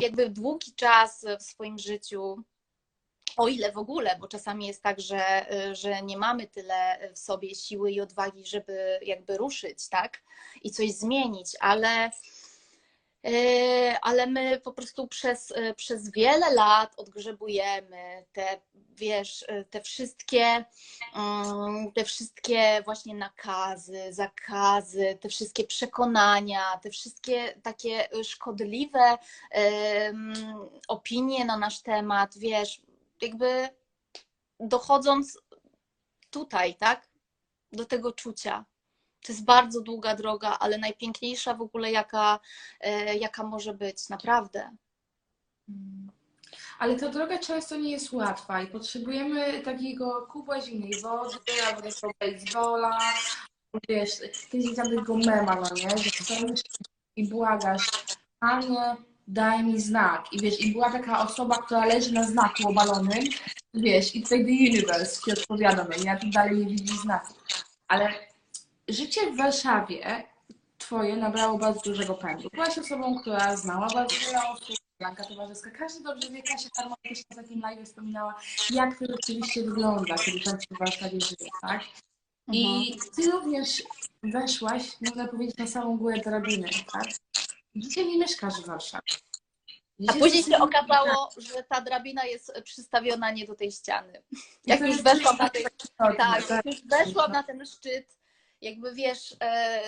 jakby 0.01 0.29
długi 0.29 0.73
czas 0.75 1.25
w 1.39 1.43
swoim 1.43 1.77
życiu, 1.77 2.43
o 3.37 3.47
ile 3.47 3.71
w 3.71 3.77
ogóle, 3.77 4.17
bo 4.19 4.27
czasami 4.27 4.67
jest 4.67 4.83
tak, 4.83 4.99
że, 4.99 5.53
y, 5.69 5.75
że 5.75 6.01
nie 6.01 6.17
mamy 6.17 6.47
tyle 6.47 7.09
w 7.15 7.19
sobie 7.19 7.55
siły 7.55 7.91
i 7.91 8.01
odwagi, 8.01 8.45
żeby 8.45 8.99
jakby 9.01 9.37
ruszyć, 9.37 9.89
tak? 9.89 10.21
I 10.63 10.71
coś 10.71 10.91
zmienić, 10.91 11.55
ale, 11.59 12.11
y, 13.27 13.95
ale 14.01 14.27
my 14.27 14.59
po 14.59 14.73
prostu 14.73 15.07
przez, 15.07 15.51
y, 15.51 15.73
przez 15.73 16.11
wiele 16.11 16.53
lat 16.53 16.93
odgrzebujemy 16.97 18.25
te, 18.33 18.61
wiesz, 18.89 19.45
te 19.69 19.81
wszystkie, 19.81 20.65
mm, 21.15 21.91
te 21.91 22.03
wszystkie 22.03 22.81
właśnie 22.85 23.15
nakazy, 23.15 24.13
zakazy, 24.13 25.17
te 25.21 25.29
wszystkie 25.29 25.63
przekonania, 25.63 26.79
te 26.83 26.89
wszystkie 26.89 27.59
takie 27.63 28.07
szkodliwe 28.23 29.17
opinie 30.87 31.45
na 31.45 31.57
nasz 31.57 31.81
temat, 31.81 32.37
wiesz, 32.37 32.81
jakby 33.21 33.69
dochodząc 34.59 35.39
tutaj, 36.29 36.75
tak, 36.75 37.07
do 37.71 37.85
tego 37.85 38.11
czucia. 38.11 38.65
To 39.25 39.33
jest 39.33 39.45
bardzo 39.45 39.81
długa 39.81 40.15
droga, 40.15 40.57
ale 40.59 40.77
najpiękniejsza 40.77 41.53
w 41.53 41.61
ogóle, 41.61 41.91
jaka, 41.91 42.39
e, 42.79 43.17
jaka 43.17 43.43
może 43.43 43.73
być, 43.73 44.09
naprawdę. 44.09 44.77
Mm. 45.69 46.11
Ale 46.79 46.95
ta 46.95 47.09
droga 47.09 47.39
często 47.39 47.77
nie 47.77 47.91
jest 47.91 48.13
łatwa 48.13 48.61
i 48.61 48.67
potrzebujemy 48.67 49.61
takiego 49.61 50.27
kubła 50.31 50.61
zimnej 50.61 51.01
wody, 51.01 51.37
albo 51.67 51.81
takiego 51.81 52.11
baseballa, 52.19 52.99
wiesz, 53.89 54.11
kiedyś 54.51 54.75
tam 54.75 54.89
tego 54.89 55.17
mema, 55.17 55.55
no 55.55 55.69
nie, 55.75 55.97
że 55.97 56.53
i 57.15 57.29
błagasz, 57.29 57.89
Anie, 58.39 58.95
daj 59.31 59.63
mi 59.63 59.81
znak. 59.81 60.33
I 60.33 60.39
wiesz, 60.39 60.61
i 60.61 60.71
była 60.71 60.91
taka 60.91 61.23
osoba, 61.23 61.57
która 61.57 61.85
leży 61.85 62.13
na 62.13 62.23
znaku 62.23 62.69
obalonym, 62.69 63.23
wiesz, 63.73 64.15
i 64.15 64.23
tutaj 64.23 64.45
The 64.45 64.51
Universe 64.51 65.21
ci 65.21 65.31
odpowiada, 65.31 65.87
no 65.89 66.03
nie, 66.03 66.11
a 66.11 66.17
tu 66.17 66.29
dalej 66.29 66.57
nie 66.57 66.65
widzi 66.65 66.97
znaku. 66.97 67.33
Ale 67.87 68.13
życie 68.87 69.31
w 69.31 69.37
Warszawie 69.37 70.23
twoje 70.77 71.17
nabrało 71.17 71.57
bardzo 71.57 71.81
dużego 71.81 72.13
pędu. 72.13 72.49
Byłaś 72.53 72.77
osobą, 72.77 73.19
która 73.19 73.57
znała 73.57 73.87
bardzo 73.87 74.15
wiele 74.25 74.39
osób, 74.49 74.75
Blanka 74.99 75.23
Towarzyska. 75.23 75.71
Każdy 75.71 76.03
dobrze 76.03 76.29
wie, 76.29 76.43
Kasia 76.43 76.69
Karma 76.75 76.95
też 77.03 77.21
na 77.29 77.35
takim 77.35 77.61
live 77.61 77.87
wspominała, 77.87 78.35
jak 78.69 78.99
to 78.99 79.05
rzeczywiście 79.05 79.63
wygląda, 79.63 80.15
kiedy 80.15 80.39
tam 80.39 80.57
w 80.71 80.79
Warszawie 80.79 81.21
żyje, 81.21 81.49
tak? 81.61 81.81
I 82.51 82.95
ty 83.15 83.31
również 83.31 83.83
weszłaś, 84.23 84.83
można 85.01 85.27
powiedzieć, 85.27 85.57
na 85.57 85.67
samą 85.67 85.97
górę 85.97 86.17
drabiny, 86.25 86.69
tak? 86.93 87.05
Dzisiaj 87.75 88.05
nie 88.05 88.17
mieszkasz 88.17 88.61
w 88.61 88.65
Warszawie. 88.65 89.03
A 89.99 90.03
Dzisiaj 90.03 90.19
później 90.19 90.37
jesteś- 90.37 90.57
się 90.57 90.63
okazało, 90.63 91.29
że 91.37 91.63
ta 91.63 91.81
drabina 91.81 92.25
jest 92.25 92.53
przystawiona 92.63 93.31
nie 93.31 93.45
do 93.47 93.55
tej 93.55 93.71
ściany. 93.71 94.23
Jak 94.65 94.79
to 94.79 94.85
już 94.85 95.01
weszłam 95.01 95.37
na 95.37 95.49
ten, 95.49 95.63
tak, 95.97 96.17
tak, 96.17 96.49
jak 96.49 96.65
już 96.65 96.81
weszłam 96.85 97.31
na 97.31 97.43
ten 97.43 97.65
szczyt, 97.65 98.17
jakby 98.61 98.93
wiesz, 98.95 99.35
e, 99.41 99.81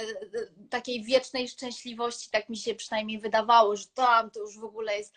takiej 0.70 1.04
wiecznej 1.04 1.48
szczęśliwości, 1.50 2.30
tak 2.32 2.50
mi 2.50 2.58
się 2.58 2.76
przynajmniej 2.76 3.20
wydawało, 3.20 3.76
że 3.76 3.86
tam 3.94 4.32
to 4.32 4.40
już 4.40 4.60
w 4.60 4.64
ogóle 4.64 4.98
jest, 4.98 5.14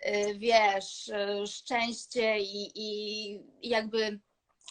e, 0.00 0.34
wiesz, 0.34 1.08
e, 1.08 1.46
szczęście 1.46 2.38
i, 2.38 2.70
i 2.74 3.40
jakby 3.62 4.20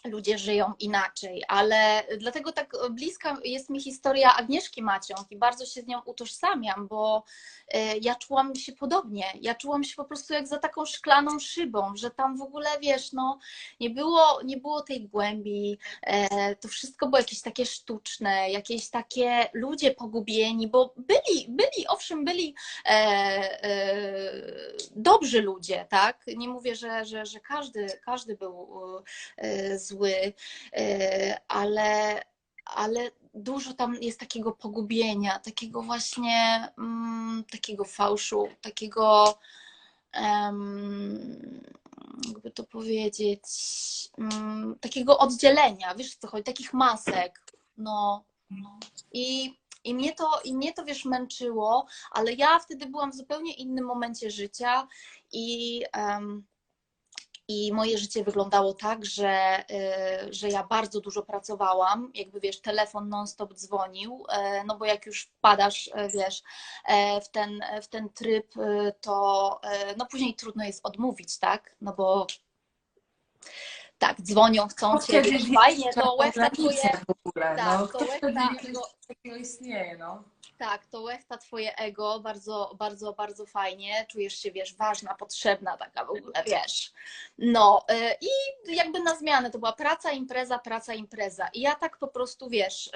ludzie 0.06 0.38
żyją 0.38 0.74
inaczej, 0.80 1.44
ale 1.48 2.04
dlatego 2.18 2.52
tak 2.52 2.72
bliska 2.92 3.38
jest 3.44 3.70
mi 3.70 3.82
historia 3.82 4.36
Agnieszki 4.36 4.84
Maciąg 4.84 5.32
i 5.32 5.38
bardzo 5.38 5.66
się 5.66 5.82
z 5.82 5.88
nią 5.88 6.02
utożsamiam, 6.06 6.88
bo 6.88 7.24
e, 7.68 7.98
ja 7.98 8.16
czułam 8.16 8.56
się 8.56 8.72
podobnie. 8.72 9.26
Ja 9.42 9.56
czułam 9.56 9.84
się 9.84 9.96
po 9.96 10.06
prostu 10.06 10.34
jak 10.34 10.48
za 10.48 10.58
taką 10.58 10.86
szklaną 10.86 11.40
szybą, 11.40 11.96
że 11.96 12.12
tam 12.12 12.38
w 12.38 12.42
ogóle, 12.42 12.70
wiesz, 12.82 13.14
no 13.14 13.40
nie 13.80 13.90
było, 13.90 14.42
nie 14.46 14.58
było 14.58 14.82
tej 14.82 15.08
głębi, 15.08 15.80
e, 16.02 16.56
to 16.56 16.68
wszystko 16.68 17.08
było 17.08 17.18
jakieś 17.18 17.42
takie 17.42 17.66
sztuczne, 17.66 18.52
jakieś 18.52 18.90
takie 18.90 19.50
ludzie 19.54 19.92
pogubieni, 19.92 20.68
bo 20.68 20.94
byli, 20.98 21.46
byli, 21.50 21.88
owszem, 21.88 22.26
byli 22.26 22.56
e, 22.86 22.90
e, 23.64 23.96
dobrzy 24.96 25.42
ludzie, 25.42 25.86
tak? 25.90 26.26
Nie 26.38 26.50
mówię, 26.50 26.76
że, 26.76 27.06
że, 27.06 27.26
że 27.26 27.40
każdy, 27.40 27.88
każdy 28.06 28.36
był 28.36 28.68
e, 29.38 29.80
zły, 29.90 30.34
e, 30.74 31.42
ale, 31.48 32.22
ale 32.66 33.12
dużo 33.34 33.74
tam 33.74 33.96
jest 34.02 34.20
takiego 34.20 34.52
pogubienia, 34.52 35.40
takiego 35.40 35.82
właśnie, 35.82 36.68
mm, 36.78 37.44
takiego 37.52 37.86
fałszu, 37.86 38.48
takiego, 38.62 39.40
em, 40.12 41.62
jakby 42.28 42.52
to 42.52 42.64
powiedzieć, 42.64 43.42
mm, 44.18 44.76
takiego 44.82 45.18
oddzielenia, 45.18 45.96
wiesz 45.96 46.16
co 46.16 46.28
chodzi, 46.28 46.44
takich 46.44 46.74
masek, 46.74 47.42
no. 47.78 48.24
I, 49.14 49.54
i, 49.84 49.94
mnie 49.94 50.16
to, 50.16 50.42
I 50.44 50.54
mnie 50.54 50.74
to, 50.74 50.86
wiesz, 50.86 51.06
męczyło, 51.06 51.86
ale 52.12 52.34
ja 52.34 52.60
wtedy 52.60 52.86
byłam 52.86 53.12
w 53.12 53.16
zupełnie 53.16 53.54
innym 53.54 53.86
momencie 53.86 54.32
życia 54.32 54.88
i, 55.32 55.84
em, 55.94 56.44
i 57.50 57.74
moje 57.74 57.98
życie 57.98 58.24
wyglądało 58.24 58.74
tak, 58.74 59.06
że, 59.06 59.64
y, 59.72 60.34
że 60.34 60.50
ja 60.50 60.64
bardzo 60.64 61.02
dużo 61.02 61.24
pracowałam, 61.24 62.12
jakby 62.16 62.40
wiesz, 62.40 62.62
telefon 62.62 63.10
non-stop 63.10 63.54
dzwonił, 63.54 64.26
e, 64.30 64.64
no 64.64 64.78
bo 64.78 64.86
jak 64.86 65.06
już 65.06 65.24
wpadasz, 65.24 65.90
e, 65.94 66.10
wiesz, 66.10 66.44
e, 66.86 67.22
w 67.22 67.30
ten, 67.30 67.60
w 67.82 67.88
ten 67.88 68.10
tryb, 68.10 68.54
to 69.02 69.62
no 69.98 70.06
później 70.06 70.36
trudno 70.36 70.64
jest 70.64 70.86
odmówić, 70.86 71.38
tak? 71.38 71.76
No 71.82 71.94
bo 71.94 72.28
tak, 73.98 74.22
dzwonią, 74.22 74.68
chcą 74.68 74.98
Kto 74.98 75.08
cię, 75.08 75.22
wiesz, 75.22 75.46
wie, 75.46 75.54
fajnie, 75.54 75.94
to 75.94 76.16
łechta 76.16 76.50
granice 76.50 76.80
twoje, 76.80 76.98
w 77.08 77.28
ogóle, 77.28 77.56
tak, 77.56 77.80
no. 77.80 77.88
to 77.88 78.00
coś 78.00 78.20
takiego 79.08 79.36
istnieje, 79.36 79.98
no. 79.98 80.24
Tak, 80.60 80.86
to 80.86 81.02
łechta 81.02 81.38
twoje 81.38 81.76
ego, 81.76 82.20
bardzo, 82.20 82.76
bardzo, 82.80 83.14
bardzo 83.14 83.46
fajnie, 83.46 84.06
czujesz 84.10 84.34
się, 84.34 84.52
wiesz, 84.52 84.76
ważna, 84.76 85.16
potrzebna, 85.16 85.78
taka 85.78 86.06
w 86.06 86.10
ogóle, 86.10 86.44
wiesz. 86.46 86.92
No 87.38 87.86
y, 87.92 88.16
i 88.22 88.30
jakby 88.76 89.00
na 89.00 89.16
zmianę 89.16 89.52
to 89.52 89.60
była 89.60 89.74
praca, 89.74 90.12
impreza, 90.12 90.60
praca, 90.60 90.94
impreza. 90.94 91.50
I 91.54 91.62
ja 91.62 91.76
tak 91.76 91.98
po 91.98 92.08
prostu, 92.08 92.50
wiesz, 92.50 92.88
y, 92.88 92.92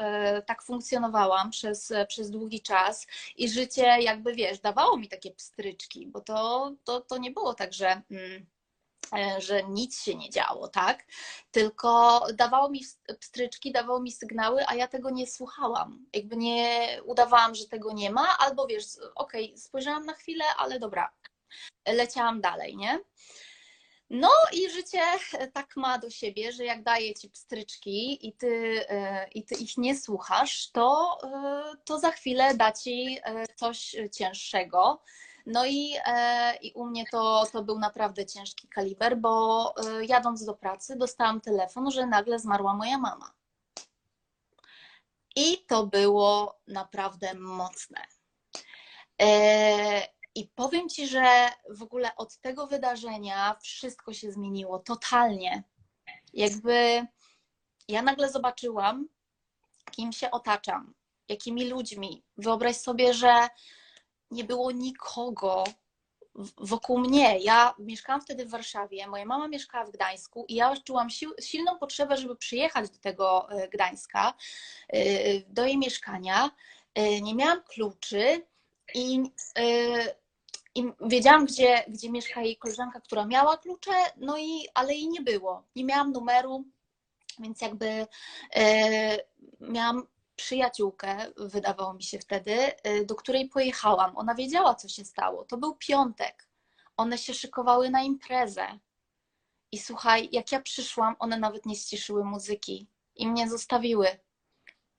tak 0.46 0.64
funkcjonowałam 0.64 1.52
przez, 1.52 1.94
przez 2.08 2.32
długi 2.32 2.62
czas 2.62 3.08
i 3.38 3.50
życie 3.50 3.84
jakby, 4.00 4.34
wiesz, 4.34 4.60
dawało 4.60 4.98
mi 4.98 5.08
takie 5.08 5.32
pstryczki, 5.32 6.08
bo 6.08 6.22
to, 6.22 6.72
to, 6.84 7.02
to 7.02 7.18
nie 7.18 7.32
było 7.32 7.54
tak, 7.54 7.74
że... 7.74 8.02
Mm, 8.12 8.32
e, 8.42 8.53
że 9.38 9.64
nic 9.64 10.04
się 10.04 10.16
nie 10.16 10.30
działo, 10.30 10.68
tak? 10.68 11.06
Tylko 11.52 12.22
dawało 12.34 12.70
mi 12.70 12.82
pstryczki, 13.20 13.72
dawało 13.72 14.00
mi 14.00 14.12
sygnały, 14.12 14.64
a 14.68 14.76
ja 14.76 14.88
tego 14.88 15.10
nie 15.10 15.28
słuchałam. 15.28 16.06
Jakby 16.14 16.38
nie 16.38 16.88
udawałam, 17.06 17.56
że 17.56 17.68
tego 17.68 17.94
nie 17.94 18.12
ma, 18.12 18.38
albo 18.38 18.68
wiesz, 18.68 18.86
okej, 19.16 19.46
okay, 19.46 19.58
spojrzałam 19.58 20.06
na 20.06 20.14
chwilę, 20.14 20.46
ale 20.58 20.80
dobra, 20.80 21.14
leciałam 21.88 22.42
dalej, 22.42 22.78
nie? 22.78 23.00
No 24.10 24.30
i 24.52 24.70
życie 24.70 25.02
tak 25.54 25.76
ma 25.76 25.98
do 25.98 26.10
siebie, 26.10 26.52
że 26.52 26.66
jak 26.66 26.84
daje 26.84 27.14
ci 27.14 27.30
pstryczki 27.30 28.28
i 28.28 28.34
ty, 28.34 28.86
i 29.36 29.44
ty 29.44 29.56
ich 29.56 29.78
nie 29.78 29.98
słuchasz, 29.98 30.72
to, 30.72 31.18
to 31.86 32.00
za 32.00 32.12
chwilę 32.12 32.56
da 32.56 32.72
ci 32.72 33.20
coś 33.56 33.96
cięższego. 34.12 35.02
No 35.46 35.66
i, 35.66 35.96
i 36.62 36.72
u 36.74 36.86
mnie 36.86 37.06
to, 37.12 37.46
to 37.52 37.64
był 37.64 37.80
naprawdę 37.80 38.26
ciężki 38.26 38.68
kaliber, 38.68 39.18
bo 39.18 39.74
jadąc 40.08 40.46
do 40.46 40.54
pracy 40.54 40.96
dostałam 40.96 41.42
telefon, 41.42 41.92
że 41.92 42.08
nagle 42.08 42.40
zmarła 42.40 42.74
moja 42.74 42.98
mama. 42.98 43.34
I 45.36 45.58
to 45.58 45.88
było 45.88 46.60
naprawdę 46.68 47.34
mocne. 47.34 48.02
I 50.36 50.48
powiem 50.56 50.90
Ci, 50.90 51.08
że 51.08 51.50
w 51.70 51.84
ogóle 51.84 52.16
od 52.16 52.38
tego 52.38 52.68
wydarzenia 52.68 53.56
wszystko 53.62 54.14
się 54.14 54.32
zmieniło 54.32 54.80
totalnie. 54.80 55.64
Jakby 56.34 57.06
ja 57.88 58.02
nagle 58.02 58.30
zobaczyłam, 58.30 59.08
kim 59.92 60.12
się 60.12 60.32
otaczam, 60.32 60.94
jakimi 61.30 61.70
ludźmi. 61.70 62.24
Wyobraź 62.38 62.78
sobie, 62.78 63.14
że 63.14 63.48
nie 64.34 64.44
było 64.44 64.72
nikogo 64.72 65.64
wokół 66.58 67.00
mnie. 67.00 67.40
Ja 67.40 67.76
mieszkałam 67.80 68.22
wtedy 68.22 68.46
w 68.46 68.50
Warszawie, 68.50 69.08
moja 69.08 69.26
mama 69.26 69.48
mieszkała 69.48 69.86
w 69.86 69.92
Gdańsku 69.92 70.46
i 70.48 70.56
ja 70.56 70.74
czułam 70.84 71.10
sił, 71.10 71.34
silną 71.42 71.80
potrzebę, 71.80 72.18
żeby 72.18 72.36
przyjechać 72.36 72.90
do 72.90 72.98
tego 72.98 73.50
e, 73.52 73.68
Gdańska, 73.68 74.34
e, 74.90 75.00
do 75.40 75.66
jej 75.66 75.78
mieszkania. 75.78 76.52
E, 76.96 77.22
Nie 77.22 77.36
miałam 77.36 77.64
kluczy 77.64 78.46
i, 78.96 79.24
i 80.76 80.84
wiedziałam, 81.02 81.46
gdzie, 81.46 81.84
gdzie 81.88 82.10
mieszka 82.12 82.42
jej 82.42 82.58
koleżanka, 82.58 83.02
która 83.02 83.26
miała 83.26 83.58
klucze, 83.58 83.92
no 84.18 84.38
i 84.38 84.68
ale 84.74 84.94
jej 84.94 85.08
nie 85.08 85.22
było. 85.22 85.64
Nie 85.76 85.84
miałam 85.84 86.12
numeru, 86.12 86.64
więc 87.40 87.62
jakby 87.62 88.08
miałam 89.60 90.08
przyjaciółkę, 90.36 91.18
wydawało 91.38 91.94
mi 91.94 92.04
się 92.04 92.20
wtedy, 92.20 92.72
y, 92.88 93.06
do 93.06 93.16
której 93.16 93.50
pojechałam. 93.50 94.18
Ona 94.18 94.36
wiedziała, 94.36 94.76
co 94.76 94.88
się 94.88 95.06
stało. 95.06 95.46
To 95.46 95.58
był 95.58 95.76
piątek. 95.76 96.48
One 96.98 97.18
się 97.18 97.34
szykowały 97.34 97.90
na 97.90 98.02
imprezę. 98.02 98.80
I 99.72 99.78
słuchaj, 99.78 100.30
jak 100.32 100.52
ja 100.52 100.62
przyszłam, 100.62 101.16
one 101.20 101.40
nawet 101.40 101.66
nie 101.66 101.76
ściszyły 101.76 102.24
muzyki 102.24 102.88
i 103.16 103.28
mnie 103.28 103.50
zostawiły. 103.50 104.08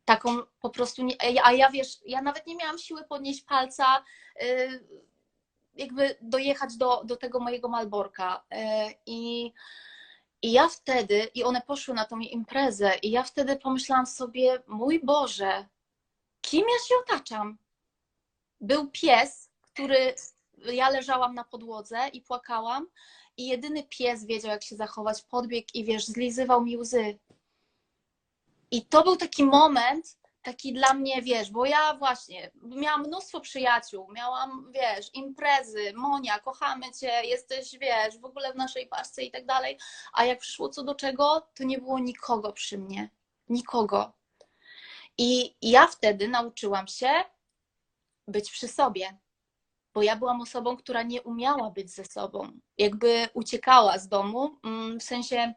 Taką 0.05 0.43
po 0.61 0.71
prostu, 0.71 1.05
nie, 1.05 1.17
a 1.45 1.53
ja 1.53 1.71
wiesz, 1.71 1.99
ja 2.07 2.23
nawet 2.23 2.47
nie 2.47 2.57
miałam 2.57 2.79
siły 2.79 3.05
podnieść 3.05 3.45
palca, 3.45 4.05
y, 4.43 4.85
jakby 5.75 6.19
dojechać 6.23 6.77
do, 6.77 7.05
do 7.05 7.17
tego 7.17 7.41
mojego 7.41 7.69
Malborka. 7.69 8.45
Y, 8.53 8.57
I 9.07 9.53
i 10.45 10.53
ja 10.53 10.69
wtedy, 10.69 11.31
i 11.35 11.45
one 11.45 11.61
poszły 11.61 11.95
na 11.95 12.05
tą 12.05 12.19
imprezę, 12.19 12.93
i 13.03 13.11
ja 13.11 13.23
wtedy 13.23 13.57
pomyślałam 13.57 14.07
sobie, 14.07 14.63
mój 14.67 15.01
Boże, 15.05 15.69
kim 16.41 16.61
ja 16.61 16.89
się 16.89 16.95
otaczam? 17.03 17.59
Był 18.61 18.91
pies, 18.91 19.51
który, 19.61 20.15
ja 20.59 20.91
leżałam 20.91 21.35
na 21.35 21.45
podłodze 21.45 22.09
i 22.13 22.21
płakałam, 22.21 22.87
i 23.37 23.47
jedyny 23.47 23.83
pies 23.83 24.25
wiedział, 24.25 24.51
jak 24.51 24.63
się 24.63 24.77
zachować, 24.77 25.23
podbiegł 25.23 25.69
i 25.75 25.85
wiesz, 25.85 26.07
zlizywał 26.07 26.63
mi 26.63 26.77
łzy. 26.77 27.19
I 28.71 28.87
to 28.87 29.03
był 29.03 29.17
taki 29.17 29.45
moment, 29.45 30.19
taki 30.45 30.73
dla 30.73 30.95
mnie, 30.95 31.23
wiesz, 31.23 31.51
bo 31.51 31.67
ja 31.67 31.95
właśnie 31.95 32.51
miałam 32.63 33.03
mnóstwo 33.07 33.41
przyjaciół, 33.41 34.13
miałam, 34.13 34.73
wiesz, 34.73 35.11
imprezy, 35.15 35.93
Monia, 35.97 36.39
kochamy 36.39 36.93
cię, 37.01 37.25
jesteś, 37.25 37.79
wiesz, 37.79 38.19
w 38.19 38.25
ogóle 38.25 38.53
w 38.53 38.57
naszej 38.57 38.87
paczce 38.87 39.23
i 39.23 39.31
tak 39.31 39.47
dalej, 39.47 39.79
a 40.13 40.25
jak 40.25 40.39
przyszło 40.39 40.69
co 40.69 40.85
do 40.85 40.95
czego, 40.95 41.49
to 41.55 41.65
nie 41.65 41.79
było 41.79 41.99
nikogo 41.99 42.53
przy 42.53 42.79
mnie, 42.79 43.11
nikogo. 43.49 44.13
I 45.19 45.57
ja 45.63 45.87
wtedy 45.87 46.29
nauczyłam 46.29 46.89
się 46.89 47.11
być 48.29 48.51
przy 48.51 48.69
sobie, 48.69 49.19
bo 49.95 50.03
ja 50.03 50.17
byłam 50.17 50.41
osobą, 50.41 50.77
która 50.77 51.03
nie 51.03 51.23
umiała 51.23 51.71
być 51.71 51.91
ze 51.91 52.05
sobą, 52.05 52.53
jakby 52.79 53.29
uciekała 53.35 53.99
z 53.99 54.09
domu, 54.09 54.59
mm, 54.65 55.01
w 55.01 55.03
sensie 55.03 55.55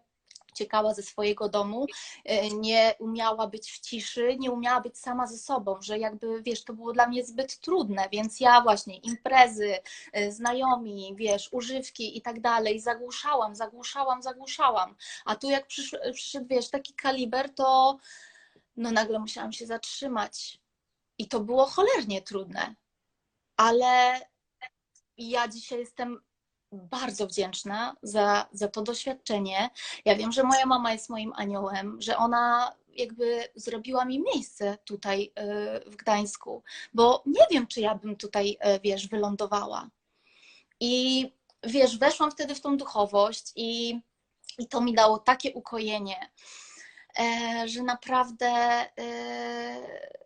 uciekała 0.58 0.94
ze 0.94 1.04
swojego 1.04 1.50
domu, 1.50 1.88
e, 2.26 2.50
nie 2.50 2.94
umiała 3.00 3.48
być 3.48 3.72
w 3.72 3.80
ciszy, 3.80 4.36
nie 4.40 4.52
umiała 4.52 4.82
być 4.82 4.98
sama 4.98 5.28
ze 5.28 5.38
sobą, 5.38 5.82
że 5.82 6.00
jakby, 6.00 6.42
wiesz, 6.42 6.64
to 6.64 6.74
było 6.74 6.94
dla 6.94 7.08
mnie 7.08 7.26
zbyt 7.26 7.60
trudne, 7.60 8.10
więc 8.12 8.40
ja 8.40 8.62
właśnie 8.62 8.98
imprezy, 8.98 9.78
e, 10.14 10.32
znajomi, 10.32 11.14
wiesz, 11.16 11.50
używki 11.52 12.18
i 12.18 12.22
tak 12.22 12.42
dalej, 12.42 12.80
zagłuszałam, 12.80 13.56
zagłuszałam, 13.56 14.24
zagłuszałam, 14.24 14.96
a 15.26 15.36
tu 15.36 15.50
jak 15.50 15.68
przyszedł, 15.68 16.48
wiesz, 16.50 16.70
taki 16.70 16.94
kaliber, 16.94 17.54
to 17.54 17.98
no 18.78 18.92
nagle 18.92 19.20
musiałam 19.20 19.54
się 19.54 19.66
zatrzymać. 19.66 20.60
I 21.18 21.28
to 21.28 21.40
było 21.40 21.66
cholernie 21.66 22.22
trudne, 22.22 22.76
ale 23.58 24.22
ja 25.18 25.48
dzisiaj 25.48 25.80
jestem 25.80 26.22
bardzo 26.72 27.28
wdzięczna 27.28 27.96
za, 28.04 28.48
za 28.52 28.68
to 28.68 28.82
doświadczenie. 28.82 29.70
Ja 30.06 30.16
wiem, 30.16 30.32
że 30.32 30.44
moja 30.44 30.66
mama 30.66 30.94
jest 30.94 31.10
moim 31.10 31.34
aniołem, 31.36 32.02
że 32.02 32.18
ona 32.18 32.76
jakby 32.98 33.44
zrobiła 33.56 34.06
mi 34.06 34.20
miejsce 34.20 34.78
tutaj 34.86 35.32
y, 35.86 35.90
w 35.90 35.96
Gdańsku, 35.96 36.64
bo 36.94 37.24
nie 37.26 37.46
wiem, 37.52 37.68
czy 37.68 37.82
ja 37.82 37.96
bym 37.96 38.16
tutaj, 38.16 38.58
y, 38.76 38.80
wiesz, 38.84 39.08
wylądowała. 39.08 39.90
I 40.80 41.26
wiesz, 41.64 41.98
weszłam 41.98 42.32
wtedy 42.32 42.56
w 42.56 42.62
tą 42.62 42.78
duchowość 42.78 43.52
i, 43.56 44.00
i 44.58 44.68
to 44.68 44.82
mi 44.82 44.94
dało 44.94 45.20
takie 45.20 45.54
ukojenie, 45.54 46.30
e, 47.20 47.64
że 47.68 47.84
naprawdę 47.84 48.48
e, 48.48 50.18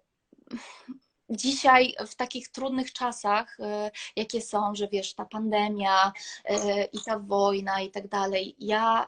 dzisiaj 1.31 1.95
w 2.07 2.15
takich 2.15 2.49
trudnych 2.49 2.93
czasach, 2.93 3.59
e, 3.59 3.91
jakie 4.15 4.41
są, 4.41 4.75
że 4.75 4.87
wiesz, 4.87 5.13
ta 5.13 5.25
pandemia 5.25 6.11
e, 6.45 6.83
i 6.83 6.99
ta 7.05 7.19
wojna 7.19 7.81
i 7.81 7.91
tak 7.91 8.07
dalej, 8.07 8.55
ja, 8.59 9.07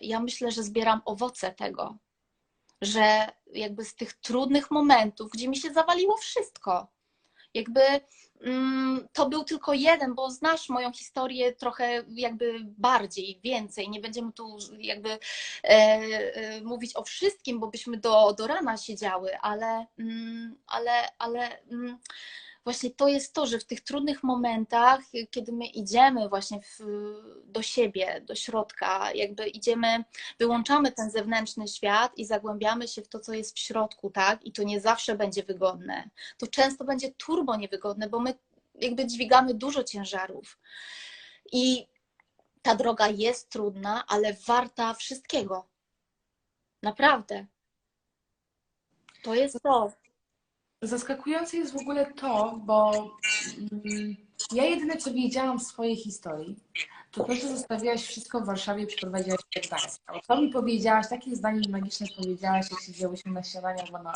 ja 0.00 0.20
myślę, 0.20 0.50
że 0.50 0.62
zbieram 0.62 1.00
owoce 1.04 1.52
tego, 1.52 1.96
że 2.82 3.28
jakby 3.52 3.84
z 3.84 3.94
tych 3.94 4.12
trudnych 4.12 4.70
momentów, 4.70 5.30
gdzie 5.30 5.48
mi 5.48 5.56
się 5.56 5.72
zawaliło 5.72 6.16
wszystko, 6.16 6.95
jakby 7.56 7.80
mm, 8.40 9.08
to 9.12 9.28
był 9.28 9.44
tylko 9.44 9.72
jeden, 9.72 10.14
bo 10.14 10.30
znasz 10.30 10.68
moją 10.68 10.92
historię 10.92 11.52
trochę 11.52 12.04
jakby 12.08 12.60
bardziej, 12.64 13.40
więcej. 13.44 13.88
Nie 13.88 14.00
będziemy 14.00 14.32
tu 14.32 14.56
jakby 14.78 15.10
e, 15.10 15.18
e, 15.64 16.60
mówić 16.60 16.96
o 16.96 17.02
wszystkim, 17.02 17.60
bo 17.60 17.66
byśmy 17.66 17.96
do, 17.96 18.32
do 18.38 18.46
rana 18.46 18.76
siedziały, 18.76 19.38
ale, 19.38 19.86
mm, 19.98 20.56
ale, 20.66 21.08
ale 21.18 21.60
mm, 21.70 21.98
właśnie 22.66 22.90
to 22.90 23.08
jest 23.08 23.32
to, 23.32 23.46
że 23.46 23.58
w 23.58 23.64
tych 23.64 23.80
trudnych 23.80 24.22
momentach, 24.22 25.00
kiedy 25.30 25.52
my 25.52 25.66
idziemy 25.66 26.28
właśnie 26.28 26.60
w, 26.60 26.80
do 27.44 27.62
siebie, 27.62 28.20
do 28.20 28.34
środka, 28.34 29.12
jakby 29.12 29.48
idziemy, 29.48 30.04
wyłączamy 30.38 30.92
ten 30.92 31.10
zewnętrzny 31.10 31.68
świat 31.68 32.12
i 32.18 32.24
zagłębiamy 32.24 32.88
się 32.88 33.02
w 33.02 33.08
to, 33.08 33.20
co 33.20 33.32
jest 33.32 33.56
w 33.56 33.58
środku, 33.58 34.10
tak? 34.10 34.46
I 34.46 34.52
to 34.52 34.62
nie 34.62 34.80
zawsze 34.80 35.14
będzie 35.14 35.42
wygodne. 35.42 36.10
To 36.38 36.46
często 36.46 36.84
będzie 36.84 37.12
turbo 37.12 37.56
niewygodne, 37.56 38.08
bo 38.08 38.20
my 38.20 38.34
jakby 38.74 39.06
dźwigamy 39.06 39.54
dużo 39.54 39.84
ciężarów. 39.84 40.58
I 41.52 41.86
ta 42.62 42.74
droga 42.74 43.08
jest 43.08 43.50
trudna, 43.50 44.04
ale 44.06 44.34
warta 44.46 44.94
wszystkiego. 44.94 45.66
Naprawdę. 46.82 47.46
To 49.22 49.34
jest 49.34 49.62
to. 49.62 50.05
Zaskakujące 50.82 51.56
jest 51.56 51.72
w 51.72 51.76
ogóle 51.76 52.06
to, 52.12 52.60
bo 52.64 53.10
mm, 53.72 54.16
ja 54.52 54.64
jedyne 54.64 54.96
co 54.96 55.12
wiedziałam 55.12 55.60
z 55.60 55.66
swojej 55.66 55.96
historii, 55.96 56.56
to 57.10 57.24
to, 57.24 57.34
że 57.34 57.48
zostawiłaś 57.48 58.02
wszystko 58.06 58.40
w 58.40 58.46
Warszawie 58.46 58.82
i 58.82 58.86
przyprowadziłaś 58.86 59.40
się 59.54 59.60
do 59.60 59.66
Gdańska. 59.68 60.20
To 60.28 60.40
mi 60.42 60.48
powiedziałaś, 60.50 61.06
takie 61.10 61.36
zdanie 61.36 61.68
magiczne 61.68 62.06
powiedziałaś, 62.16 62.66
jak 62.70 62.80
siedziałyśmy 62.80 63.32
na 63.32 63.42
śniadaniach, 63.42 63.90
bo 63.90 64.02
na, 64.02 64.12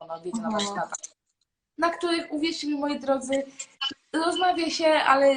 bo 0.00 0.06
na 0.06 0.14
obiedzie 0.14 0.40
na 0.40 0.48
Mhm. 0.48 0.52
warsztatach, 0.66 0.98
na 1.78 1.90
których, 1.90 2.32
uwierzcie 2.32 2.66
mi, 2.66 2.74
moi 2.78 3.00
drodzy, 3.00 3.42
rozmawia 4.12 4.70
się, 4.70 4.86
ale 4.88 5.34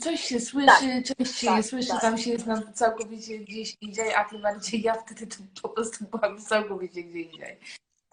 coś 0.00 0.20
się 0.20 0.40
słyszy, 0.40 0.66
Tak, 0.66 0.80
część 1.16 1.38
się 1.38 1.46
tak, 1.46 1.56
nie 1.56 1.62
słyszy, 1.62 1.88
tak. 1.88 2.00
tam 2.00 2.18
się 2.18 2.30
jest 2.30 2.46
nam 2.46 2.72
całkowicie 2.72 3.38
gdzieś 3.38 3.76
indziej, 3.80 4.14
a 4.14 4.24
tym 4.24 4.42
bardziej 4.42 4.82
ja 4.82 4.94
wtedy 4.94 5.26
to 5.26 5.36
po 5.62 5.68
prostu 5.68 6.04
byłam 6.04 6.40
całkowicie 6.40 7.02
gdzie 7.02 7.20
indziej. 7.20 7.56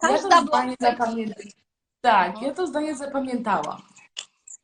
Ja 0.02 0.08
Każda 0.08 0.28
to 0.28 0.44
była 0.44 0.58
zdanie 0.58 0.76
zapamiętałam. 0.80 1.50
Tak, 2.00 2.42
ja 2.42 2.54
to 2.54 2.66
zdanie 2.66 2.96
zapamiętałam. 2.96 3.82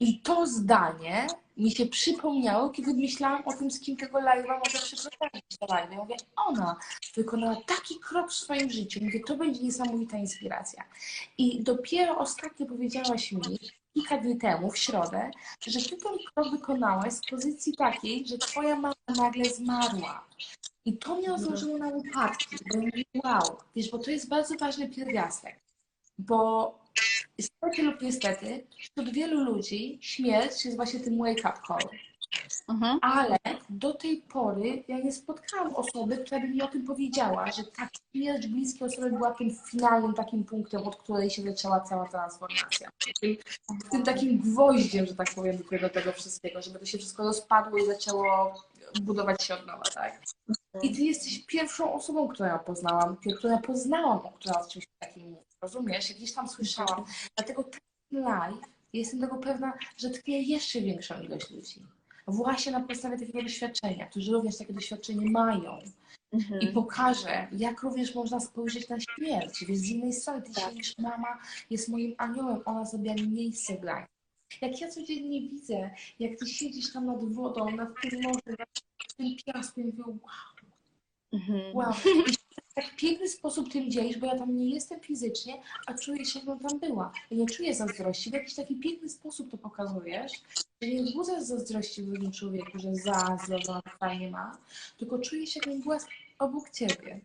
I 0.01 0.21
to 0.21 0.47
zdanie 0.47 1.27
mi 1.57 1.71
się 1.71 1.87
przypomniało, 1.87 2.71
kiedy 2.71 2.95
myślałam 2.95 3.43
o 3.45 3.53
tym, 3.53 3.71
z 3.71 3.81
kim 3.81 3.97
tego 3.97 4.19
live'a 4.19 4.49
mogę 4.49 4.79
przeprowadzić 4.83 5.59
to 5.61 5.67
live. 5.67 5.93
Ja 5.93 5.99
mówię, 5.99 6.17
ona 6.37 6.77
wykonała 7.17 7.57
taki 7.67 7.99
krok 7.99 8.31
w 8.31 8.35
swoim 8.35 8.71
życiu. 8.71 9.01
Mówię, 9.05 9.21
to 9.27 9.37
będzie 9.37 9.63
niesamowita 9.63 10.17
inspiracja. 10.17 10.85
I 11.39 11.63
dopiero 11.63 12.19
ostatnio 12.19 12.67
powiedziałaś 12.67 13.33
mi, 13.33 13.59
kilka 13.95 14.19
dni 14.19 14.39
temu, 14.39 14.71
w 14.71 14.79
środę, 14.79 15.31
że 15.67 15.81
ty 15.81 15.97
ten 15.97 16.13
krok 16.35 16.51
wykonałaś 16.51 17.13
z 17.13 17.21
pozycji 17.31 17.77
takiej, 17.77 18.27
że 18.27 18.39
twoja 18.39 18.77
mama 18.77 18.95
nagle 19.17 19.45
zmarła. 19.45 20.25
I 20.85 20.99
to 20.99 21.15
mnie 21.15 21.35
otworzyło 21.35 21.79
na 21.79 21.89
łopatki, 21.89 22.57
bo 22.71 22.81
mówię, 22.81 23.05
wow, 23.25 23.57
wiesz, 23.77 23.91
bo 23.91 23.99
to 23.99 24.11
jest 24.11 24.29
bardzo 24.29 24.57
ważny 24.57 24.89
pierwiastek, 24.89 25.61
bo 26.19 26.75
stety 27.41 27.83
lub 27.83 28.03
niestety, 28.03 28.67
wśród 28.79 29.13
wielu 29.13 29.45
ludzi 29.45 29.99
śmierć 30.01 30.65
jest 30.65 30.77
właśnie 30.77 31.01
tym 31.01 31.19
wake-up 31.19 31.59
call. 31.67 31.89
Mhm. 32.69 32.99
Ale 33.03 33.39
do 33.71 33.95
tej 33.95 34.17
pory 34.17 34.85
ja 34.89 34.99
nie 34.99 35.13
spotkałam 35.13 35.75
osoby, 35.75 36.17
która 36.17 36.41
by 36.41 36.49
mi 36.49 36.63
o 36.63 36.69
tym 36.69 36.85
powiedziała, 36.85 37.53
że 37.53 37.65
ta 37.65 37.89
śmierć 38.13 38.47
bliskiej 38.47 38.89
osoby 38.89 39.11
była 39.11 39.31
tym 39.31 39.57
finalnym 39.71 40.15
takim 40.15 40.45
punktem, 40.45 40.83
od 40.83 40.97
której 40.97 41.31
się 41.31 41.43
zaczęła 41.43 41.81
cała 41.81 42.09
transformacja. 42.09 42.91
Tym, 43.21 43.37
tym 43.91 44.03
takim 44.03 44.39
gwoździem, 44.39 45.07
że 45.07 45.15
tak 45.15 45.35
powiem, 45.35 45.59
do 45.81 45.89
tego 45.89 46.13
wszystkiego, 46.13 46.63
żeby 46.63 46.79
to 46.79 46.87
się 46.87 46.99
wszystko 46.99 47.23
rozpadło 47.23 47.79
i 47.79 47.87
zaczęło 47.87 48.55
budować 49.03 49.43
się 49.43 49.55
od 49.55 49.67
nowa, 49.67 49.83
tak? 49.95 50.23
I 50.83 50.95
ty 50.95 51.03
jesteś 51.03 51.47
pierwszą 51.47 51.95
osobą, 51.95 52.29
którą 52.29 52.49
ja 52.49 52.59
poznałam, 52.59 53.17
która 53.39 53.59
poznałam, 53.59 54.21
która 54.35 54.61
o 54.61 54.69
czymś 54.69 54.87
takim 54.99 55.31
mówi. 55.31 55.45
Rozumiesz? 55.63 56.11
Ja 56.11 56.17
gdzieś 56.17 56.35
tam 56.35 56.49
słyszałam. 56.49 57.05
Dlatego 57.37 57.65
ten 57.65 58.23
live, 58.23 58.59
jestem 58.93 59.21
tego 59.21 59.37
pewna, 59.37 59.73
że 59.97 60.11
tkwie 60.11 60.43
jeszcze 60.43 60.81
większą 60.81 61.21
ilość 61.21 61.51
ludzi. 61.51 61.83
Właśnie 62.27 62.73
na 62.73 62.81
podstawie 62.81 63.19
takiego 63.19 63.43
doświadczenia, 63.43 64.07
którzy 64.07 64.33
również 64.33 64.59
takie 64.59 64.73
doświadczenie 64.73 65.31
mają. 65.31 65.79
Mhm. 66.33 66.61
I 66.61 66.69
pokażę, 66.69 67.49
jak 67.53 67.83
również 67.83 68.15
można 68.15 68.41
spojrzeć 68.41 68.89
na 68.89 68.97
śmierć. 69.01 69.65
Więc 69.65 69.81
z 69.81 69.89
innej 69.89 70.13
strony, 70.13 70.43
ty 70.43 70.53
Tak. 70.53 70.73
mama 70.99 71.39
jest 71.71 71.89
moim 71.89 72.15
aniołem, 72.19 72.63
ona 72.65 72.85
zrobiła 72.85 73.15
mi 73.15 73.29
miejsce 73.29 73.77
live. 73.83 74.07
Jak 74.61 74.81
ja 74.81 74.91
codziennie 74.91 75.41
widzę, 75.41 75.91
jak 76.19 76.39
ty 76.39 76.47
siedzisz 76.47 76.93
tam 76.93 77.07
nad 77.07 77.25
wodą, 77.25 77.71
nad 77.71 77.89
tym 78.03 78.23
morzem, 78.23 78.57
nad 78.59 78.69
tym 79.17 79.37
piaskiem, 79.47 79.87
mówię, 79.87 80.03
wow, 80.07 80.17
Mhm. 81.33 81.77
Wow. 81.77 81.93
I 82.29 82.33
w 82.71 82.75
tak 82.75 82.97
piękny 82.97 83.29
sposób 83.29 83.73
tym 83.73 83.91
dzielisz, 83.91 84.19
bo 84.19 84.27
ja 84.27 84.39
tam 84.39 84.57
nie 84.57 84.75
jestem 84.75 85.01
fizycznie, 85.01 85.63
a 85.87 85.95
czuję 85.95 86.25
się, 86.25 86.39
jakbym 86.39 86.59
tam 86.59 86.79
była. 86.81 87.13
Ja 87.31 87.37
nie 87.37 87.47
czuję 87.47 87.75
zazdrości. 87.75 88.31
W 88.31 88.33
jakiś 88.33 88.55
taki 88.55 88.77
piękny 88.77 89.09
sposób 89.09 89.51
to 89.51 89.59
pokazujesz, 89.59 90.33
że 90.83 90.89
nie 90.89 91.03
wzbudzasz 91.03 91.43
zazdrości 91.43 92.03
w 92.03 92.07
drugim 92.07 92.33
człowieku, 92.33 92.79
że 92.79 92.89
ona 93.69 93.83
tak 93.83 93.99
fajnie 93.99 94.31
ma, 94.31 94.59
tylko 94.99 95.19
czuję 95.19 95.47
się, 95.47 95.61
jakbym 95.61 95.83
była 95.83 95.99
obok 96.39 96.71
ciebie. 96.71 97.21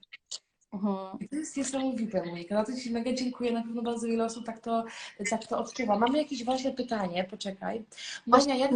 Mhm. 0.75 1.19
I 1.19 1.29
to 1.29 1.35
jest 1.35 1.57
niesamowite, 1.57 2.25
Monika. 2.25 2.55
Na 2.55 2.65
to 2.65 2.73
Ci 2.73 2.91
mega 2.91 3.13
dziękuję. 3.13 3.51
Na 3.51 3.61
pewno 3.61 3.81
bardzo 3.81 4.07
wiele 4.07 4.25
osób 4.25 4.45
tak 4.45 4.59
to, 4.59 4.85
tak 5.29 5.47
to 5.47 5.57
odczuwa. 5.57 5.99
Mamy 5.99 6.17
jakieś 6.17 6.43
ważne 6.43 6.71
pytanie, 6.71 7.23
poczekaj. 7.23 7.85
Monia, 8.27 8.55
jak 8.55 8.71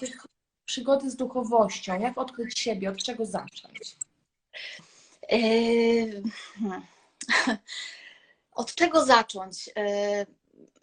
tych 0.00 0.26
przygody 0.64 1.10
z 1.10 1.16
duchowością? 1.16 2.00
Jak 2.00 2.18
odkryć 2.18 2.58
siebie? 2.58 2.90
Od 2.90 2.96
czego 2.96 3.26
zacząć? 3.26 3.96
Yy, 5.30 6.22
hmm. 6.58 6.82
Od 8.52 8.74
czego 8.74 9.04
zacząć? 9.04 9.66
Yy, 9.66 10.26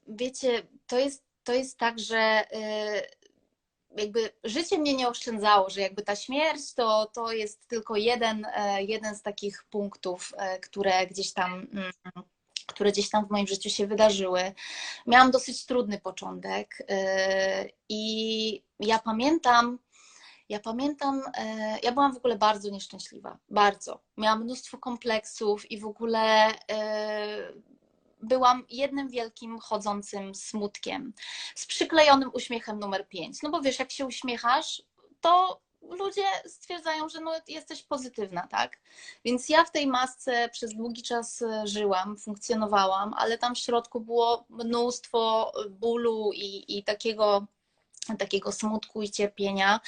Wiecie, 0.07 0.63
to 0.87 0.99
jest, 0.99 1.23
to 1.43 1.53
jest 1.53 1.77
tak, 1.77 1.99
że 1.99 2.43
yy, 2.51 3.01
jakby 3.97 4.29
życie 4.43 4.77
mnie 4.77 4.93
nie 4.93 5.07
oszczędzało, 5.07 5.69
że 5.69 5.81
jakby 5.81 6.01
ta 6.01 6.15
śmierć 6.15 6.73
to, 6.73 7.05
to 7.05 7.31
jest 7.31 7.67
tylko 7.67 7.95
jeden, 7.95 8.47
e, 8.55 8.83
jeden 8.83 9.15
z 9.15 9.21
takich 9.21 9.63
punktów, 9.69 10.33
e, 10.37 10.59
które 10.59 11.07
gdzieś 11.07 11.33
tam 11.33 11.67
mm, 11.73 11.91
które 12.67 12.91
gdzieś 12.91 13.09
tam 13.09 13.27
w 13.27 13.29
moim 13.29 13.47
życiu 13.47 13.69
się 13.69 13.87
wydarzyły. 13.87 14.53
Miałam 15.07 15.31
dosyć 15.31 15.65
trudny 15.65 15.99
początek 15.99 16.85
yy, 16.89 17.71
i 17.89 18.63
ja 18.79 18.99
pamiętam, 18.99 19.79
ja 20.49 20.59
pamiętam, 20.59 21.21
e, 21.37 21.77
ja 21.83 21.91
byłam 21.91 22.13
w 22.13 22.17
ogóle 22.17 22.37
bardzo 22.37 22.69
nieszczęśliwa, 22.69 23.37
bardzo. 23.49 23.99
Miałam 24.17 24.43
mnóstwo 24.43 24.77
kompleksów 24.77 25.71
i 25.71 25.79
w 25.79 25.85
ogóle 25.85 26.47
e, 26.71 27.53
byłam 28.21 28.65
jednym 28.69 29.09
wielkim 29.09 29.59
chodzącym 29.59 30.35
smutkiem 30.35 31.13
z 31.55 31.65
przyklejonym 31.65 32.29
uśmiechem 32.33 32.79
numer 32.79 33.07
5. 33.07 33.41
No 33.41 33.49
bo 33.49 33.61
wiesz, 33.61 33.79
jak 33.79 33.91
się 33.91 34.05
uśmiechasz, 34.05 34.83
to 35.21 35.61
ludzie 35.81 36.23
stwierdzają, 36.45 37.09
że 37.09 37.19
no, 37.19 37.33
jesteś 37.47 37.83
pozytywna, 37.83 38.47
tak? 38.47 38.79
Więc 39.25 39.49
ja 39.49 39.63
w 39.63 39.71
tej 39.71 39.87
masce 39.87 40.49
przez 40.49 40.73
długi 40.73 41.03
czas 41.03 41.41
e, 41.41 41.67
żyłam, 41.67 42.17
funkcjonowałam, 42.17 43.13
ale 43.17 43.37
tam 43.37 43.55
w 43.55 43.59
środku 43.59 43.99
było 43.99 44.45
mnóstwo 44.49 45.51
bólu 45.69 46.31
i, 46.33 46.77
i 46.77 46.83
takiego 46.83 47.47
takiego 48.19 48.51
smutku 48.51 49.01
i 49.01 49.09
cierpienia. 49.09 49.79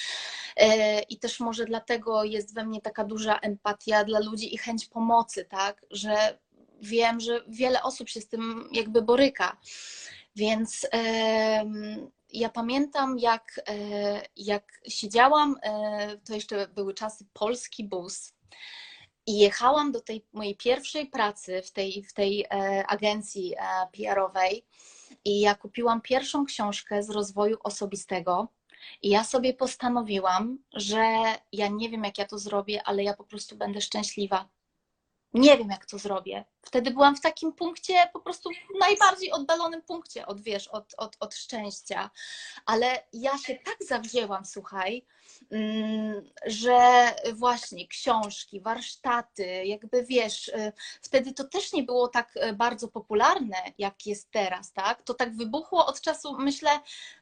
E, 0.58 1.02
I 1.02 1.20
też 1.20 1.40
może 1.40 1.66
dlatego 1.66 2.24
jest 2.24 2.54
we 2.54 2.66
mnie 2.66 2.82
taka 2.82 3.04
duża 3.04 3.40
empatia 3.40 4.04
dla 4.04 4.20
ludzi 4.20 4.56
i 4.56 4.58
chęć 4.58 4.86
pomocy, 4.86 5.46
tak? 5.46 5.86
Że 5.92 6.38
wiem, 6.82 7.20
że 7.20 7.44
wiele 7.48 7.84
osób 7.84 8.10
się 8.10 8.22
z 8.22 8.28
tym 8.28 8.70
jakby 8.72 9.02
boryka. 9.02 9.58
Więc 10.36 10.88
ja 12.34 12.50
pamiętam, 12.50 13.20
jak, 13.20 13.62
e, 13.70 14.22
jak 14.36 14.82
siedziałam, 14.88 15.56
e, 15.64 16.18
to 16.18 16.34
jeszcze 16.34 16.68
były 16.68 16.94
czasy 16.94 17.26
polski 17.34 17.84
bus. 17.84 18.34
I 19.26 19.38
jechałam 19.38 19.92
do 19.92 20.02
tej 20.02 20.26
mojej 20.34 20.58
pierwszej 20.58 21.06
pracy 21.06 21.62
w 21.62 21.72
tej, 21.72 22.04
w 22.04 22.14
tej 22.14 22.42
e, 22.44 22.84
agencji 22.88 23.56
PR-owej. 23.92 24.66
I 25.26 25.40
ja 25.40 25.56
kupiłam 25.56 26.02
pierwszą 26.02 26.46
książkę 26.46 27.04
z 27.04 27.10
rozwoju 27.10 27.58
osobistego. 27.64 28.48
I 29.02 29.10
ja 29.10 29.24
sobie 29.24 29.54
postanowiłam, 29.54 30.60
że 30.74 31.04
ja 31.52 31.68
nie 31.68 31.90
wiem, 31.90 32.04
jak 32.04 32.18
ja 32.18 32.26
to 32.26 32.38
zrobię, 32.38 32.82
ale 32.86 33.04
ja 33.04 33.14
po 33.14 33.24
prostu 33.24 33.56
będę 33.58 33.82
szczęśliwa. 33.82 34.50
Nie 35.34 35.58
wiem, 35.58 35.70
jak 35.70 35.86
to 35.86 35.98
zrobię. 35.98 36.46
Wtedy 36.64 36.92
byłam 36.92 37.16
w 37.16 37.22
takim 37.22 37.54
punkcie, 37.54 37.94
po 38.14 38.20
prostu 38.20 38.50
najbardziej 38.80 39.32
oddalonym 39.32 39.82
punkcie 39.82 40.26
od, 40.26 40.42
wiesz, 40.42 40.68
od, 40.68 40.96
od, 40.98 41.18
od 41.20 41.36
szczęścia. 41.36 42.10
Ale 42.66 43.04
ja 43.14 43.38
się 43.38 43.56
tak 43.56 43.78
zawzięłam, 43.88 44.46
słuchaj, 44.46 45.06
mm, 45.52 46.30
że 46.46 47.10
właśnie 47.34 47.88
książki, 47.88 48.62
warsztaty, 48.62 49.66
jakby 49.66 50.06
wiesz, 50.06 50.48
y, 50.48 50.74
wtedy 51.02 51.34
to 51.34 51.44
też 51.44 51.74
nie 51.74 51.84
było 51.84 52.08
tak 52.08 52.38
y, 52.38 52.54
bardzo 52.54 52.88
popularne, 52.88 53.58
jak 53.78 54.06
jest 54.06 54.32
teraz, 54.32 54.74
tak? 54.74 55.04
To 55.04 55.14
tak 55.14 55.36
wybuchło 55.36 55.86
od 55.86 56.02
czasu, 56.02 56.36
myślę, 56.40 56.70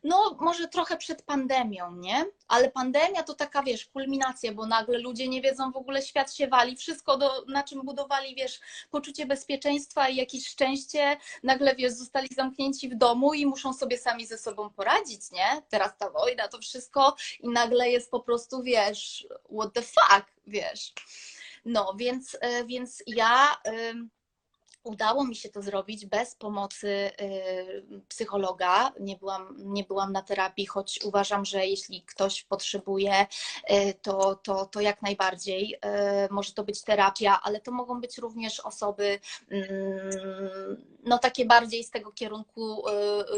no 0.03 0.37
może 0.39 0.67
trochę 0.67 0.97
przed 0.97 1.21
pandemią, 1.21 1.95
nie? 1.95 2.25
Ale 2.47 2.71
pandemia 2.71 3.23
to 3.23 3.33
taka, 3.33 3.63
wiesz, 3.63 3.85
kulminacja, 3.85 4.53
bo 4.53 4.65
nagle 4.65 4.97
ludzie 4.97 5.27
nie 5.27 5.41
wiedzą 5.41 5.71
w 5.71 5.77
ogóle, 5.77 6.01
świat 6.01 6.33
się 6.33 6.47
wali, 6.47 6.75
wszystko, 6.75 7.17
do, 7.17 7.45
na 7.47 7.63
czym 7.63 7.81
budowali, 7.81 8.35
wiesz, 8.35 8.59
poczucie 8.91 9.25
bezpieczeństwa 9.31 10.09
i 10.09 10.15
jakieś 10.15 10.47
szczęście, 10.47 11.17
nagle, 11.43 11.75
wiesz, 11.75 11.93
zostali 11.93 12.27
zamknięci 12.35 12.89
w 12.89 12.95
domu 12.95 13.33
i 13.33 13.45
muszą 13.45 13.73
sobie 13.73 13.97
sami 13.97 14.25
ze 14.25 14.37
sobą 14.37 14.69
poradzić, 14.69 15.31
nie? 15.31 15.61
Teraz 15.69 15.97
ta 15.97 16.09
wojna, 16.09 16.47
to 16.47 16.59
wszystko 16.59 17.15
i 17.39 17.49
nagle 17.49 17.89
jest 17.89 18.11
po 18.11 18.19
prostu, 18.19 18.63
wiesz, 18.63 19.27
what 19.57 19.73
the 19.73 19.81
fuck, 19.81 20.25
wiesz. 20.47 20.93
No, 21.65 21.93
więc, 21.97 22.37
e, 22.41 22.65
więc 22.65 23.03
ja 23.07 23.57
ym, 23.67 24.09
udało 24.83 25.23
mi 25.25 25.35
się 25.35 25.49
to 25.49 25.61
zrobić 25.61 26.05
bez 26.05 26.35
pomocy 26.35 27.11
y, 27.21 28.01
psychologa. 28.07 28.91
Nie 28.99 29.17
byłam, 29.17 29.55
nie 29.57 29.83
byłam 29.83 30.11
na 30.11 30.21
terapii, 30.21 30.65
choć 30.65 30.99
uważam, 31.03 31.45
że 31.45 31.67
jeśli 31.67 32.01
ktoś 32.01 32.43
potrzebuje, 32.43 33.25
y, 33.71 33.93
to, 34.01 34.35
to, 34.35 34.65
to 34.65 34.81
jak 34.81 35.01
najbardziej. 35.01 35.75
Y, 35.75 36.33
Może 36.33 36.53
to 36.53 36.63
być 36.63 36.81
terapia, 36.81 37.39
ale 37.43 37.61
to 37.61 37.71
mogą 37.71 38.01
być 38.01 38.17
również 38.17 38.59
osoby 38.59 39.19
mm, 39.51 40.91
no 41.03 41.17
takie 41.17 41.45
bardziej 41.45 41.83
z 41.83 41.91
tego 41.91 42.11
kierunku 42.11 42.83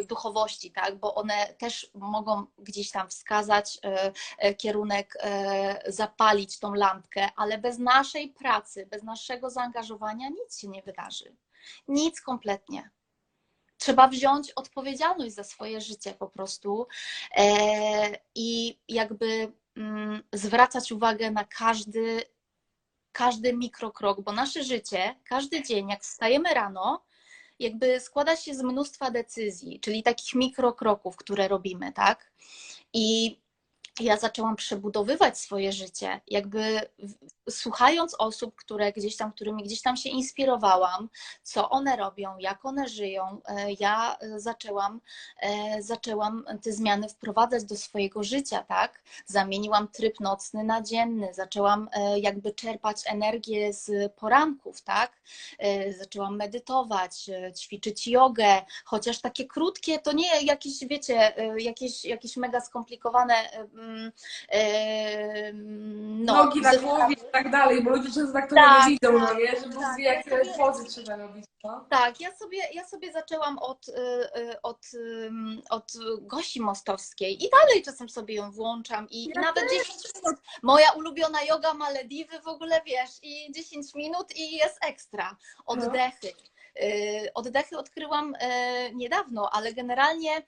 duchowości, 0.08 0.72
tak? 0.72 0.96
bo 0.96 1.16
one 1.16 1.54
też 1.58 1.92
mogą 1.94 2.46
gdzieś 2.58 2.92
tam 2.92 3.10
wskazać 3.10 3.80
kierunek, 4.58 5.18
zapalić 5.88 6.60
tą 6.60 6.74
lampkę, 6.74 7.30
ale 7.36 7.58
bez 7.58 7.78
naszej 7.80 8.30
pracy, 8.30 8.86
bez 8.86 9.04
naszego 9.04 9.50
zaangażowania 9.50 10.30
nic 10.30 10.60
się 10.60 10.68
nie 10.68 10.82
wydarzy. 10.82 11.33
Nic 11.88 12.22
kompletnie. 12.22 12.90
Trzeba 13.78 14.08
wziąć 14.08 14.52
odpowiedzialność 14.52 15.36
za 15.36 15.44
swoje 15.44 15.82
życie 15.82 16.14
po 16.14 16.28
prostu 16.28 16.88
e, 17.38 18.18
i 18.36 18.80
jakby 18.88 19.54
mm, 19.78 20.24
zwracać 20.34 20.92
uwagę 20.92 21.32
na 21.32 21.46
każdy, 21.46 22.24
każdy 23.12 23.54
mikrokrok, 23.54 24.22
bo 24.22 24.32
nasze 24.32 24.64
życie, 24.64 25.16
każdy 25.24 25.64
dzień, 25.64 25.90
jak 25.90 26.04
wstajemy 26.04 26.54
rano, 26.54 27.04
jakby 27.60 28.00
składa 28.00 28.36
się 28.36 28.56
z 28.56 28.62
mnóstwa 28.62 29.12
decyzji, 29.12 29.80
czyli 29.80 30.04
takich 30.04 30.36
mikrokroków, 30.36 31.16
które 31.16 31.48
robimy, 31.48 31.94
tak? 31.94 32.32
I 32.94 33.38
ja 34.00 34.18
zaczęłam 34.18 34.56
przebudowywać 34.56 35.40
swoje 35.40 35.72
życie, 35.72 36.22
jakby 36.28 36.82
słuchając 37.50 38.16
osób, 38.20 38.56
które 38.56 38.94
gdzieś 38.94 39.18
tam, 39.18 39.32
którymi 39.32 39.64
gdzieś 39.64 39.82
tam 39.82 39.98
się 39.98 40.10
inspirowałam, 40.10 41.10
co 41.44 41.70
one 41.70 41.96
robią, 41.96 42.38
jak 42.38 42.66
one 42.66 42.88
żyją, 42.88 43.42
e, 43.46 43.74
ja 43.80 44.18
e, 44.18 44.40
zaczęłam, 44.40 45.02
e, 45.42 45.82
zaczęłam 45.82 46.46
te 46.64 46.72
zmiany 46.72 47.10
wprowadzać 47.10 47.64
do 47.64 47.78
swojego 47.78 48.24
życia, 48.24 48.64
tak? 48.64 49.02
Zamieniłam 49.26 49.88
tryb 49.88 50.20
nocny 50.20 50.64
na 50.64 50.82
dzienny, 50.82 51.34
zaczęłam 51.34 51.90
jakby 52.18 52.52
czerpać 52.52 52.98
energię 53.06 53.74
z 53.74 54.14
poranków, 54.14 54.82
tak? 54.82 55.12
Zaczęłam 55.98 56.36
medytować, 56.36 57.30
ćwiczyć 57.58 58.08
jogę, 58.08 58.62
chociaż 58.86 59.22
takie 59.22 59.46
krótkie, 59.46 60.00
to 60.00 60.12
nie 60.12 60.46
jakieś, 60.46 60.86
wiecie, 60.86 61.34
jakieś, 61.58 62.06
jakieś 62.06 62.38
mega 62.38 62.62
skomplikowane 62.62 63.34
no, 66.26 66.34
Nogi 66.34 66.62
na 66.62 66.78
głowie 66.78 67.14
i 67.14 67.32
tak 67.32 67.52
dalej, 67.52 67.84
bo 67.84 67.90
ludzie 67.90 68.12
często 68.12 68.34
tak 68.34 68.50
to 68.50 68.56
Tak, 68.56 68.88
nie 68.88 68.92
widzą, 68.92 69.20
no 69.20 69.28
tak, 69.28 69.38
nie? 69.38 69.48
Że 69.48 69.80
tak. 69.80 69.98
wie, 69.98 70.04
jakie 70.04 70.42
pozy 70.58 70.86
trzeba 70.86 71.16
robić, 71.16 71.46
no. 71.64 71.86
Tak, 71.90 72.22
ja 72.22 72.36
sobie, 72.36 72.58
ja 72.74 72.88
sobie 72.88 73.12
zaczęłam 73.12 73.58
od, 73.58 73.88
y, 73.88 73.92
y, 73.92 74.62
od, 74.62 74.88
od 75.70 75.92
Gosi 76.22 76.62
Mostowskiej 76.62 77.46
i 77.46 77.50
dalej 77.50 77.84
czasem 77.84 78.10
sobie 78.10 78.36
ją 78.36 78.52
włączam 78.52 79.08
i 79.10 79.26
Ja 79.36 79.42
nawet 79.42 79.64
10 79.72 79.88
minut. 80.16 80.42
Moja 80.64 80.92
ulubiona 80.92 81.44
yoga 81.44 81.74
Malediwy 81.74 82.40
w 82.40 82.48
ogóle 82.48 82.82
wiesz 82.86 83.12
i 83.22 83.52
10 83.52 83.96
minut 83.96 84.36
i 84.36 84.56
jest 84.56 84.78
ekstra. 84.86 85.38
Oddechy. 85.66 86.34
Y, 86.84 87.34
Oddechy 87.34 87.78
odkryłam 87.78 88.36
niedawno, 88.94 89.50
ale 89.50 89.74
generalnie 89.74 90.44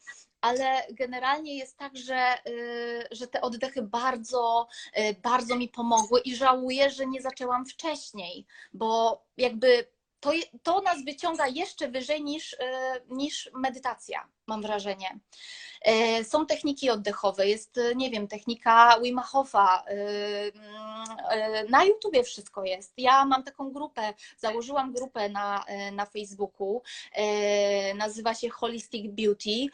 ale 0.46 0.86
generalnie 0.90 1.58
jest 1.58 1.78
tak, 1.78 1.98
że, 1.98 2.36
y, 2.48 3.08
że 3.12 3.28
te 3.28 3.42
oddechy 3.42 3.82
bardzo, 3.82 4.68
y, 4.98 5.16
bardzo 5.24 5.56
mi 5.56 5.70
pomogły 5.70 6.20
i 6.20 6.36
żałuję, 6.36 6.90
że 6.90 7.06
nie 7.06 7.22
zaczęłam 7.22 7.66
wcześniej, 7.66 8.46
bo 8.74 9.22
jakby 9.38 9.88
to, 10.20 10.32
to 10.64 10.82
nas 10.82 11.06
wyciąga 11.06 11.48
jeszcze 11.48 11.88
wyżej 11.88 12.24
niż, 12.24 12.54
y, 12.54 12.58
niż 13.10 13.50
medytacja, 13.54 14.28
mam 14.48 14.62
wrażenie. 14.62 15.20
Y, 16.20 16.24
Są 16.24 16.46
techniki 16.46 16.90
oddechowe, 16.90 17.48
jest, 17.48 17.78
y, 17.78 17.96
nie 17.96 18.10
wiem, 18.10 18.28
technika 18.28 19.00
Wima 19.00 19.24
Hofa, 19.24 19.84
y, 19.90 19.94
y, 19.94 21.70
na 21.70 21.84
YouTubie 21.84 22.24
wszystko 22.24 22.64
jest. 22.64 22.94
Ja 22.98 23.26
mam 23.26 23.44
taką 23.44 23.72
grupę, 23.72 24.14
założyłam 24.38 24.94
grupę 24.94 25.30
na, 25.30 25.66
na 25.92 26.06
Facebooku, 26.06 26.82
nazywa 27.96 28.34
się 28.34 28.50
Holistic 28.50 29.12
Beauty 29.12 29.68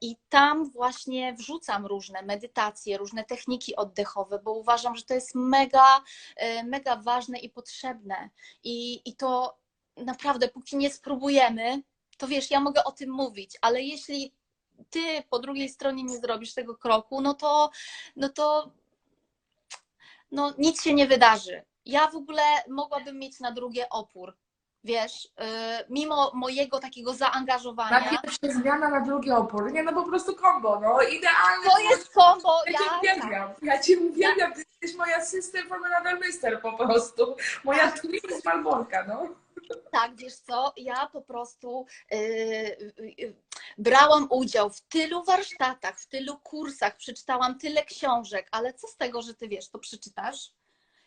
i 0.00 0.16
tam 0.28 0.70
właśnie 0.70 1.34
wrzucam 1.34 1.86
różne 1.86 2.22
medytacje, 2.22 2.98
różne 2.98 3.24
techniki 3.24 3.76
oddechowe, 3.76 4.38
bo 4.38 4.52
uważam, 4.52 4.96
że 4.96 5.02
to 5.02 5.14
jest 5.14 5.34
mega, 5.34 6.02
mega 6.64 6.96
ważne 6.96 7.38
i 7.38 7.50
potrzebne. 7.50 8.30
I, 8.64 9.02
I 9.08 9.16
to 9.16 9.58
naprawdę, 9.96 10.48
póki 10.48 10.76
nie 10.76 10.90
spróbujemy, 10.90 11.82
to 12.22 12.28
wiesz, 12.28 12.50
ja 12.50 12.60
mogę 12.60 12.84
o 12.84 12.92
tym 12.92 13.10
mówić, 13.10 13.58
ale 13.60 13.82
jeśli 13.82 14.32
ty 14.90 15.22
po 15.30 15.38
drugiej 15.38 15.68
stronie 15.68 16.02
nie 16.02 16.18
zrobisz 16.18 16.54
tego 16.54 16.76
kroku, 16.76 17.20
no 17.20 17.34
to, 17.34 17.70
no 18.16 18.28
to 18.28 18.70
no, 20.30 20.54
nic 20.58 20.82
się 20.82 20.94
nie 20.94 21.06
wydarzy. 21.06 21.62
Ja 21.86 22.06
w 22.06 22.16
ogóle 22.16 22.42
mogłabym 22.68 23.18
mieć 23.18 23.40
na 23.40 23.52
drugie 23.52 23.88
opór. 23.88 24.36
Wiesz, 24.84 25.28
yy, 25.38 25.46
mimo 25.90 26.30
mojego 26.34 26.78
takiego 26.78 27.14
zaangażowania. 27.14 28.00
Na 28.00 28.10
pierwsze 28.10 28.52
zmiana, 28.52 28.88
na 28.88 29.00
drugie 29.00 29.36
opór. 29.36 29.72
Nie, 29.72 29.82
no 29.82 29.92
po 29.92 30.02
prostu 30.02 30.36
kombo, 30.36 30.80
no 30.80 31.02
idealnie. 31.02 31.70
To 31.70 31.78
jest 31.78 32.14
kombo. 32.14 32.58
Ja 32.66 32.78
cię 32.78 32.84
Ja, 32.84 32.98
uwielbiam, 32.98 33.50
ja 33.62 33.82
cię 33.82 33.98
uwielbiam, 33.98 34.54
ty 34.54 34.64
jesteś 34.82 34.98
moja 34.98 35.26
sister 35.26 35.64
another 35.72 36.20
mister 36.26 36.62
po 36.62 36.72
prostu. 36.72 37.36
Moja 37.64 37.92
twin 37.92 38.40
z 38.40 38.44
Malborka, 38.44 39.04
no. 39.08 39.41
Tak, 39.92 40.16
wiesz 40.16 40.36
co, 40.36 40.72
ja 40.76 41.06
po 41.06 41.22
prostu 41.22 41.86
yy, 42.10 43.34
brałam 43.78 44.26
udział 44.30 44.70
w 44.70 44.80
tylu 44.80 45.24
warsztatach, 45.24 46.00
w 46.00 46.08
tylu 46.08 46.38
kursach, 46.38 46.96
przeczytałam 46.96 47.58
tyle 47.58 47.84
książek, 47.84 48.48
ale 48.50 48.74
co 48.74 48.88
z 48.88 48.96
tego, 48.96 49.22
że 49.22 49.34
ty 49.34 49.48
wiesz, 49.48 49.68
to 49.68 49.78
przeczytasz? 49.78 50.52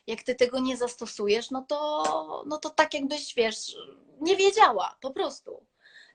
Jak 0.08 0.24
ty 0.24 0.36
tego 0.36 0.60
nie 0.60 0.78
zastosujesz, 0.78 1.51
no 1.51 1.62
to, 1.62 2.43
no 2.47 2.58
to 2.58 2.70
tak 2.70 2.93
jakbyś, 2.93 3.36
wiesz, 3.36 3.76
nie 4.22 4.36
wiedziała, 4.36 4.97
po 5.01 5.12
prostu. 5.12 5.64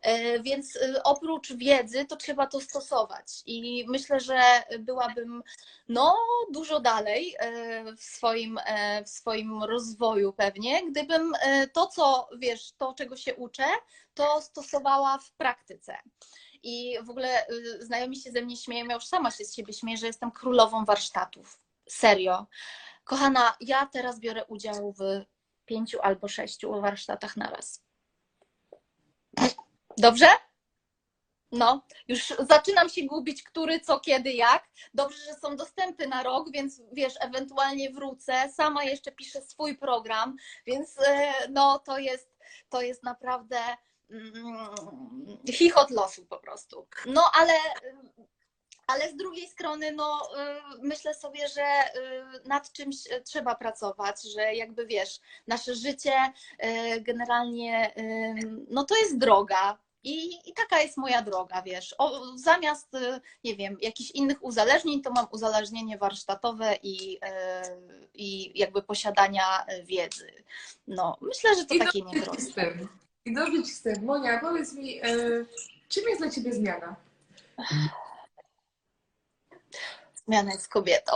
Yy, 0.04 0.42
Więc 0.42 0.74
yy, 0.74 1.02
oprócz 1.02 1.52
wiedzy, 1.52 2.04
to 2.04 2.16
trzeba 2.16 2.46
to 2.46 2.60
stosować. 2.60 3.42
I 3.46 3.84
myślę, 3.88 4.20
że 4.20 4.40
byłabym 4.78 5.42
no, 5.88 6.16
dużo 6.50 6.80
dalej 6.80 7.36
yy, 7.84 7.96
w 7.96 8.02
swoim, 8.02 8.58
yy, 8.98 9.04
w 9.04 9.08
swoim 9.08 9.62
rozwoju 9.62 10.32
pewnie, 10.32 10.90
gdybym 10.90 11.32
to, 11.72 11.86
co 11.86 12.28
wiesz, 12.38 12.72
to, 12.72 12.94
czego 12.94 13.16
się 13.16 13.34
uczę, 13.34 13.64
to 14.14 14.42
stosowała 14.42 15.18
w 15.18 15.32
praktyce. 15.32 15.96
I 16.62 16.98
w 17.02 17.10
ogóle 17.10 17.46
yy, 17.48 17.84
znajomi 17.84 18.16
się 18.16 18.30
ze 18.30 18.42
mnie 18.42 18.56
śmieją, 18.56 18.86
ja 18.86 18.94
już 18.94 19.06
sama 19.06 19.30
się 19.30 19.44
z 19.44 19.54
siebie 19.54 19.72
śmieję, 19.72 19.98
że 19.98 20.06
jestem 20.06 20.30
królową 20.30 20.84
warsztatów. 20.84 21.60
Serio. 21.88 22.46
Kochana, 23.04 23.56
ja 23.60 23.86
teraz 23.86 24.20
biorę 24.20 24.44
udział 24.44 24.92
w 24.92 25.02
pięciu 25.66 25.98
albo 26.02 26.28
sześciu 26.28 26.80
warsztatach 26.80 27.36
na 27.36 27.50
raz. 27.50 27.82
Dobrze? 30.00 30.26
No, 31.52 31.86
już 32.08 32.34
zaczynam 32.48 32.88
się 32.88 33.02
gubić, 33.06 33.42
który, 33.42 33.80
co, 33.80 34.00
kiedy, 34.00 34.32
jak. 34.32 34.68
Dobrze, 34.94 35.18
że 35.24 35.34
są 35.34 35.56
dostępy 35.56 36.06
na 36.06 36.22
rok, 36.22 36.50
więc 36.52 36.82
wiesz, 36.92 37.14
ewentualnie 37.20 37.90
wrócę. 37.90 38.50
Sama 38.54 38.84
jeszcze 38.84 39.12
piszę 39.12 39.42
swój 39.42 39.78
program, 39.78 40.36
więc 40.66 40.98
e, 40.98 41.32
no 41.48 41.78
to 41.78 41.98
jest, 41.98 42.38
to 42.68 42.82
jest 42.82 43.02
naprawdę 43.02 43.58
mm, 44.10 44.74
chichot 45.52 45.90
losu 45.90 46.26
po 46.26 46.38
prostu. 46.38 46.86
No, 47.06 47.24
ale 47.34 47.52
ale 48.86 49.08
z 49.10 49.16
drugiej 49.16 49.48
strony, 49.48 49.92
no, 49.92 50.28
y, 50.76 50.78
myślę 50.82 51.14
sobie, 51.14 51.48
że 51.48 51.62
y, 51.62 52.48
nad 52.48 52.72
czymś 52.72 52.96
trzeba 53.24 53.54
pracować, 53.54 54.22
że 54.22 54.54
jakby 54.54 54.86
wiesz, 54.86 55.20
nasze 55.46 55.74
życie 55.74 56.32
generalnie, 57.00 57.94
no 58.70 58.84
to 58.84 58.96
jest 58.96 59.18
droga. 59.18 59.78
I, 60.04 60.48
I 60.50 60.54
taka 60.54 60.80
jest 60.80 60.96
moja 60.96 61.22
droga, 61.22 61.62
wiesz. 61.62 61.94
O, 61.98 62.36
zamiast, 62.36 62.94
y, 62.94 63.20
nie 63.44 63.56
wiem, 63.56 63.76
jakichś 63.80 64.10
innych 64.10 64.44
uzależnień, 64.44 65.02
to 65.02 65.10
mam 65.10 65.26
uzależnienie 65.32 65.98
warsztatowe 65.98 66.78
i, 66.82 67.16
y, 67.16 67.20
i 68.14 68.58
jakby 68.58 68.82
posiadania 68.82 69.66
wiedzy. 69.84 70.32
No, 70.86 71.16
myślę, 71.20 71.56
że 71.56 71.64
to 71.64 71.74
I 71.74 71.78
takie 71.78 72.02
tym. 72.54 72.88
I 73.24 73.34
dobrze 73.34 73.62
ci 73.62 73.70
z 73.70 73.82
tym. 73.82 74.04
Monia, 74.04 74.40
powiedz 74.40 74.72
mi, 74.72 75.00
e, 75.02 75.06
czym 75.88 76.08
jest 76.08 76.20
dla 76.20 76.30
ciebie 76.30 76.52
zmiana? 76.52 76.96
Zmiana 80.26 80.52
jest 80.52 80.68
kobietą. 80.68 81.12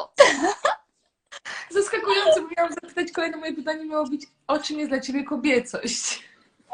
Zaskakujące, 1.70 2.42
bo 2.42 2.48
miałam 2.56 2.72
zapytać, 2.72 3.12
kolejne 3.12 3.36
moje 3.36 3.52
pytanie 3.52 3.84
miało 3.84 4.06
być, 4.06 4.22
o 4.46 4.58
czym 4.58 4.78
jest 4.78 4.90
dla 4.90 5.00
ciebie 5.00 5.24
kobiecość? 5.24 6.22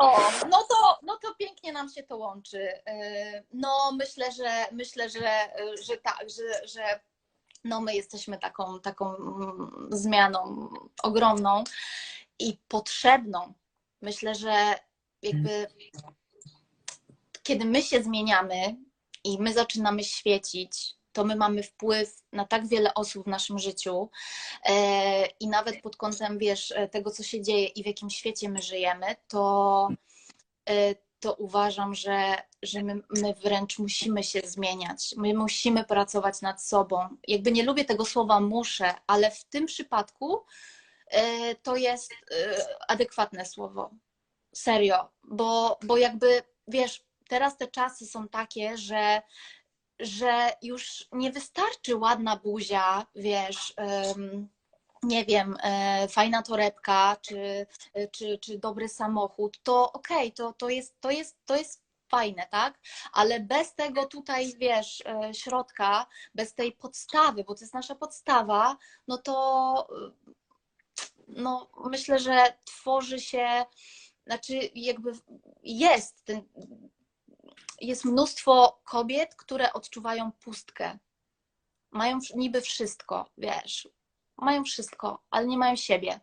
O, 0.00 0.30
no 0.48 0.58
to, 0.68 0.98
no 1.02 1.18
to 1.22 1.34
pięknie 1.34 1.72
nam 1.72 1.88
się 1.88 2.02
to 2.02 2.16
łączy. 2.16 2.58
Yy, 2.58 3.44
No 3.52 3.92
myślę, 3.92 4.32
że 4.32 4.66
myślę, 4.72 5.10
że, 5.10 5.48
że 5.82 5.96
tak, 5.96 6.30
że, 6.30 6.68
że 6.68 7.00
no 7.64 7.80
my 7.80 7.94
jesteśmy 7.94 8.38
taką, 8.38 8.80
taką 8.80 9.16
mm, 9.16 9.88
zmianą 9.90 10.68
ogromną 11.02 11.64
i 12.38 12.58
potrzebną. 12.68 13.54
Myślę, 14.02 14.34
że 14.34 14.74
jakby 15.22 15.66
kiedy 17.42 17.64
my 17.64 17.82
się 17.82 18.02
zmieniamy 18.02 18.76
i 19.24 19.38
my 19.38 19.52
zaczynamy 19.52 20.04
świecić, 20.04 20.96
to 21.12 21.24
my 21.24 21.36
mamy 21.36 21.62
wpływ 21.62 22.22
na 22.32 22.44
tak 22.44 22.68
wiele 22.68 22.94
osób 22.94 23.24
w 23.24 23.28
naszym 23.28 23.58
życiu 23.58 24.10
e, 24.64 25.26
i 25.26 25.48
nawet 25.48 25.82
pod 25.82 25.96
kątem, 25.96 26.38
wiesz, 26.38 26.72
e, 26.76 26.88
tego, 26.88 27.10
co 27.10 27.22
się 27.22 27.42
dzieje 27.42 27.66
i 27.66 27.82
w 27.82 27.86
jakim 27.86 28.10
świecie 28.10 28.48
my 28.48 28.62
żyjemy, 28.62 29.06
to, 29.28 29.88
e, 30.68 30.94
to 31.20 31.34
uważam, 31.34 31.94
że, 31.94 32.34
że 32.62 32.82
my, 32.82 33.00
my 33.10 33.34
wręcz 33.34 33.78
musimy 33.78 34.24
się 34.24 34.40
zmieniać. 34.44 35.14
My 35.16 35.34
musimy 35.34 35.84
pracować 35.84 36.40
nad 36.40 36.62
sobą. 36.62 37.08
Jakby 37.28 37.52
nie 37.52 37.62
lubię 37.62 37.84
tego 37.84 38.04
słowa 38.04 38.40
muszę, 38.40 38.94
ale 39.06 39.30
w 39.30 39.44
tym 39.44 39.66
przypadku 39.66 40.44
to 41.62 41.76
jest 41.76 42.12
adekwatne 42.88 43.46
słowo. 43.46 43.90
Serio, 44.54 45.08
bo, 45.24 45.78
bo 45.82 45.96
jakby, 45.96 46.42
wiesz, 46.68 47.04
teraz 47.28 47.56
te 47.56 47.66
czasy 47.66 48.06
są 48.06 48.28
takie, 48.28 48.78
że 48.78 49.22
że 50.00 50.52
już 50.62 51.08
nie 51.12 51.32
wystarczy 51.32 51.96
ładna 51.96 52.36
buzia, 52.36 53.06
wiesz, 53.14 53.74
nie 55.02 55.24
wiem, 55.24 55.56
e, 55.62 56.08
fajna 56.08 56.42
torebka 56.42 57.16
czy, 57.20 57.66
czy, 58.12 58.38
czy 58.38 58.58
dobry 58.58 58.88
samochód, 58.88 59.62
to 59.62 59.92
okej, 59.92 60.32
to, 60.32 60.52
to, 60.52 60.68
jest, 60.68 61.00
to, 61.00 61.10
jest, 61.10 61.36
to 61.46 61.56
jest 61.56 61.82
fajne, 62.08 62.46
tak? 62.50 62.78
Ale 63.12 63.40
bez 63.40 63.74
tego 63.74 64.06
tutaj, 64.06 64.54
wiesz, 64.58 65.02
e, 65.06 65.34
środka, 65.34 66.06
bez 66.34 66.54
tej 66.54 66.72
podstawy, 66.72 67.44
bo 67.44 67.54
to 67.54 67.60
jest 67.60 67.74
nasza 67.74 67.94
podstawa, 67.94 68.76
no 69.08 69.18
to 69.18 69.88
e, 69.90 70.32
no, 71.28 71.70
myślę, 71.84 72.18
że 72.18 72.52
tworzy 72.64 73.20
się, 73.20 73.64
znaczy 74.26 74.70
jakby 74.74 75.12
jest 75.62 76.24
ten, 76.24 76.42
jest 77.80 78.04
mnóstwo 78.04 78.80
kobiet, 78.84 79.34
które 79.34 79.72
odczuwają 79.72 80.32
pustkę. 80.32 80.98
Mają 81.90 82.18
niby 82.34 82.60
wszystko, 82.60 83.30
wiesz. 83.38 83.88
Mają 84.36 84.64
wszystko, 84.64 85.22
ale 85.30 85.46
nie 85.46 85.58
mają 85.58 85.76
siebie. 85.76 86.20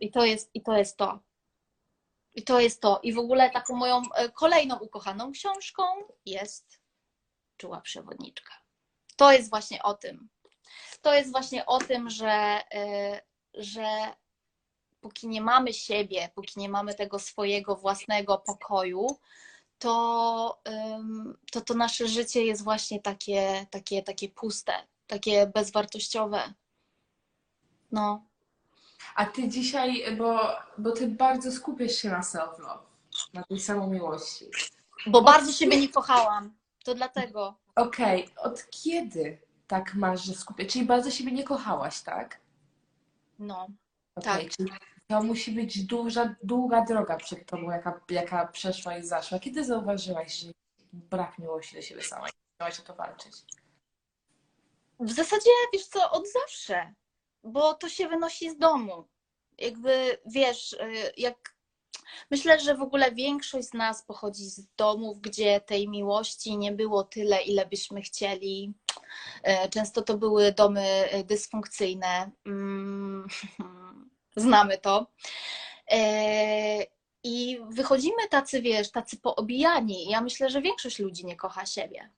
I 0.00 0.10
to 0.10 0.24
jest, 0.24 0.50
i 0.54 0.62
to 0.62 0.76
jest 0.76 0.96
to. 0.96 1.20
I 2.34 2.42
to 2.42 2.60
jest 2.60 2.80
to. 2.80 3.00
I 3.02 3.12
w 3.12 3.18
ogóle 3.18 3.50
taką 3.50 3.76
moją 3.76 4.02
e, 4.14 4.28
kolejną 4.28 4.78
ukochaną 4.78 5.32
książką 5.32 5.82
jest 6.26 6.80
Czuła 7.56 7.80
Przewodniczka. 7.80 8.54
to 9.16 9.32
jest 9.32 9.50
właśnie 9.50 9.82
o 9.82 9.94
tym. 9.94 10.28
To 11.02 11.14
jest 11.14 11.30
właśnie 11.30 11.66
o 11.66 11.78
tym, 11.78 12.10
że, 12.10 12.60
y, 12.74 13.20
że 13.54 14.14
póki 15.00 15.28
nie 15.28 15.40
mamy 15.40 15.72
siebie, 15.72 16.30
póki 16.34 16.60
nie 16.60 16.68
mamy 16.68 16.94
tego 16.94 17.18
swojego 17.18 17.76
własnego 17.76 18.38
pokoju, 18.38 19.06
to, 19.80 20.60
to 21.52 21.60
to 21.60 21.74
nasze 21.74 22.08
życie 22.08 22.44
jest 22.44 22.64
właśnie 22.64 23.00
takie, 23.00 23.66
takie, 23.70 24.02
takie 24.02 24.28
puste, 24.28 24.72
takie 25.06 25.46
bezwartościowe. 25.46 26.54
No. 27.92 28.24
A 29.14 29.26
ty 29.26 29.48
dzisiaj, 29.48 30.16
bo, 30.16 30.40
bo 30.78 30.92
ty 30.92 31.08
bardzo 31.08 31.52
skupiasz 31.52 31.92
się 31.92 32.10
na 32.10 32.20
self-love, 32.20 32.82
na 33.32 33.42
tej 33.44 33.60
samomiłości. 33.60 34.44
Bo 35.06 35.22
bardzo 35.22 35.52
siebie 35.52 35.80
nie 35.80 35.88
kochałam. 35.88 36.54
To 36.84 36.94
dlatego. 36.94 37.54
Okej, 37.76 38.28
od 38.36 38.66
kiedy 38.70 39.38
tak 39.66 39.94
masz, 39.94 40.24
że 40.24 40.34
skupiasz? 40.34 40.66
Czyli 40.72 40.84
bardzo 40.84 41.10
siebie 41.10 41.32
nie 41.32 41.44
kochałaś, 41.44 42.00
tak? 42.00 42.40
No. 43.38 43.68
Okej, 44.14 44.44
Tak. 44.44 44.56
czyli 44.56 44.70
to 45.10 45.22
musi 45.22 45.52
być 45.52 45.82
duża, 45.86 46.34
długa 46.42 46.84
droga 46.84 47.16
przed 47.16 47.46
tobą, 47.46 47.70
jaka, 47.70 48.00
jaka 48.10 48.46
przeszła 48.46 48.98
i 48.98 49.02
zaszła. 49.02 49.38
Kiedy 49.38 49.64
zauważyłaś, 49.64 50.34
że 50.34 50.50
brak 50.92 51.38
miłości 51.38 51.76
do 51.76 51.82
siebie 51.82 52.02
samej? 52.02 52.30
Chciałaś 52.54 52.80
o 52.80 52.82
to 52.82 52.94
walczyć? 52.94 53.32
W 55.00 55.12
zasadzie, 55.12 55.50
wiesz 55.72 55.86
co, 55.86 56.10
od 56.10 56.24
zawsze, 56.32 56.94
bo 57.44 57.74
to 57.74 57.88
się 57.88 58.08
wynosi 58.08 58.50
z 58.50 58.58
domu. 58.58 59.04
Jakby, 59.58 60.18
wiesz, 60.26 60.72
y, 60.72 61.12
jak 61.16 61.54
myślę, 62.30 62.60
że 62.60 62.74
w 62.74 62.82
ogóle 62.82 63.12
większość 63.12 63.68
z 63.68 63.74
nas 63.74 64.02
pochodzi 64.02 64.44
z 64.44 64.66
domów, 64.76 65.20
gdzie 65.20 65.60
tej 65.60 65.88
miłości 65.88 66.58
nie 66.58 66.72
było 66.72 67.04
tyle, 67.04 67.42
ile 67.42 67.66
byśmy 67.66 68.02
chcieli. 68.02 68.74
Y, 69.64 69.68
Często 69.68 70.02
to 70.02 70.18
były 70.18 70.52
domy 70.52 71.14
y, 71.14 71.24
dysfunkcyjne. 71.24 72.30
Mm, 72.46 73.28
Znamy 74.40 74.78
to. 74.78 75.06
E, 75.90 76.86
I 77.24 77.60
wychodzimy 77.68 78.28
tacy, 78.30 78.62
wiesz, 78.62 78.90
tacy 78.90 79.16
poobijani. 79.16 80.10
Ja 80.10 80.20
myślę, 80.20 80.50
że 80.50 80.62
większość 80.62 80.98
ludzi 80.98 81.26
nie 81.26 81.36
kocha 81.36 81.66
siebie. 81.66 82.10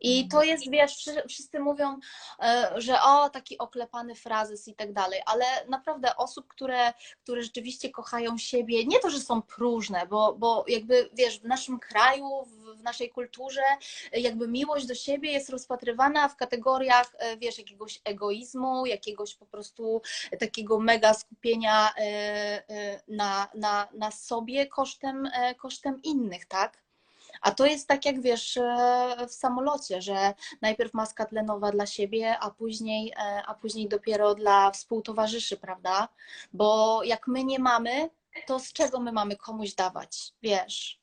I 0.00 0.28
to 0.28 0.42
jest, 0.42 0.70
wiesz, 0.70 0.96
wszy- 0.96 1.22
wszyscy 1.28 1.60
mówią, 1.60 1.98
e, 2.42 2.72
że 2.76 3.02
o, 3.02 3.30
taki 3.30 3.58
oklepany 3.58 4.14
frazes 4.14 4.68
i 4.68 4.74
tak 4.74 4.92
dalej, 4.92 5.20
ale 5.26 5.44
naprawdę 5.68 6.16
osób, 6.16 6.46
które, 6.48 6.92
które 7.22 7.42
rzeczywiście 7.42 7.90
kochają 7.90 8.38
siebie, 8.38 8.84
nie 8.86 8.98
to, 9.00 9.10
że 9.10 9.20
są 9.20 9.42
próżne, 9.42 10.06
bo, 10.06 10.34
bo 10.38 10.64
jakby, 10.68 11.10
wiesz, 11.12 11.40
w 11.40 11.44
naszym 11.44 11.78
kraju, 11.78 12.44
w, 12.44 12.82
naszej 12.82 13.10
kulturze, 13.10 13.62
e, 14.12 14.20
jakby 14.20 14.48
miłość 14.48 14.86
do 14.86 14.94
siebie 14.94 15.32
jest 15.32 15.50
rozpatrywana 15.50 16.28
w 16.28 16.36
kategoriach, 16.36 17.12
e, 17.18 17.36
wiesz, 17.36 17.58
jakiegoś 17.58 18.00
egoizmu, 18.04 18.86
jakiegoś 18.86 19.34
po 19.34 19.46
prostu 19.46 20.02
takiego 20.38 20.78
mega 20.78 21.14
skupienia 21.14 21.94
na, 23.08 23.48
na, 23.54 23.88
na 23.94 24.10
sobie 24.10 24.66
kosztem, 24.66 25.28
kosztem 25.58 26.02
innych, 26.02 26.46
tak? 26.46 26.82
A 27.40 27.50
to 27.50 27.66
jest 27.66 27.88
tak 27.88 28.04
jak 28.04 28.20
wiesz 28.20 28.56
e, 28.56 29.16
w 29.28 29.32
samolocie, 29.32 30.02
że 30.02 30.34
najpierw 30.62 30.94
maska 30.94 31.26
tlenowa 31.26 31.70
dla 31.70 31.86
siebie, 31.86 32.38
a 32.38 32.50
później, 32.50 33.12
e, 33.12 33.42
a 33.46 33.54
później 33.54 33.88
dopiero 33.88 34.34
dla 34.34 34.70
współtowarzyszy, 34.70 35.56
prawda? 35.56 36.08
Bo 36.52 37.00
jak 37.04 37.26
my 37.26 37.44
nie 37.44 37.58
mamy, 37.58 38.10
to 38.46 38.58
z 38.58 38.72
czego 38.72 39.00
my 39.00 39.12
mamy 39.12 39.36
komuś 39.36 39.74
dawać, 39.74 40.32
wiesz? 40.42 41.00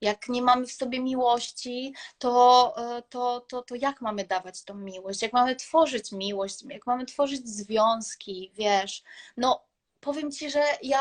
Jak 0.00 0.28
nie 0.28 0.42
mamy 0.42 0.66
w 0.66 0.72
sobie 0.72 1.00
miłości, 1.00 1.94
to, 2.18 2.74
e, 2.76 3.02
to, 3.02 3.40
to, 3.40 3.62
to 3.62 3.74
jak 3.74 4.00
mamy 4.00 4.24
dawać 4.24 4.64
tą 4.64 4.74
miłość? 4.74 5.22
Jak 5.22 5.32
mamy 5.32 5.56
tworzyć 5.56 6.12
miłość? 6.12 6.62
Jak 6.62 6.86
mamy 6.86 7.06
tworzyć 7.06 7.48
związki, 7.48 8.52
wiesz? 8.54 9.02
No, 9.36 9.64
powiem 10.00 10.32
ci, 10.32 10.50
że 10.50 10.62
ja 10.82 11.00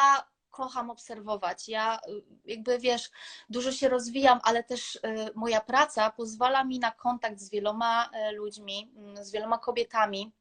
kocham 0.59 0.89
obserwować. 0.89 1.69
Ja 1.69 1.99
y, 2.07 2.23
jakby 2.45 2.79
wiesz, 2.79 3.11
dużo 3.49 3.71
się 3.71 3.89
rozwijam, 3.89 4.39
ale 4.43 4.63
też 4.63 4.95
y, 4.95 4.99
moja 5.35 5.61
praca 5.61 6.11
pozwala 6.11 6.63
mi 6.63 6.79
na 6.79 6.91
kontakt 6.91 7.39
z 7.39 7.49
wieloma 7.49 8.09
y, 8.09 8.31
ludźmi, 8.31 8.91
mm, 8.95 9.25
z 9.25 9.31
wieloma 9.31 9.57
kobietami. 9.57 10.31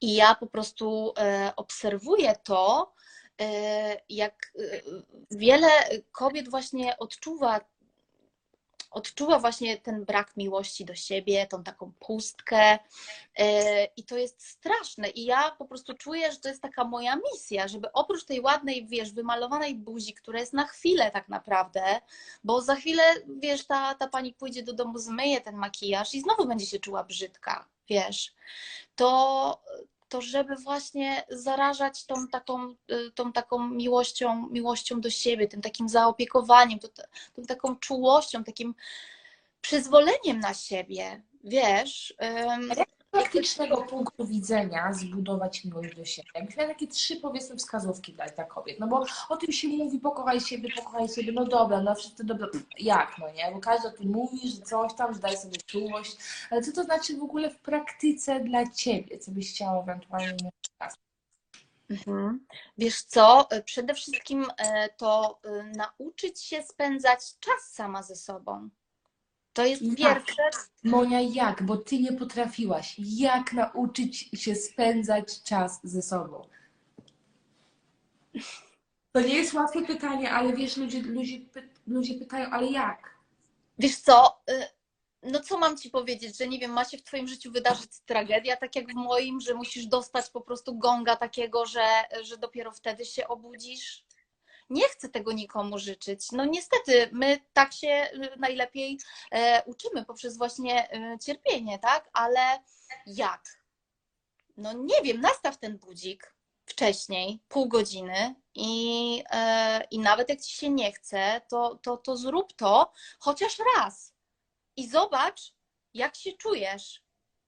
I 0.00 0.14
ja 0.14 0.34
po 0.34 0.46
prostu 0.46 1.14
obserwuję 1.56 2.34
to, 2.44 2.92
jak 4.08 4.52
wiele 5.30 5.68
kobiet 6.12 6.50
właśnie 6.50 6.98
odczuwa 6.98 7.60
odczuwa 8.94 9.38
właśnie 9.38 9.76
ten 9.76 10.04
brak 10.04 10.36
miłości 10.36 10.84
do 10.84 10.94
siebie, 10.94 11.46
tą 11.46 11.62
taką 11.62 11.92
pustkę 12.00 12.78
e, 13.38 13.84
i 13.84 14.04
to 14.04 14.16
jest 14.16 14.46
straszne. 14.46 15.08
I 15.10 15.24
ja 15.24 15.50
po 15.50 15.64
prostu 15.64 15.94
czuję, 15.94 16.32
że 16.32 16.38
to 16.38 16.48
jest 16.48 16.62
taka 16.62 16.84
moja 16.84 17.16
misja, 17.16 17.68
żeby 17.68 17.92
oprócz 17.92 18.24
tej 18.24 18.40
ładnej, 18.40 18.86
wiesz, 18.86 19.12
wymalowanej 19.12 19.74
buzi, 19.74 20.14
która 20.14 20.40
jest 20.40 20.52
na 20.52 20.66
chwilę 20.66 21.10
tak 21.10 21.28
naprawdę, 21.28 22.00
bo 22.44 22.60
za 22.60 22.74
chwilę, 22.74 23.02
wiesz, 23.26 23.66
ta, 23.66 23.94
ta 23.94 24.08
pani 24.08 24.34
pójdzie 24.34 24.62
do 24.62 24.72
domu, 24.72 24.98
zmyje 24.98 25.40
ten 25.40 25.56
makijaż 25.56 26.14
i 26.14 26.20
znowu 26.20 26.46
będzie 26.46 26.66
się 26.66 26.78
czuła 26.78 27.04
brzydka, 27.04 27.68
wiesz, 27.88 28.34
to 28.96 29.62
to 30.08 30.20
żeby 30.20 30.56
właśnie 30.56 31.24
zarażać 31.30 32.06
tą 32.06 32.28
taką, 32.28 32.74
y, 32.90 33.10
tą 33.14 33.32
taką 33.32 33.68
miłością, 33.68 34.48
miłością 34.48 35.00
do 35.00 35.10
siebie, 35.10 35.48
tym 35.48 35.62
takim 35.62 35.88
zaopiekowaniem, 35.88 36.78
tą, 36.78 36.88
tą 37.34 37.42
taką 37.42 37.76
czułością, 37.76 38.44
takim 38.44 38.74
przyzwoleniem 39.60 40.40
na 40.40 40.54
siebie, 40.54 41.22
wiesz. 41.44 42.14
Praktycznego 43.14 43.76
punktu 43.76 44.26
widzenia 44.26 44.92
zbudować 44.92 45.64
miłość 45.64 45.96
do 45.96 46.04
siebie. 46.04 46.28
Jakbyś 46.34 46.56
takie 46.56 46.86
trzy, 46.86 47.16
powiedzmy, 47.16 47.56
wskazówki 47.56 48.12
dać 48.12 48.34
dla 48.34 48.44
kobiet. 48.44 48.80
No 48.80 48.86
bo 48.86 49.06
o 49.28 49.36
tym 49.36 49.52
się 49.52 49.68
mówi, 49.68 49.98
pokochaj 49.98 50.40
siebie, 50.40 50.68
pokochaj 50.76 51.08
siebie, 51.08 51.32
no 51.32 51.44
dobra, 51.44 51.80
no 51.80 51.94
wszyscy 51.94 52.24
dobra. 52.24 52.48
Jak, 52.78 53.18
no 53.18 53.32
nie? 53.32 53.50
Bo 53.54 53.60
każdy 53.60 53.88
o 53.88 53.90
tym 53.90 54.10
mówi, 54.10 54.50
że 54.50 54.62
coś 54.62 54.94
tam, 54.94 55.14
że 55.14 55.20
daj 55.20 55.36
sobie 55.36 55.56
czułość. 55.66 56.16
Ale 56.50 56.62
co 56.62 56.72
to 56.72 56.84
znaczy 56.84 57.16
w 57.16 57.22
ogóle 57.22 57.50
w 57.50 57.58
praktyce 57.58 58.40
dla 58.40 58.70
ciebie? 58.70 59.18
Co 59.18 59.30
byś 59.30 59.54
chciała 59.54 59.82
ewentualnie 59.82 60.32
mieć 60.32 60.70
czas? 60.78 60.94
Mhm. 61.90 62.46
Wiesz 62.78 63.02
co, 63.02 63.48
y, 63.52 63.62
przede 63.62 63.94
wszystkim 63.94 64.46
e, 64.56 64.88
to 64.88 65.40
y, 65.44 65.64
nauczyć 65.76 66.42
się 66.42 66.62
spędzać 66.62 67.20
czas 67.40 67.72
sama 67.72 68.02
ze 68.02 68.16
sobą. 68.16 68.68
To 69.54 69.64
jest 69.66 69.82
Jak? 69.82 69.96
pierwsze. 70.24 70.42
Monia, 70.84 71.20
jak? 71.20 71.62
Bo 71.62 71.76
ty 71.76 71.98
nie 71.98 72.12
potrafiłaś. 72.12 72.94
Jak 72.98 73.52
nauczyć 73.52 74.16
się 74.34 74.54
spędzać 74.54 75.42
czas 75.42 75.80
ze 75.84 76.02
sobą? 76.02 76.48
To 79.12 79.20
nie 79.20 79.34
jest 79.34 79.54
łatwe 79.54 79.82
pytanie, 79.82 80.30
ale 80.30 80.52
wiesz, 80.52 80.76
ludzie, 80.76 81.02
ludzie, 81.02 81.38
py- 81.38 81.68
ludzie 81.86 82.14
pytają, 82.14 82.50
ale 82.50 82.66
jak? 82.66 83.14
Wiesz 83.78 83.96
co, 83.96 84.40
y, 84.50 84.64
no 85.22 85.40
co 85.40 85.58
mam 85.58 85.78
ci 85.78 85.90
powiedzieć, 85.90 86.38
że 86.38 86.48
nie 86.48 86.58
wiem, 86.58 86.70
ma 86.70 86.84
się 86.84 86.98
w 86.98 87.02
twoim 87.04 87.28
życiu 87.28 87.52
wydarzyć 87.52 87.90
tragedia, 88.06 88.56
tak 88.56 88.76
jak 88.76 88.92
w 88.92 88.94
moim, 88.94 89.40
że 89.40 89.54
musisz 89.54 89.86
dostać 89.86 90.30
po 90.30 90.40
prostu 90.40 90.78
gonga 90.78 91.16
takiego, 91.16 91.66
że, 91.66 91.86
że 92.22 92.38
dopiero 92.38 92.72
wtedy 92.72 93.04
się 93.04 93.28
obudzisz? 93.28 94.03
Nie 94.70 94.88
chcę 94.88 95.08
tego 95.08 95.32
nikomu 95.32 95.78
życzyć. 95.78 96.32
No 96.32 96.44
niestety, 96.44 97.08
my 97.12 97.40
tak 97.52 97.72
się 97.72 97.88
y, 97.88 98.38
najlepiej 98.38 98.98
e, 99.32 99.62
uczymy 99.66 100.04
poprzez 100.04 100.38
właśnie 100.38 100.92
e, 100.92 101.18
cierpienie, 101.18 101.78
tak? 101.78 102.10
Ale 102.12 102.62
jak? 103.06 103.64
No 104.56 104.72
nie 104.72 105.02
wiem, 105.02 105.20
nastaw 105.20 105.58
ten 105.58 105.78
budzik 105.78 106.34
wcześniej, 106.66 107.42
pół 107.48 107.68
godziny 107.68 108.34
i, 108.54 109.22
e, 109.30 109.84
i 109.90 109.98
nawet 109.98 110.28
jak 110.28 110.40
ci 110.40 110.56
się 110.56 110.70
nie 110.70 110.92
chce, 110.92 111.40
to, 111.48 111.78
to, 111.82 111.96
to 111.96 112.16
zrób 112.16 112.52
to 112.52 112.92
chociaż 113.18 113.58
raz 113.76 114.14
i 114.76 114.88
zobacz, 114.88 115.54
jak 115.94 116.16
się 116.16 116.32
czujesz. 116.32 117.03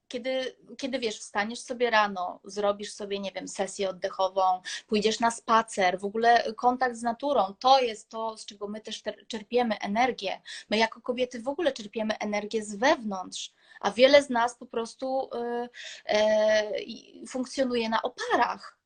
Kiedy, 0.08 0.56
kiedy 0.78 0.98
wiesz, 0.98 1.18
wstaniesz 1.18 1.60
sobie 1.60 1.90
rano, 1.90 2.40
zrobisz 2.44 2.92
sobie, 2.92 3.18
nie 3.18 3.32
wiem, 3.32 3.48
sesję 3.48 3.90
oddechową, 3.90 4.62
pójdziesz 4.86 5.20
na 5.20 5.30
spacer, 5.30 5.98
w 5.98 6.04
ogóle 6.04 6.52
kontakt 6.52 6.96
z 6.96 7.02
naturą, 7.02 7.54
to 7.58 7.80
jest 7.80 8.08
to, 8.08 8.38
z 8.38 8.46
czego 8.46 8.68
my 8.68 8.80
też 8.80 9.02
czerpiemy 9.28 9.78
energię. 9.78 10.40
My 10.70 10.76
jako 10.76 11.00
kobiety 11.00 11.42
w 11.42 11.48
ogóle 11.48 11.72
czerpiemy 11.72 12.18
energię 12.18 12.64
z 12.64 12.76
wewnątrz, 12.76 13.52
a 13.80 13.90
wiele 13.90 14.22
z 14.22 14.30
nas 14.30 14.56
po 14.56 14.66
prostu 14.66 15.30
y, 15.34 15.68
e, 16.06 16.82
i 16.82 17.26
funkcjonuje 17.26 17.88
na 17.88 18.02
oparach. 18.02 18.78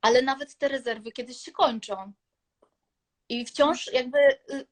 Ale 0.00 0.22
nawet 0.22 0.56
te 0.56 0.68
rezerwy 0.68 1.12
kiedyś 1.12 1.36
się 1.40 1.52
kończą. 1.52 2.12
I 3.28 3.46
wciąż 3.46 3.92
jakby 3.92 4.18
y, 4.18 4.66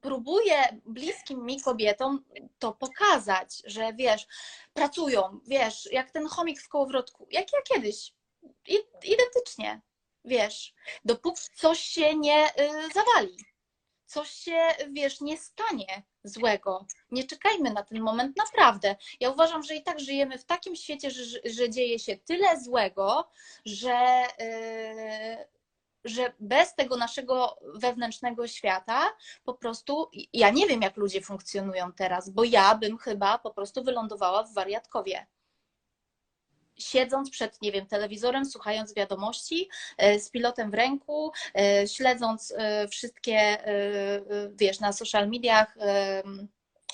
próbuję 0.00 0.80
bliskim 0.86 1.46
mi 1.46 1.60
kobietom 1.60 2.24
to 2.58 2.72
pokazać, 2.72 3.62
że 3.64 3.92
wiesz, 3.92 4.26
pracują, 4.72 5.40
wiesz, 5.46 5.88
jak 5.92 6.10
ten 6.10 6.26
chomik 6.26 6.60
w 6.60 6.68
kołowrotku, 6.68 7.26
jak 7.30 7.52
ja 7.52 7.58
kiedyś. 7.74 8.12
I, 8.68 8.78
identycznie, 9.04 9.80
wiesz, 10.24 10.74
dopóki 11.04 11.42
coś 11.56 11.80
się 11.80 12.14
nie 12.14 12.46
y, 12.46 12.88
zawali, 12.94 13.36
coś 14.06 14.30
się, 14.30 14.68
wiesz, 14.90 15.20
nie 15.20 15.38
stanie, 15.38 16.02
złego. 16.24 16.86
Nie 17.10 17.24
czekajmy 17.24 17.70
na 17.70 17.82
ten 17.82 18.00
moment, 18.00 18.36
naprawdę. 18.36 18.96
Ja 19.20 19.30
uważam, 19.30 19.62
że 19.62 19.74
i 19.74 19.82
tak 19.82 20.00
żyjemy 20.00 20.38
w 20.38 20.44
takim 20.44 20.76
świecie, 20.76 21.10
że, 21.10 21.40
że 21.44 21.70
dzieje 21.70 21.98
się 21.98 22.16
tyle 22.16 22.60
złego, 22.60 23.30
że, 23.64 24.26
yy, 24.38 25.61
że 26.04 26.32
bez 26.40 26.74
tego 26.74 26.96
naszego 26.96 27.58
wewnętrznego 27.74 28.46
świata 28.48 29.12
po 29.44 29.54
prostu 29.54 30.10
ja 30.32 30.50
nie 30.50 30.66
wiem, 30.66 30.82
jak 30.82 30.96
ludzie 30.96 31.20
funkcjonują 31.20 31.92
teraz, 31.92 32.30
bo 32.30 32.44
ja 32.44 32.74
bym 32.74 32.98
chyba 32.98 33.38
po 33.38 33.50
prostu 33.50 33.84
wylądowała 33.84 34.42
w 34.44 34.54
wariatkowie 34.54 35.26
siedząc 36.78 37.30
przed, 37.30 37.62
nie 37.62 37.72
wiem, 37.72 37.86
telewizorem, 37.86 38.46
słuchając 38.46 38.94
wiadomości, 38.94 39.68
e, 39.98 40.20
z 40.20 40.30
pilotem 40.30 40.70
w 40.70 40.74
ręku, 40.74 41.32
e, 41.58 41.88
śledząc 41.88 42.54
e, 42.56 42.88
wszystkie, 42.88 43.58
wiesz, 44.52 44.80
na 44.80 44.92
social 44.92 45.28
mediach, 45.28 45.76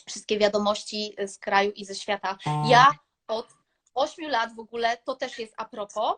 wszystkie 0.06 0.38
wiadomości 0.38 1.16
z 1.26 1.38
kraju 1.38 1.72
i 1.72 1.84
ze 1.84 1.94
świata. 1.94 2.38
Ja 2.68 2.86
od 3.28 3.48
8 3.94 4.30
lat 4.30 4.54
w 4.54 4.60
ogóle, 4.60 4.96
to 5.04 5.14
też 5.14 5.38
jest 5.38 5.54
a 5.56 5.64
propos, 5.64 6.14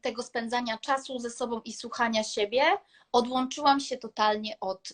tego 0.00 0.22
spędzania 0.22 0.78
czasu 0.78 1.18
ze 1.18 1.30
sobą 1.30 1.60
i 1.64 1.72
słuchania 1.72 2.24
siebie, 2.24 2.62
odłączyłam 3.12 3.80
się 3.80 3.96
totalnie 3.96 4.56
od 4.60 4.88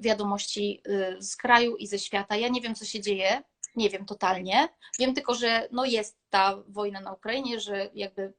wiadomości 0.00 0.82
z 1.18 1.36
kraju 1.36 1.76
i 1.76 1.86
ze 1.86 1.98
świata. 1.98 2.36
Ja 2.36 2.48
nie 2.48 2.60
wiem, 2.60 2.74
co 2.74 2.84
się 2.84 3.00
dzieje 3.00 3.42
nie 3.78 3.90
wiem 3.90 4.04
totalnie. 4.06 4.68
Wiem 4.98 5.14
tylko, 5.14 5.34
że 5.34 5.68
no 5.72 5.84
jest 5.84 6.18
ta 6.30 6.62
wojna 6.68 7.00
na 7.00 7.12
Ukrainie, 7.12 7.60
że 7.60 7.90
jakby 7.94 8.32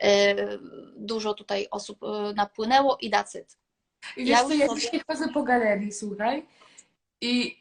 e, 0.00 0.34
dużo 0.96 1.34
tutaj 1.34 1.66
osób 1.70 2.02
e, 2.02 2.32
napłynęło 2.34 2.98
i 3.00 3.10
dacyt. 3.10 3.58
I 4.16 4.20
wiesz 4.20 4.28
ja 4.28 4.44
co, 4.44 4.54
ja 4.54 4.66
sobie... 4.66 4.80
dzisiaj 4.80 5.00
chodzę 5.06 5.28
po 5.28 5.42
galerii, 5.42 5.92
słuchaj, 5.92 6.46
i 7.20 7.60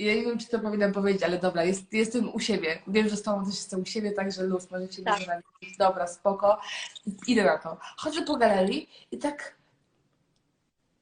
ja 0.00 0.14
nie 0.14 0.22
wiem, 0.22 0.38
czy 0.38 0.48
to 0.48 0.58
powinnam 0.58 0.92
powiedzieć, 0.92 1.22
ale 1.22 1.38
dobra, 1.38 1.64
jest, 1.64 1.92
jestem 1.92 2.34
u 2.34 2.40
siebie. 2.40 2.82
Wiem, 2.86 3.08
że 3.08 3.16
z 3.16 3.22
tobą 3.22 3.44
też 3.44 3.54
jestem 3.54 3.82
u 3.82 3.86
siebie, 3.86 4.12
także 4.12 4.42
luz, 4.42 4.70
możecie 4.70 5.02
tak. 5.02 5.18
mnie 5.18 5.42
Dobra, 5.78 6.06
spoko. 6.06 6.60
Idę 7.26 7.44
na 7.44 7.58
to. 7.58 7.78
Chodzę 7.96 8.22
po 8.22 8.36
galerii 8.36 8.90
i 9.12 9.18
tak 9.18 9.54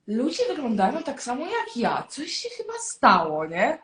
ludzie 0.06 0.42
wyglądają 0.48 1.02
tak 1.02 1.22
samo 1.22 1.44
jak 1.44 1.76
ja. 1.76 2.06
Coś 2.08 2.30
się 2.30 2.48
chyba 2.48 2.72
stało, 2.78 3.46
nie? 3.46 3.78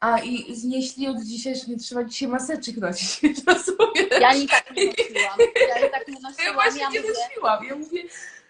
A 0.00 0.18
i 0.18 0.54
znieśli 0.54 1.08
od 1.08 1.22
dzisiaj, 1.22 1.56
że 1.58 1.66
nie 1.66 1.78
trzeba 1.78 2.04
dzisiaj 2.04 2.28
maseczek 2.28 2.76
nosić, 2.76 3.20
rozumiesz? 3.46 4.20
Ja 4.20 4.34
nie 4.34 4.48
tak 4.48 4.76
nie 4.76 4.86
nosiłam. 4.86 5.38
Ja 5.68 5.80
nie 5.82 5.90
tak 5.90 6.08
nie 6.08 6.20
nosiłam. 6.20 6.46
Ja 6.46 6.52
właśnie 6.52 6.80
ja 6.80 6.90
nie 6.90 7.00
mówię... 7.00 7.12
nosiłam. 7.28 7.64
Ja 7.64 7.76
mówię, 7.76 8.02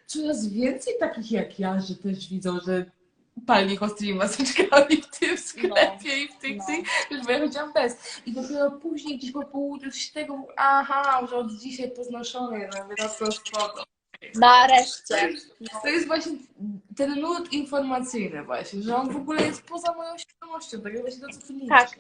coraz 0.07 0.49
więcej 0.49 0.95
takich 1.01 1.33
jak 1.33 1.59
ja, 1.59 1.81
że 1.81 1.95
też 1.95 2.29
widzą, 2.29 2.59
że 2.67 2.96
palnie 3.47 3.77
z 3.89 3.95
tymi 3.95 4.15
maseczkami 4.15 4.97
w 4.97 5.19
tym 5.19 5.39
sklepie 5.39 6.09
no, 6.09 6.15
i 6.15 6.29
w 6.29 6.39
tych, 6.39 6.57
no. 6.57 6.67
tych, 6.67 6.89
już 7.11 7.27
bo 7.27 7.33
ja 7.33 7.39
chodziłam 7.39 7.73
bez. 7.73 8.21
I 8.27 8.33
dopiero 8.33 8.71
później 8.71 9.19
gdzieś 9.19 9.33
po 9.33 9.45
południu 9.45 9.93
się 9.93 10.13
tego, 10.13 10.47
aha, 10.57 11.27
że 11.31 11.37
od 11.37 11.53
dzisiaj 11.53 11.91
poznoszone, 11.91 12.69
no 12.73 12.95
teraz 12.97 13.19
to 13.19 13.33
spoko. 13.33 13.85
Nareszcie. 14.35 15.29
To 15.83 15.89
jest 15.89 16.07
właśnie 16.07 16.33
ten 16.97 17.21
nurt 17.21 17.53
informacyjny 17.53 18.45
właśnie, 18.45 18.83
że 18.83 18.97
on 18.97 19.13
w 19.13 19.17
ogóle 19.17 19.43
jest 19.43 19.63
poza 19.63 19.95
moją 19.95 20.19
świadomością, 20.19 20.81
tak 20.81 21.01
właśnie 21.01 21.21
to, 21.21 21.29
co 21.29 21.47
ty 21.47 21.53
mówisz. 21.53 21.69
Tak. 21.69 21.91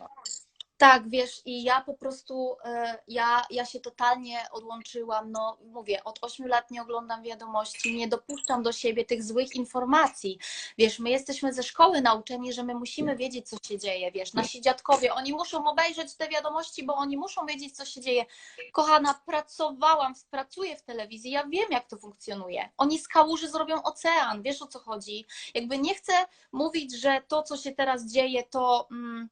Tak, 0.79 1.09
wiesz, 1.09 1.43
i 1.45 1.62
ja 1.62 1.81
po 1.81 1.95
prostu, 1.95 2.57
e, 2.64 2.99
ja, 3.09 3.45
ja 3.51 3.64
się 3.64 3.81
totalnie 3.81 4.39
odłączyłam, 4.51 5.33
no 5.33 5.59
mówię, 5.64 6.05
od 6.05 6.18
8 6.22 6.49
lat 6.49 6.70
nie 6.70 6.83
oglądam 6.83 7.22
wiadomości, 7.22 7.97
nie 7.97 8.09
dopuszczam 8.09 8.62
do 8.62 8.72
siebie 8.72 9.05
tych 9.05 9.24
złych 9.24 9.55
informacji. 9.55 10.39
Wiesz, 10.79 10.99
my 10.99 11.11
jesteśmy 11.11 11.53
ze 11.53 11.62
szkoły 11.62 12.01
nauczeni, 12.01 12.53
że 12.53 12.64
my 12.64 12.74
musimy 12.74 13.16
wiedzieć, 13.16 13.49
co 13.49 13.57
się 13.68 13.79
dzieje, 13.79 14.12
wiesz, 14.12 14.33
nasi 14.33 14.61
dziadkowie, 14.61 15.14
oni 15.14 15.33
muszą 15.33 15.64
obejrzeć 15.66 16.14
te 16.14 16.29
wiadomości, 16.29 16.85
bo 16.85 16.95
oni 16.95 17.16
muszą 17.16 17.47
wiedzieć, 17.47 17.77
co 17.77 17.85
się 17.85 18.01
dzieje. 18.01 18.24
Kochana, 18.72 19.20
pracowałam, 19.27 20.14
pracuję 20.31 20.77
w 20.77 20.83
telewizji, 20.83 21.31
ja 21.31 21.47
wiem, 21.47 21.70
jak 21.70 21.89
to 21.89 21.97
funkcjonuje. 21.97 22.68
Oni 22.77 22.99
z 22.99 23.09
kałuży 23.09 23.49
zrobią 23.49 23.83
ocean, 23.83 24.43
wiesz 24.43 24.62
o 24.62 24.66
co 24.66 24.79
chodzi. 24.79 25.27
Jakby 25.55 25.79
nie 25.79 25.95
chcę 25.95 26.12
mówić, 26.53 27.01
że 27.01 27.22
to, 27.29 27.43
co 27.43 27.57
się 27.57 27.72
teraz 27.72 28.07
dzieje, 28.07 28.43
to... 28.43 28.89
Mm, 28.91 29.29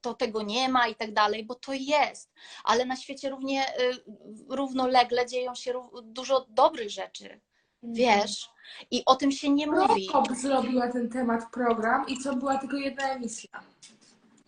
to 0.00 0.14
tego 0.14 0.42
nie 0.42 0.68
ma 0.68 0.88
i 0.88 0.94
tak 0.94 1.12
dalej, 1.12 1.44
bo 1.44 1.54
to 1.54 1.72
jest, 1.72 2.32
ale 2.64 2.84
na 2.84 2.96
świecie 2.96 3.30
równie, 3.30 3.64
y, 3.68 4.04
równolegle 4.48 5.26
dzieją 5.26 5.54
się 5.54 5.88
dużo 6.02 6.46
dobrych 6.48 6.90
rzeczy, 6.90 7.40
wiesz, 7.82 8.50
i 8.90 9.02
o 9.06 9.16
tym 9.16 9.32
się 9.32 9.50
nie 9.50 9.66
mówi. 9.66 10.06
Prokop 10.12 10.36
zrobiła 10.36 10.88
ten 10.92 11.10
temat 11.10 11.50
program 11.52 12.06
i 12.08 12.18
co 12.18 12.36
była 12.36 12.58
tylko 12.58 12.76
jedna 12.76 13.08
emisja. 13.08 13.62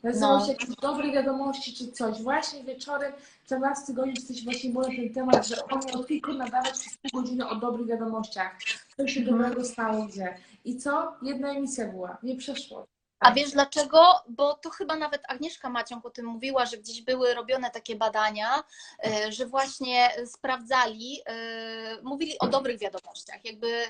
Nazywał 0.03 0.38
no. 0.38 0.44
się 0.44 0.53
jakieś 0.53 0.68
dobre 0.68 1.12
wiadomości 1.12 1.74
czy 1.74 1.92
coś. 1.92 2.22
Właśnie 2.22 2.64
wieczorem, 2.64 3.12
co 3.44 3.59
raz 3.59 3.82
w 3.82 3.86
tygodniu 3.86 4.14
coś 4.16 4.44
właśnie 4.44 4.70
było 4.70 4.88
na 4.88 4.96
ten 4.96 5.14
temat, 5.14 5.46
że 5.46 5.64
on 5.64 5.80
miał 5.92 6.05
tylko 6.05 6.32
nadawać 6.32 6.72
przez 6.72 6.99
pół 6.99 7.22
godziny 7.22 7.49
o 7.49 7.55
dobrych 7.55 7.86
wiadomościach. 7.86 8.59
Co 8.96 9.09
się 9.09 9.20
mhm. 9.20 9.38
dobrego 9.38 9.64
stało 9.64 10.05
gdzie. 10.05 10.34
I 10.64 10.76
co? 10.76 11.16
Jedna 11.22 11.51
emisja 11.51 11.88
była. 11.88 12.18
Nie 12.22 12.36
przeszło. 12.36 12.86
A 13.20 13.32
wiesz 13.32 13.50
dlaczego? 13.50 14.02
Bo 14.28 14.54
to 14.54 14.70
chyba 14.70 14.96
nawet 14.96 15.22
Agnieszka 15.28 15.70
Maciąg 15.70 16.06
o 16.06 16.10
tym 16.10 16.26
mówiła, 16.26 16.66
że 16.66 16.78
gdzieś 16.78 17.02
były 17.02 17.34
robione 17.34 17.70
takie 17.70 17.96
badania, 17.96 18.64
e, 19.06 19.32
że 19.32 19.46
właśnie 19.46 20.10
sprawdzali, 20.26 21.20
e, 21.26 22.02
mówili 22.02 22.38
o 22.38 22.48
dobrych 22.48 22.78
wiadomościach, 22.78 23.44
jakby 23.44 23.86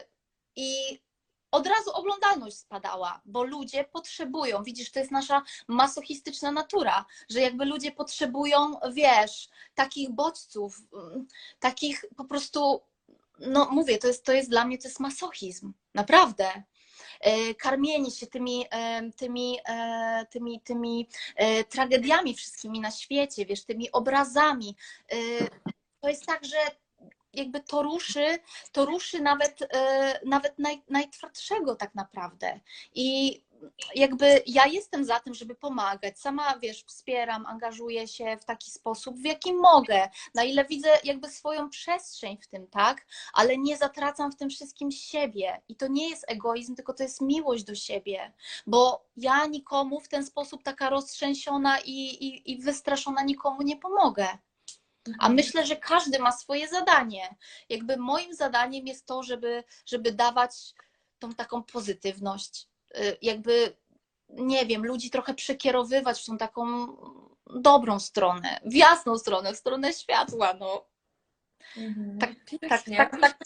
i 0.57 1.01
od 1.51 1.66
razu 1.66 1.91
oglądalność 1.93 2.57
spadała, 2.57 3.20
bo 3.24 3.43
ludzie 3.43 3.85
potrzebują, 3.85 4.62
widzisz, 4.62 4.91
to 4.91 4.99
jest 4.99 5.11
nasza 5.11 5.43
masochistyczna 5.68 6.53
natura, 6.53 7.05
że 7.31 7.41
jakby 7.41 7.64
ludzie 7.64 7.93
potrzebują, 7.93 8.74
wiesz, 8.93 9.49
takich 9.74 10.11
bodźców, 10.11 10.79
mm, 10.93 11.26
takich 11.61 12.05
po 12.16 12.24
prostu, 12.24 12.81
no 13.39 13.68
mówię, 13.70 13.99
to 13.99 14.07
jest, 14.07 14.24
to 14.24 14.33
jest 14.33 14.51
dla 14.51 14.64
mnie, 14.64 14.79
to 14.79 14.89
jest 14.89 15.01
masochizm, 15.01 15.72
naprawdę. 15.95 16.62
E, 17.21 17.55
karmieni 17.55 18.11
się 18.11 18.27
tymi, 18.27 18.64
e, 18.71 19.11
tymi, 19.12 19.59
e, 19.69 20.27
tymi, 20.31 20.61
tymi 20.61 21.09
tragediami 21.69 22.35
wszystkimi 22.35 22.81
na 22.81 22.91
świecie, 22.91 23.47
wiesz, 23.47 23.64
tymi 23.64 23.93
obrazami. 23.93 24.77
To 26.01 26.09
jest 26.09 26.27
tak, 26.27 26.45
że 26.45 26.57
jakby 27.33 27.61
to 27.61 27.83
ruszy, 27.83 28.39
to 28.73 28.85
ruszy 28.85 29.21
nawet, 29.21 29.59
nawet 30.25 30.59
naj, 30.59 30.83
najtwardszego 30.91 31.77
tak 31.77 31.95
naprawdę. 31.95 32.61
I 32.95 33.41
jakby 33.95 34.43
ja 34.47 34.67
jestem 34.67 35.05
za 35.05 35.21
tym, 35.21 35.35
żeby 35.35 35.55
pomagać. 35.55 36.19
Sama, 36.19 36.59
wiesz, 36.59 36.85
wspieram, 36.85 37.47
angażuję 37.47 38.09
się 38.09 38.37
w 38.41 38.45
taki 38.45 38.71
sposób, 38.71 39.17
w 39.17 39.25
jaki 39.25 39.53
mogę, 39.53 40.09
na 40.35 40.45
ile 40.45 40.65
widzę 40.65 40.89
jakby 41.05 41.29
swoją 41.29 41.71
przestrzeń 41.71 42.39
w 42.43 42.47
tym, 42.47 42.67
tak? 42.67 43.07
Ale 43.33 43.59
nie 43.59 43.77
zatracam 43.77 44.33
w 44.33 44.37
tym 44.37 44.51
wszystkim 44.51 44.91
siebie. 44.91 45.63
I 45.69 45.77
to 45.77 45.89
nie 45.89 46.11
jest 46.11 46.25
egoizm, 46.29 46.75
tylko 46.75 46.95
to 46.95 47.03
jest 47.03 47.21
miłość 47.21 47.65
do 47.65 47.75
siebie, 47.75 48.33
bo 48.67 49.07
ja 49.17 49.47
nikomu 49.47 50.01
w 50.01 50.09
ten 50.09 50.27
sposób 50.27 50.63
taka 50.63 50.91
roztrzęsiona 50.91 51.79
i, 51.81 51.91
i, 51.91 52.53
i 52.53 52.59
wystraszona 52.59 53.23
nikomu 53.23 53.63
nie 53.63 53.77
pomogę. 53.77 54.39
A 55.07 55.11
mhm. 55.11 55.35
myślę, 55.35 55.67
że 55.67 55.77
każdy 55.77 56.19
ma 56.19 56.33
swoje 56.33 56.69
zadanie. 56.69 57.37
Jakby 57.69 57.97
moim 57.97 58.35
zadaniem 58.35 58.87
jest 58.87 59.07
to, 59.07 59.23
żeby, 59.23 59.65
żeby 59.87 60.13
dawać 60.13 60.75
tą 61.19 61.33
taką 61.35 61.63
pozytywność, 61.63 62.69
jakby, 63.22 63.76
nie 64.28 64.66
wiem, 64.66 64.86
ludzi 64.86 65.11
trochę 65.11 65.34
przekierowywać 65.34 66.22
w 66.22 66.26
tą 66.26 66.39
taką 66.39 66.86
dobrą 67.47 68.01
stronę, 68.01 68.61
w 68.64 68.74
jasną 68.74 69.18
stronę, 69.18 69.53
w 69.53 69.57
stronę 69.57 69.93
światła, 69.93 70.55
no. 70.55 70.86
Mhm. 71.77 72.19
Tak, 72.19 72.31
tak, 72.61 72.85
tak, 72.85 73.11
tak, 73.11 73.21
tak, 73.21 73.39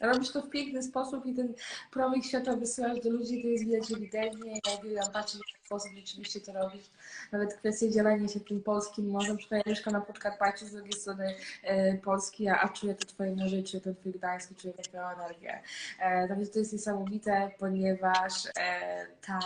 Robisz 0.00 0.32
to 0.32 0.42
w 0.42 0.50
piękny 0.50 0.82
sposób 0.82 1.26
i 1.26 1.34
ten 1.34 1.54
promyk 1.90 2.24
światła 2.24 2.56
wysyłasz 2.56 3.00
do 3.00 3.10
ludzi, 3.10 3.42
to 3.42 3.48
jest 3.48 3.64
widać 3.64 3.92
ewidentnie. 3.92 4.52
Ja 4.52 4.78
uwielbiam 4.78 5.12
patrzeć, 5.12 5.40
w 5.40 5.48
jaki 5.48 5.66
sposób 5.66 5.90
rzeczywiście 5.96 6.40
to 6.40 6.52
robisz. 6.52 6.90
Nawet 7.32 7.54
kwestia 7.54 7.88
dzielenia 7.88 8.28
się 8.28 8.40
tym 8.40 8.62
polskim 8.62 9.10
morzem. 9.10 9.38
Ja 9.50 9.62
mieszkam 9.66 9.92
na 9.92 10.00
Podkarpaciu, 10.00 10.66
z 10.66 10.72
drugiej 10.72 10.92
strony 10.92 11.34
e, 11.62 11.98
Polski, 11.98 12.48
a, 12.48 12.60
a 12.60 12.68
czuję 12.68 12.94
to 12.94 13.06
Twoje 13.06 13.36
morze, 13.36 13.62
czuję 13.62 13.80
to 13.80 13.94
Twój 13.94 14.12
Gdańsk, 14.12 14.56
czuję 14.56 14.74
taką 14.74 15.20
energię. 15.20 15.62
E, 16.00 16.28
także 16.28 16.46
to 16.46 16.58
jest 16.58 16.72
niesamowite, 16.72 17.50
ponieważ 17.58 18.46
e, 18.56 19.06
ta 19.26 19.40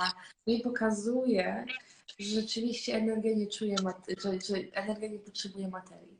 mi 0.46 0.60
pokazuje, 0.60 1.64
że 2.18 2.30
rzeczywiście 2.30 2.94
energia 2.94 3.34
nie 3.34 3.46
czuje, 3.46 3.76
że, 4.18 4.32
że 4.40 4.56
energia 4.72 5.08
nie 5.08 5.18
potrzebuje 5.18 5.68
materii. 5.68 6.13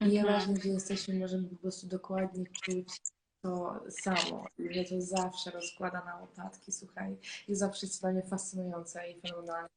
I 0.00 0.04
mhm. 0.04 0.12
nieważne, 0.12 0.54
gdzie 0.54 0.68
jesteśmy, 0.68 1.18
możemy 1.18 1.48
po 1.48 1.56
prostu 1.56 1.86
dokładnie 1.86 2.44
czuć 2.62 3.00
to 3.42 3.80
samo, 3.90 4.46
że 4.70 4.84
to 4.84 5.00
zawsze 5.00 5.50
rozkłada 5.50 6.04
na 6.04 6.16
łopatki, 6.16 6.72
słuchaj, 6.72 7.16
i 7.48 7.54
zawsze 7.54 7.86
jest 7.86 8.00
dla 8.00 8.12
mnie 8.12 8.22
fascynujące 8.22 9.10
i 9.10 9.20
fenomenalne. 9.20 9.68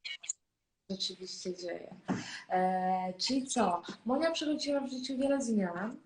Rzeczywiście 0.90 1.54
dzieje. 1.54 1.96
E, 2.50 3.14
czyli 3.18 3.46
co? 3.46 3.82
Monia 4.04 4.30
przechodziła 4.30 4.80
w 4.80 4.90
życiu 4.90 5.16
wiele 5.16 5.42
zmian. 5.42 5.96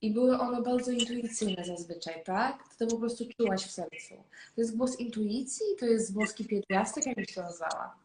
i 0.00 0.10
były 0.10 0.38
one 0.38 0.62
bardzo 0.62 0.90
intuicyjne 0.90 1.64
zazwyczaj, 1.64 2.24
tak? 2.24 2.68
Ty 2.68 2.76
to 2.76 2.86
po 2.86 3.00
prostu 3.00 3.24
czułaś 3.36 3.64
w 3.66 3.70
sercu. 3.70 4.14
To 4.54 4.60
jest 4.60 4.76
głos 4.76 5.00
intuicji, 5.00 5.66
to 5.80 5.86
jest 5.86 6.14
boski 6.14 6.44
pierwiastek, 6.44 7.06
jak 7.06 7.26
to 7.34 7.42
nazwała? 7.42 7.96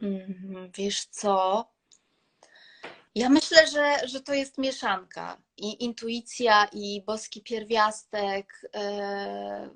Mhm, 0.00 0.70
Wiesz 0.76 1.04
co? 1.04 1.64
Ja 3.14 3.28
myślę, 3.28 3.66
że, 3.66 4.08
że 4.08 4.20
to 4.20 4.34
jest 4.34 4.58
mieszanka. 4.58 5.36
I 5.56 5.84
intuicja, 5.84 6.64
i 6.72 7.02
boski 7.06 7.42
pierwiastek. 7.42 8.70
e, 8.74 9.70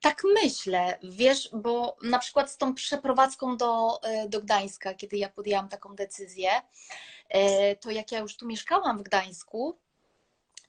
Tak 0.00 0.22
myślę, 0.42 0.98
wiesz, 1.02 1.48
bo 1.52 1.96
na 2.02 2.18
przykład 2.18 2.50
z 2.50 2.56
tą 2.56 2.74
przeprowadzką 2.74 3.56
do, 3.56 4.02
e, 4.02 4.28
do 4.28 4.40
Gdańska, 4.42 4.94
kiedy 4.94 5.16
ja 5.16 5.28
podjęłam 5.28 5.68
taką 5.68 5.94
decyzję, 5.96 6.50
e, 7.28 7.76
to 7.76 7.90
jak 7.90 8.12
ja 8.12 8.18
już 8.18 8.36
tu 8.36 8.46
mieszkałam 8.46 8.98
w 8.98 9.02
Gdańsku, 9.02 9.78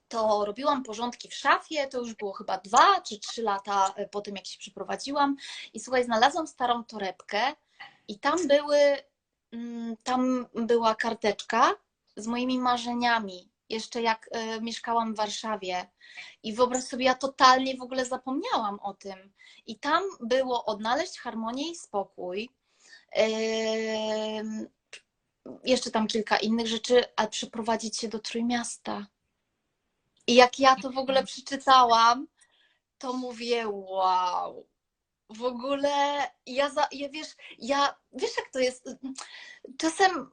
to 0.08 0.46
robiłam 0.46 0.84
porządki 0.84 1.30
w 1.30 1.34
szafie, 1.36 1.88
to 1.88 2.00
już 2.00 2.14
było 2.14 2.34
chyba 2.34 2.58
dwa 2.58 3.02
czy 3.02 3.20
trzy 3.20 3.42
lata 3.42 3.94
po 4.12 4.22
tym, 4.22 4.36
jak 4.36 4.46
się 4.48 4.60
przeprowadziłam. 4.60 5.36
I 5.74 5.80
słuchaj, 5.80 6.04
znalazłam 6.04 6.48
starą 6.48 6.84
torebkę 6.84 7.56
i 8.08 8.20
tam 8.20 8.48
były, 8.48 8.98
tam 10.04 10.46
była 10.56 10.96
karteczka 10.96 11.76
z 12.16 12.28
moimi 12.28 12.60
marzeniami, 12.60 13.50
jeszcze 13.70 14.02
jak 14.02 14.30
e, 14.32 14.62
mieszkałam 14.62 15.14
w 15.14 15.18
Warszawie. 15.18 15.90
I 16.44 16.54
wyobraź 16.54 16.84
sobie, 16.84 17.06
ja 17.06 17.16
totalnie 17.16 17.78
w 17.78 17.82
ogóle 17.82 18.06
zapomniałam 18.06 18.80
o 18.80 18.94
tym. 18.94 19.34
I 19.66 19.80
tam 19.80 20.04
było 20.20 20.66
odnaleźć 20.66 21.20
harmonię 21.20 21.72
i 21.72 21.76
spokój. 21.76 22.50
Jeszcze 25.64 25.92
tam 25.92 26.08
kilka 26.08 26.38
innych 26.38 26.68
rzeczy, 26.68 27.04
a 27.16 27.28
przeprowadzić 27.28 27.98
się 27.98 28.08
do 28.08 28.20
Trójmiasta. 28.20 29.08
I 30.28 30.36
jak 30.36 30.60
ja 30.60 30.76
to 30.76 30.92
w 30.92 30.98
ogóle 30.98 31.24
przeczytałam, 31.24 32.28
to 32.98 33.14
mówię, 33.14 33.68
wow. 33.68 34.66
W 35.38 35.44
ogóle 35.44 35.90
ja, 36.46 36.70
za, 36.70 36.88
ja 36.92 37.10
wiesz, 37.10 37.36
ja 37.60 37.96
wiesz 38.14 38.38
jak 38.38 38.50
to 38.52 38.60
jest. 38.60 38.90
Czasem 39.78 40.32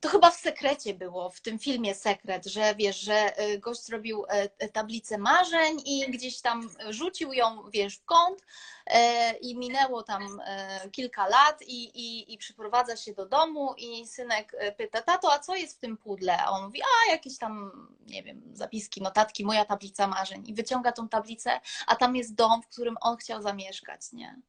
to 0.00 0.08
chyba 0.08 0.30
w 0.30 0.36
sekrecie 0.36 0.94
było, 0.94 1.30
w 1.30 1.40
tym 1.40 1.58
filmie 1.58 1.94
Sekret, 1.94 2.46
że 2.46 2.74
wiesz, 2.74 3.00
że 3.00 3.40
y, 3.40 3.58
gość 3.58 3.88
robił 3.88 4.24
e, 4.28 4.68
tablicę 4.68 5.18
marzeń 5.18 5.82
i 5.84 6.10
gdzieś 6.10 6.40
tam 6.40 6.70
rzucił 6.90 7.32
ją, 7.32 7.70
wiesz, 7.70 7.96
w 7.96 8.04
kąt 8.04 8.42
e, 8.86 9.32
i 9.36 9.56
minęło 9.56 10.02
tam 10.02 10.40
e, 10.44 10.90
kilka 10.90 11.28
lat 11.28 11.62
i, 11.62 11.84
i, 11.84 12.34
i 12.34 12.38
przyprowadza 12.38 12.96
się 12.96 13.14
do 13.14 13.26
domu 13.26 13.74
i 13.76 14.06
synek 14.06 14.52
e, 14.58 14.72
pyta, 14.72 15.02
tato, 15.02 15.32
a 15.32 15.38
co 15.38 15.56
jest 15.56 15.76
w 15.76 15.80
tym 15.80 15.96
pudle? 15.96 16.42
A 16.42 16.50
on 16.50 16.64
mówi, 16.64 16.80
a 16.82 17.12
jakieś 17.12 17.38
tam, 17.38 17.70
nie 18.06 18.22
wiem, 18.22 18.42
zapiski, 18.52 19.02
notatki, 19.02 19.44
moja 19.44 19.64
tablica 19.64 20.06
marzeń. 20.06 20.42
I 20.46 20.54
wyciąga 20.54 20.92
tą 20.92 21.08
tablicę, 21.08 21.60
a 21.86 21.96
tam 21.96 22.16
jest 22.16 22.34
dom, 22.34 22.62
w 22.62 22.68
którym 22.68 22.96
on 23.00 23.16
chciał 23.16 23.42
zamieszkać, 23.42 24.00
nie? 24.12 24.40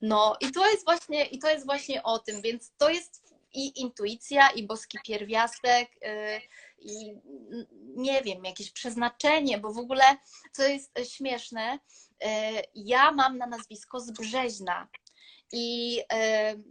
No 0.00 0.36
i 0.40 0.52
to 0.52 0.70
jest 0.70 0.84
właśnie, 0.84 1.24
i 1.24 1.38
to 1.38 1.50
jest 1.50 1.66
właśnie 1.66 2.02
o 2.02 2.18
tym, 2.18 2.42
więc 2.42 2.72
to 2.78 2.90
jest 2.90 3.35
i 3.56 3.80
intuicja, 3.80 4.50
i 4.50 4.66
boski 4.66 4.98
pierwiastek, 5.06 5.90
y, 5.96 6.40
i 6.78 7.14
nie 7.96 8.22
wiem, 8.22 8.44
jakieś 8.44 8.72
przeznaczenie, 8.72 9.58
bo 9.58 9.72
w 9.72 9.78
ogóle, 9.78 10.04
co 10.52 10.62
jest 10.62 10.98
śmieszne, 11.04 11.74
y, 11.74 12.26
ja 12.74 13.12
mam 13.12 13.38
na 13.38 13.46
nazwisko 13.46 14.00
z 14.00 14.10
i, 15.52 16.00
y, 16.00 16.62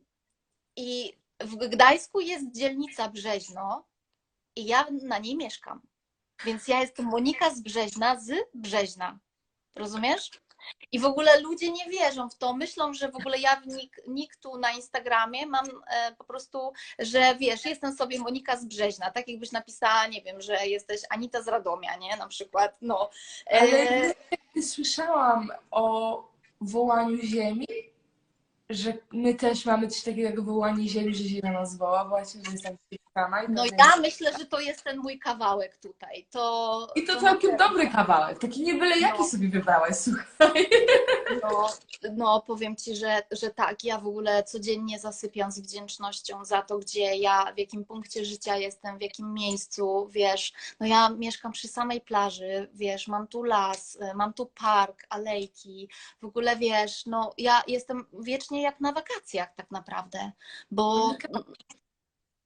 i 0.76 1.14
w 1.40 1.56
Gdańsku 1.56 2.20
jest 2.20 2.52
dzielnica 2.52 3.10
Brzeźno 3.10 3.88
i 4.56 4.66
ja 4.66 4.88
na 5.04 5.18
niej 5.18 5.38
mieszkam. 5.38 5.82
Więc 6.46 6.68
ja 6.68 6.82
jestem 6.82 7.06
Monika 7.06 7.56
z 7.56 7.62
z 8.20 8.32
Brzeźna. 8.56 9.20
Rozumiesz? 9.76 10.32
I 10.92 11.00
w 11.00 11.06
ogóle 11.06 11.40
ludzie 11.40 11.72
nie 11.72 11.86
wierzą 11.90 12.30
w 12.30 12.36
to. 12.36 12.54
Myślą, 12.54 12.94
że 12.94 13.12
w 13.12 13.16
ogóle 13.16 13.40
ja 13.40 13.56
w 13.56 13.68
nik, 13.68 14.02
niktu 14.08 14.58
na 14.58 14.72
Instagramie 14.72 15.46
mam 15.46 15.66
e, 15.88 16.16
po 16.18 16.24
prostu, 16.24 16.74
że 17.00 17.36
wiesz, 17.36 17.66
jestem 17.66 17.96
sobie 17.96 18.20
Monika 18.20 18.58
z 18.58 18.66
Brzeźna. 18.66 19.12
Tak 19.12 19.28
jakbyś 19.28 19.52
napisała, 19.52 20.08
nie 20.08 20.22
wiem, 20.22 20.42
że 20.42 20.68
jesteś 20.68 21.02
Anita 21.10 21.42
z 21.42 21.48
Radomia, 21.48 21.96
nie? 21.96 22.18
Na 22.18 22.28
przykład. 22.28 22.76
No. 22.82 23.10
E, 23.48 23.62
Ale 23.62 24.14
nie 24.56 24.64
słyszałam 24.64 25.52
o 25.72 26.24
wołaniu 26.62 27.18
ziemi, 27.18 27.68
że 28.70 28.94
my 29.12 29.34
też 29.36 29.66
mamy 29.66 29.88
coś 29.88 30.02
takiego 30.04 30.22
jak 30.30 30.42
wołanie 30.42 30.88
ziemi, 30.90 31.16
że 31.16 31.24
ziemia 31.24 31.52
nas 31.52 31.78
woła, 31.78 32.06
właśnie, 32.06 32.42
że 32.46 32.52
jestem 32.52 32.78
sama. 33.14 33.44
I, 33.44 33.50
no 33.50 33.64
pewnie- 33.64 33.78
ja 33.80 34.02
myślę, 34.02 34.32
że 34.40 34.46
to 34.46 34.60
jest 34.60 34.84
ten 34.84 34.98
mój 34.98 35.20
kawałek 35.20 35.78
tutaj. 35.78 36.28
To, 36.32 36.88
I 36.96 37.04
to 37.06 37.16
to 37.16 37.22
całkiem 37.22 37.58
dobry 37.58 37.90
kawałek, 37.90 38.40
taki 38.40 38.62
nie 38.64 38.74
byle 38.74 39.00
jaki 39.00 39.20
No. 39.20 39.28
sobie 39.28 39.50
wybrałaś, 39.50 39.96
słuchaj. 39.96 40.68
No, 41.44 41.70
no, 42.12 42.42
powiem 42.48 42.76
Ci, 42.76 42.96
że, 42.96 43.22
że 43.32 43.50
tak, 43.50 43.84
ja 43.84 43.98
w 43.98 44.08
ogóle 44.08 44.44
codziennie 44.44 45.00
zasypiam 45.00 45.52
z 45.52 45.60
wdzięcznością 45.60 46.46
za 46.46 46.62
to, 46.62 46.78
gdzie 46.80 47.16
ja, 47.16 47.54
w 47.56 47.58
jakim 47.58 47.86
punkcie 47.86 48.26
życia 48.26 48.58
jestem, 48.58 48.98
w 48.98 49.02
jakim 49.02 49.34
miejscu, 49.34 50.08
wiesz, 50.12 50.54
no 50.80 50.88
ja 50.88 51.10
mieszkam 51.10 51.52
przy 51.52 51.68
samej 51.68 52.02
plaży, 52.02 52.70
wiesz, 52.74 53.08
mam 53.08 53.28
tu 53.28 53.44
las, 53.44 53.96
y, 53.96 54.14
mam 54.16 54.34
tu 54.34 54.46
park, 54.46 55.06
alejki, 55.10 55.90
w 56.22 56.26
ogóle 56.26 56.56
wiesz, 56.56 57.06
no 57.06 57.34
ja 57.38 57.64
jestem 57.68 58.06
wiecznie 58.14 58.55
jak 58.62 58.80
na 58.80 58.92
wakacjach 58.92 59.56
tak 59.56 59.72
naprawdę, 59.72 60.32
bo 60.72 61.16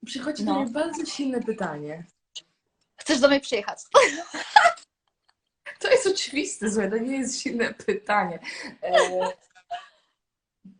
Przychodzi 0.06 0.44
No. 0.44 0.54
do 0.54 0.60
mnie 0.62 0.72
bardzo 0.72 1.06
silne 1.06 1.42
pytanie. 1.44 2.06
chcesz 2.96 3.20
do 3.20 3.28
mnie 3.28 3.40
przyjechać. 3.40 3.80
To 5.80 5.92
jest 5.92 6.08
oczywiste, 6.08 6.72
słuchaj, 6.72 6.90
to 6.90 6.98
nie 6.98 7.18
jest 7.18 7.42
silne 7.42 7.74
pytanie. 7.74 8.40
E, 8.84 8.94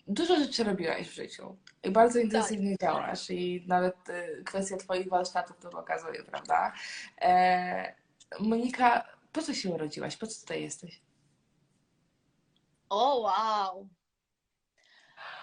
Dużo 0.08 0.36
rzeczy 0.36 0.64
robiłaś 0.64 1.08
w 1.08 1.14
życiu 1.14 1.58
i 1.84 1.92
bardzo 1.92 2.20
intensywnie 2.20 2.76
działasz 2.82 3.30
i 3.30 3.64
nawet 3.68 4.10
e, 4.10 4.44
kwestia 4.44 4.78
Twoich 4.78 5.10
warsztatów 5.10 5.58
to 5.60 5.70
pokazuje, 5.70 6.24
prawda? 6.24 6.74
E, 7.22 7.96
Monika, 8.40 9.08
po 9.34 9.42
co 9.42 9.54
się 9.54 9.70
urodziłaś? 9.70 10.18
Po 10.18 10.28
co 10.28 10.42
tutaj 10.42 10.62
jesteś? 10.62 11.02
O, 12.90 13.20
wow. 13.20 13.88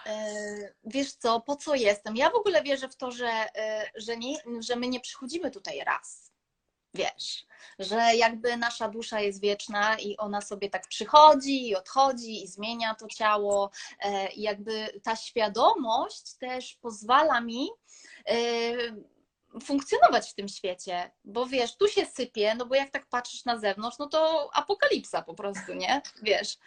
E, 0.07 0.73
Wiesz 0.83 1.13
co, 1.13 1.41
po 1.41 1.55
co 1.55 1.75
jestem? 1.75 2.15
Ja 2.15 2.29
w 2.29 2.35
ogóle 2.35 2.63
wierzę 2.63 2.89
w 2.89 2.95
to, 2.95 3.11
że, 3.11 3.27
e, 3.55 3.91
że, 3.95 4.17
nie, 4.17 4.37
że 4.59 4.75
my 4.75 4.87
nie 4.87 4.99
przychodzimy 4.99 5.51
tutaj 5.51 5.79
raz. 5.79 6.31
Wiesz, 6.93 7.45
że 7.79 8.15
jakby 8.15 8.57
nasza 8.57 8.89
dusza 8.89 9.21
jest 9.21 9.41
wieczna 9.41 9.97
i 9.99 10.17
ona 10.17 10.41
sobie 10.41 10.69
tak 10.69 10.87
przychodzi 10.87 11.67
i 11.67 11.75
odchodzi 11.75 12.43
i 12.43 12.47
zmienia 12.47 12.95
to 12.95 13.07
ciało. 13.07 13.71
e, 13.99 14.31
I 14.31 14.41
jakby 14.41 14.99
ta 15.03 15.15
świadomość 15.15 16.33
też 16.33 16.73
pozwala 16.81 17.41
mi 17.41 17.69
funkcjonować 19.63 20.29
w 20.31 20.33
tym 20.33 20.47
świecie, 20.47 21.11
bo 21.23 21.45
wiesz, 21.45 21.77
tu 21.77 21.87
się 21.87 22.05
sypie, 22.05 22.55
no 22.55 22.65
bo 22.65 22.75
jak 22.75 22.89
tak 22.89 23.07
patrzysz 23.09 23.45
na 23.45 23.57
zewnątrz, 23.59 23.97
no 23.99 24.07
to 24.07 24.49
apokalipsa 24.53 25.21
po 25.21 25.33
prostu, 25.33 25.73
nie? 25.73 26.01
Wiesz. 26.21 26.57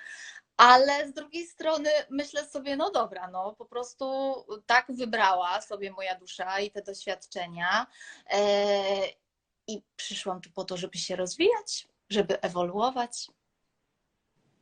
Ale 0.61 1.09
z 1.09 1.13
drugiej 1.13 1.47
strony 1.47 1.91
myślę 2.11 2.47
sobie, 2.47 2.77
no 2.77 2.91
dobra, 2.91 3.31
no 3.31 3.55
po 3.59 3.65
prostu 3.65 4.35
tak 4.67 4.87
wybrała 4.89 5.61
sobie 5.61 5.93
moja 5.93 6.15
dusza 6.15 6.61
i 6.61 6.71
te 6.71 6.83
doświadczenia. 6.83 7.87
E, 8.31 8.39
I 9.67 9.83
przyszłam 9.97 10.41
tu 10.41 10.51
po 10.51 10.65
to, 10.65 10.77
żeby 10.77 10.99
się 10.99 11.17
rozwijać, 11.17 11.89
żeby 12.11 12.41
ewoluować. 12.41 13.31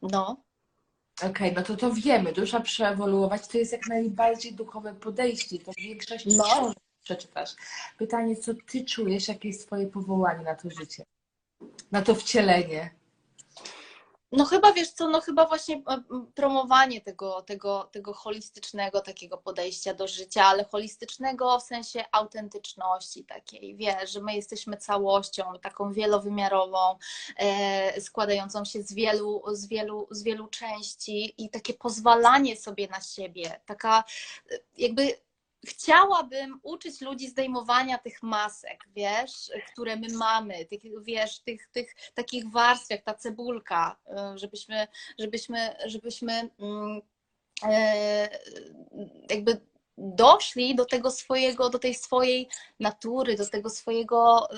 No, 0.02 0.36
Okej, 1.22 1.52
no 1.52 1.62
to 1.62 1.76
to 1.76 1.92
wiemy, 1.92 2.32
dusza 2.32 2.60
przeewoluować 2.60 3.48
to 3.48 3.58
jest 3.58 3.72
jak 3.72 3.86
najbardziej 3.86 4.52
duchowe 4.52 4.94
podejście, 4.94 5.58
to 5.58 5.72
w 5.72 5.76
większości 5.76 6.28
No. 6.36 6.72
przeczytasz. 7.04 7.50
Pytanie, 7.98 8.36
co 8.36 8.52
Ty 8.66 8.84
czujesz, 8.84 9.28
jakie 9.28 9.48
jest 9.48 9.66
Twoje 9.66 9.86
powołanie 9.86 10.44
na 10.44 10.54
to 10.54 10.70
życie, 10.70 11.04
na 11.92 12.02
to 12.02 12.14
wcielenie? 12.14 12.97
No 14.32 14.44
chyba 14.44 14.72
wiesz 14.72 14.90
co, 14.90 15.08
no 15.08 15.20
chyba 15.20 15.46
właśnie 15.46 15.76
e, 15.76 16.02
promowanie 16.34 17.00
tego, 17.00 17.42
tego, 17.42 17.88
tego 17.92 18.14
holistycznego 18.14 19.00
takiego 19.00 19.38
podejścia 19.38 19.94
do 19.94 20.08
życia, 20.08 20.44
ale 20.44 20.64
holistycznego 20.64 21.58
w 21.60 21.62
sensie 21.62 22.04
autentyczności 22.12 23.24
takiej, 23.24 23.76
wiesz, 23.76 24.12
że 24.12 24.20
my 24.20 24.34
jesteśmy 24.34 24.76
całością 24.76 25.44
taką 25.62 25.92
wielowymiarową, 25.92 26.98
e, 27.36 28.00
składającą 28.00 28.64
się 28.64 28.82
z 28.82 28.92
wielu, 28.92 29.42
z, 29.52 29.66
wielu, 29.66 30.06
z 30.10 30.22
wielu 30.22 30.46
części 30.46 31.44
i 31.44 31.50
takie 31.50 31.74
pozwalanie 31.74 32.56
sobie 32.56 32.88
na 32.88 33.00
siebie, 33.00 33.60
taka 33.66 34.04
e, 34.50 34.58
jakby 34.78 35.27
Chciałabym 35.66 36.60
uczyć 36.62 37.00
ludzi 37.00 37.28
zdejmowania 37.28 37.98
tych 37.98 38.22
masek, 38.22 38.84
wiesz, 38.96 39.50
które 39.72 39.96
my 39.96 40.06
mamy, 40.08 40.64
tych, 40.64 40.80
wiesz, 41.02 41.40
tych, 41.40 41.68
tych 41.68 41.94
takich 42.14 42.50
warstw 42.50 42.90
jak 42.90 43.02
ta 43.02 43.14
cebulka, 43.14 43.96
y, 44.34 44.38
żebyśmy, 44.38 44.88
żebyśmy, 45.18 45.76
żebyśmy 45.86 46.50
mm, 46.58 47.00
e, 47.64 48.28
jakby 49.30 49.60
doszli 49.98 50.74
do 50.74 50.84
tego 50.84 51.10
swojego, 51.10 51.70
do 51.70 51.78
tej 51.78 51.94
swojej 51.94 52.48
natury, 52.80 53.36
do 53.36 53.46
tego 53.46 53.70
swojego 53.70 54.48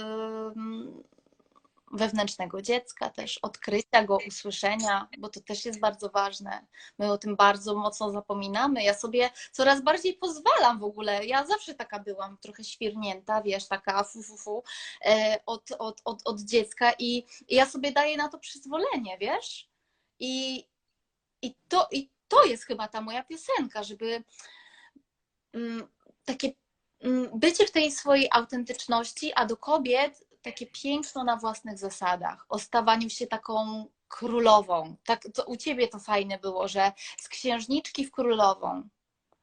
wewnętrznego 1.90 2.62
dziecka 2.62 3.10
też, 3.10 3.38
odkrycia 3.38 4.04
go, 4.04 4.18
usłyszenia, 4.28 5.08
bo 5.18 5.28
to 5.28 5.40
też 5.40 5.64
jest 5.64 5.80
bardzo 5.80 6.08
ważne. 6.08 6.66
My 6.98 7.12
o 7.12 7.18
tym 7.18 7.36
bardzo 7.36 7.74
mocno 7.74 8.10
zapominamy. 8.10 8.82
Ja 8.82 8.94
sobie 8.94 9.30
coraz 9.52 9.82
bardziej 9.82 10.14
pozwalam 10.14 10.78
w 10.78 10.84
ogóle. 10.84 11.26
Ja 11.26 11.46
zawsze 11.46 11.74
taka 11.74 11.98
byłam, 11.98 12.38
trochę 12.38 12.64
świrnięta, 12.64 13.42
wiesz, 13.42 13.68
taka 13.68 14.04
fu, 14.04 14.22
fu, 14.22 14.36
fu 14.36 14.62
e, 15.04 15.40
od, 15.46 15.72
od, 15.78 16.00
od, 16.04 16.22
od 16.24 16.40
dziecka 16.40 16.92
i, 16.98 17.26
ja 17.48 17.66
sobie 17.66 17.92
daję 17.92 18.16
na 18.16 18.28
to 18.28 18.38
przyzwolenie, 18.38 19.18
wiesz? 19.20 19.68
I, 20.18 20.64
i, 21.42 21.54
to, 21.68 21.88
I 21.92 22.10
to 22.28 22.44
jest 22.44 22.64
chyba 22.64 22.88
ta 22.88 23.00
moja 23.00 23.24
piosenka, 23.24 23.82
żeby 23.82 24.24
mm, 25.52 25.88
takie 26.24 26.52
mm, 27.00 27.30
bycie 27.38 27.66
w 27.66 27.70
tej 27.70 27.92
swojej 27.92 28.28
autentyczności, 28.32 29.32
a 29.34 29.46
do 29.46 29.56
kobiet 29.56 30.24
takie 30.42 30.66
piękno 30.66 31.24
na 31.24 31.36
własnych 31.36 31.78
zasadach, 31.78 32.46
o 32.48 32.58
stawaniu 32.58 33.10
się 33.10 33.26
taką 33.26 33.86
królową. 34.08 34.96
Tak, 35.04 35.28
to 35.34 35.44
u 35.44 35.56
ciebie 35.56 35.88
to 35.88 35.98
fajne 35.98 36.38
było, 36.38 36.68
że 36.68 36.92
z 37.20 37.28
księżniczki 37.28 38.06
w 38.06 38.10
królową, 38.10 38.88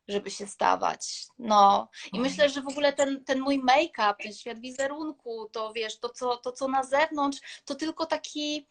żeby 0.07 0.31
się 0.31 0.47
stawać. 0.47 1.27
No 1.39 1.89
i 2.13 2.19
myślę, 2.19 2.49
że 2.49 2.61
w 2.61 2.67
ogóle 2.67 2.93
ten, 2.93 3.23
ten 3.25 3.39
mój 3.39 3.59
make-up, 3.59 4.15
ten 4.23 4.33
świat 4.33 4.59
wizerunku, 4.59 5.49
to 5.51 5.73
wiesz, 5.73 5.99
to 5.99 6.09
co, 6.09 6.37
to 6.37 6.51
co 6.51 6.67
na 6.67 6.83
zewnątrz, 6.83 7.61
to 7.65 7.75
tylko 7.75 8.05
taki 8.05 8.67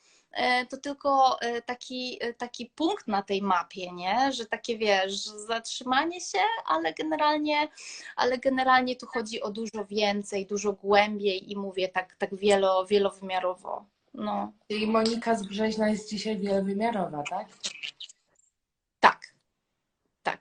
to 0.70 0.76
tylko 0.76 1.40
e, 1.40 1.62
taki, 1.62 2.18
e, 2.20 2.34
taki 2.34 2.66
punkt 2.66 3.08
na 3.08 3.22
tej 3.22 3.42
mapie, 3.42 3.92
nie? 3.92 4.32
Że 4.32 4.46
takie 4.46 4.78
wiesz, 4.78 5.24
zatrzymanie 5.24 6.20
się, 6.20 6.38
ale 6.66 6.94
generalnie, 6.94 7.68
ale 8.16 8.38
generalnie 8.38 8.96
tu 8.96 9.06
chodzi 9.06 9.42
o 9.42 9.50
dużo 9.50 9.84
więcej, 9.84 10.46
dużo 10.46 10.72
głębiej 10.72 11.52
i 11.52 11.56
mówię 11.56 11.88
tak, 11.88 12.16
tak 12.18 12.34
wielo, 12.34 12.86
wielowymiarowo. 12.86 13.84
No, 14.14 14.52
Czyli 14.68 14.86
Monika 14.86 15.34
z 15.34 15.46
Brzeźna 15.46 15.88
jest 15.88 16.10
dzisiaj 16.10 16.38
wielowymiarowa, 16.38 17.22
tak? 17.30 17.48
tak, 19.00 19.20
tak, 20.22 20.40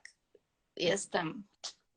jestem. 0.75 1.43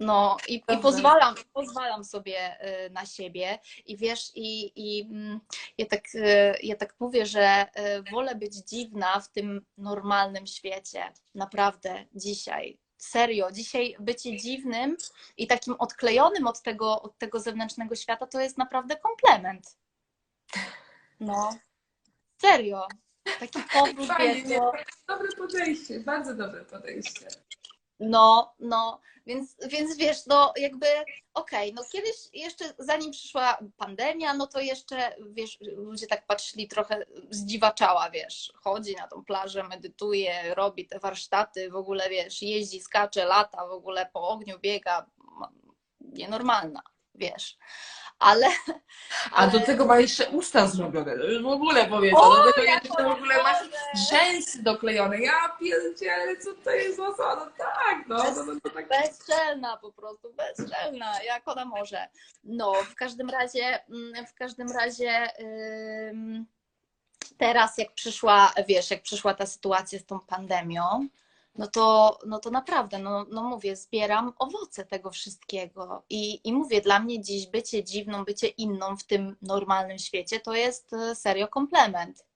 No 0.01 0.37
i, 0.49 0.55
i 0.69 0.79
pozwalam, 0.83 1.35
pozwalam 1.53 2.05
sobie 2.05 2.67
y, 2.87 2.91
na 2.91 3.07
siebie 3.07 3.59
i 3.87 3.97
wiesz, 3.97 4.33
i, 4.35 4.73
i 4.77 5.03
mm, 5.03 5.41
ja, 5.79 5.87
tak, 5.87 6.15
y, 6.15 6.55
ja 6.63 6.77
tak 6.77 6.95
mówię, 7.01 7.27
że 7.27 7.67
y, 7.99 8.11
wolę 8.13 8.35
być 8.35 8.55
dziwna 8.55 9.21
w 9.21 9.29
tym 9.29 9.67
normalnym 9.79 10.47
świecie. 10.47 11.13
Naprawdę, 11.35 12.05
dzisiaj. 12.15 12.79
Serio, 12.99 13.53
dzisiaj 13.53 13.97
bycie 14.01 14.37
dziwnym 14.37 14.97
i 15.37 15.47
takim 15.47 15.75
odklejonym 15.79 16.47
od 16.47 16.63
tego, 16.63 17.03
od 17.03 17.19
tego 17.19 17.41
zewnętrznego 17.41 17.97
świata 17.97 18.27
to 18.27 18.41
jest 18.41 18.59
naprawdę 18.59 18.97
komplement. 18.97 19.77
No, 21.21 21.57
serio. 22.41 22.87
Taki 23.41 23.59
powrót 23.73 24.07
Fajnie, 24.07 24.59
do, 24.59 24.73
Dobre 25.09 25.29
podejście, 25.37 26.01
bardzo 26.01 26.35
dobre 26.35 26.65
podejście. 26.65 27.29
No, 28.01 28.55
no, 28.59 29.01
więc, 29.27 29.57
więc 29.69 29.97
wiesz, 29.97 30.27
no 30.27 30.53
jakby 30.57 30.87
okej, 31.35 31.75
no 31.75 31.83
kiedyś 31.93 32.17
jeszcze 32.33 32.65
zanim 32.79 33.11
przyszła 33.11 33.59
pandemia, 33.77 34.35
no 34.35 34.47
to 34.47 34.61
jeszcze, 34.61 35.17
wiesz, 35.31 35.59
ludzie 35.61 36.07
tak 36.07 36.27
patrzyli 36.27 36.69
trochę 36.69 37.07
zdziwaczała, 37.31 38.11
wiesz, 38.11 38.53
chodzi 38.55 38.95
na 38.97 39.09
tą 39.09 39.25
plażę, 39.25 39.63
medytuje, 39.63 40.55
robi 40.55 40.87
te 40.87 40.99
warsztaty, 40.99 41.71
w 41.71 41.77
ogóle, 41.77 42.11
wiesz, 42.11 42.43
jeździ, 42.43 42.81
skacze, 42.81 43.25
lata, 43.25 43.67
w 43.67 43.73
ogóle 43.73 44.11
po 44.13 44.29
ogniu 44.29 44.59
biega, 44.59 45.07
ma- 45.19 45.53
nienormalna, 46.01 46.83
wiesz, 47.19 47.59
ale... 48.19 48.47
A 49.33 49.47
do 49.47 49.59
ale- 49.59 49.66
tego 49.66 49.87
ma 49.87 50.01
jeszcze 50.01 50.29
usta 50.29 50.66
zrobione, 50.66 51.19
to 51.19 51.25
już 51.25 51.43
w 51.43 51.47
ogóle 51.47 51.87
powiedzą. 51.87 52.16
O, 52.16 52.37
do 52.37 52.53
tego 52.53 52.62
jak 52.62 52.85
jeszcze 52.85 53.05
w 53.05 53.07
ogóle 53.07 53.43
masz 53.43 53.59
rzęsy 54.11 54.62
doklejone. 54.62 55.19
Ja 55.19 55.57
pierdzielę, 55.61 56.37
co 56.37 56.55
to 56.64 56.71
jest 56.71 56.97
za 56.97 57.14
co? 57.14 57.37
No 57.37 57.47
tak, 57.59 58.09
no, 58.09 58.16
no, 58.16 58.45
no, 58.45 58.53
no 58.64 58.71
tak. 58.71 58.89
Bezczelna 58.89 59.77
po 59.77 59.93
prostu, 59.93 60.33
bezczelna, 60.33 61.23
jak 61.23 61.49
ona 61.49 61.64
może. 61.64 62.09
No, 62.45 62.73
w 62.73 62.95
każdym 62.95 63.31
razie, 63.31 63.85
mm, 63.89 64.27
w 64.27 64.35
każdym 64.35 64.73
razie 64.73 65.29
ym, 66.11 66.47
teraz 67.39 67.79
jak 67.79 67.93
przyszła, 67.95 68.53
wiesz, 68.69 68.91
jak 68.91 69.03
przyszła 69.03 69.35
ta 69.35 69.47
sytuacja 69.47 69.99
z 69.99 70.07
tą 70.07 70.21
pandemią, 70.21 71.09
no 71.59 71.67
to, 71.67 72.19
no 72.27 72.39
to 72.39 72.51
naprawdę, 72.51 72.99
no, 72.99 73.27
no 73.31 73.43
mówię, 73.43 73.77
zbieram 73.77 74.33
owoce 74.39 74.85
tego 74.85 75.11
wszystkiego 75.11 76.03
i, 76.11 76.49
i 76.49 76.53
mówię, 76.53 76.81
dla 76.81 77.01
mnie 77.01 77.21
dziś 77.23 77.47
bycie 77.47 77.85
dziwną, 77.85 78.25
bycie 78.25 78.49
inną 78.49 78.97
w 78.97 79.05
tym 79.05 79.37
normalnym 79.43 79.99
świecie 79.99 80.41
to 80.41 80.55
jest 80.55 80.93
e, 80.93 81.15
serio 81.15 81.49
komplement. 81.49 82.28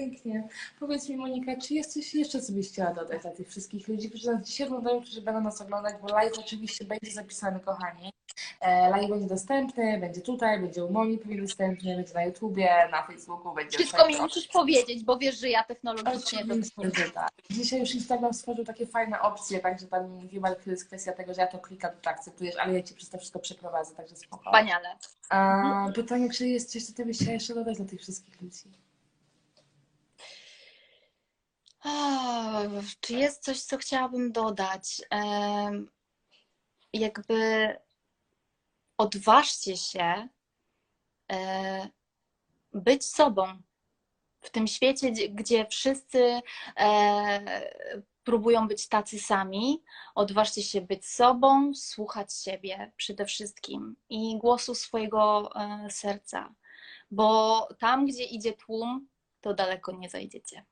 Pięknie. 0.00 0.48
Powiedz 0.80 1.08
mi, 1.08 1.16
Monika, 1.16 1.56
czy 1.56 1.74
jest 1.74 1.94
coś 1.94 2.14
jeszcze, 2.14 2.42
co 2.42 2.52
byś 2.52 2.68
chciała 2.68 2.94
dodać 2.94 3.22
dla 3.22 3.30
tych 3.30 3.48
wszystkich 3.48 3.88
ludzi, 3.88 4.08
którzy 4.10 4.32
nas 4.32 4.46
dzisiaj 4.46 4.66
oglądają, 4.66 5.00
którzy 5.00 5.22
będą 5.22 5.40
nas 5.40 5.60
oglądać, 5.60 5.94
bo 6.02 6.08
live 6.08 6.38
oczywiście 6.38 6.84
będzie 6.84 7.10
zapisany, 7.10 7.60
kochani. 7.60 8.12
E, 8.60 8.90
Live 8.90 9.10
będzie 9.10 9.26
dostępny, 9.26 9.98
będzie 9.98 10.20
tutaj, 10.20 10.60
będzie 10.60 10.84
u 10.84 10.92
Moni 10.92 11.18
pewnie 11.18 11.42
dostępny, 11.42 11.96
będzie 11.96 12.14
na 12.14 12.24
YouTubie, 12.24 12.88
na 12.90 13.02
Facebooku, 13.02 13.54
będzie 13.54 13.78
Wszystko 13.78 14.08
mi 14.08 14.16
musisz 14.16 14.48
powiedzieć, 14.48 15.04
bo 15.04 15.18
wiesz, 15.18 15.38
że 15.38 15.48
ja 15.48 15.64
technologicznie 15.64 16.44
to 16.46 17.12
tak. 17.14 17.30
Dzisiaj 17.50 17.80
już 17.80 17.94
Instagram 17.94 18.34
stworzył 18.34 18.64
takie 18.64 18.86
fajne 18.86 19.20
opcje, 19.20 19.60
także 19.60 19.86
tam 19.86 20.12
nie 20.12 20.22
mówimy, 20.22 20.46
ale 20.46 20.56
to 20.56 20.70
jest 20.70 20.86
kwestia 20.86 21.12
tego, 21.12 21.34
że 21.34 21.40
ja 21.40 21.46
to 21.46 21.58
klikam, 21.58 21.90
to 22.02 22.10
akceptujesz, 22.10 22.56
ale 22.56 22.74
ja 22.74 22.82
Cię 22.82 22.94
przez 22.94 23.10
to 23.10 23.18
wszystko 23.18 23.38
przeprowadzę, 23.38 23.94
także 23.94 24.16
spoko. 24.16 24.44
wspaniale. 24.44 24.88
A, 25.28 25.88
pytanie, 25.94 26.30
czy 26.30 26.48
jest 26.48 26.72
coś, 26.72 26.84
co 26.84 26.92
Ty 26.92 27.06
byś 27.06 27.16
chciała 27.16 27.32
jeszcze 27.32 27.54
dodać 27.54 27.76
dla 27.76 27.86
tych 27.86 28.00
wszystkich 28.00 28.40
ludzi? 28.40 28.85
Czy 33.00 33.14
jest 33.14 33.44
coś, 33.44 33.60
co 33.60 33.76
chciałabym 33.78 34.32
dodać? 34.32 35.02
Jakby 36.92 37.76
odważcie 38.98 39.76
się 39.76 40.28
e, 41.32 41.88
być 42.72 43.04
sobą 43.04 43.62
w 44.40 44.50
tym 44.50 44.66
świecie, 44.66 45.10
gdzie- 45.12 45.28
gdzie 45.28 45.66
wszyscy 45.66 46.40
e, 46.76 47.70
próbują 48.24 48.68
być 48.68 48.88
tacy 48.88 49.18
sami. 49.18 49.82
Odważcie 50.14 50.62
się 50.62 50.80
być 50.80 51.06
sobą, 51.08 51.74
słuchać 51.74 52.34
siebie 52.34 52.92
przede 52.96 53.24
wszystkim 53.26 53.96
i 54.08 54.38
głosu 54.38 54.74
swojego 54.74 55.50
e, 55.54 55.90
serca, 55.90 56.54
bo 57.10 57.60
tam, 57.78 58.06
gdzie 58.06 58.24
idzie 58.24 58.52
tłum, 58.52 59.08
to 59.40 59.54
daleko 59.54 59.92
nie 59.92 60.10
zajdziecie. 60.10 60.64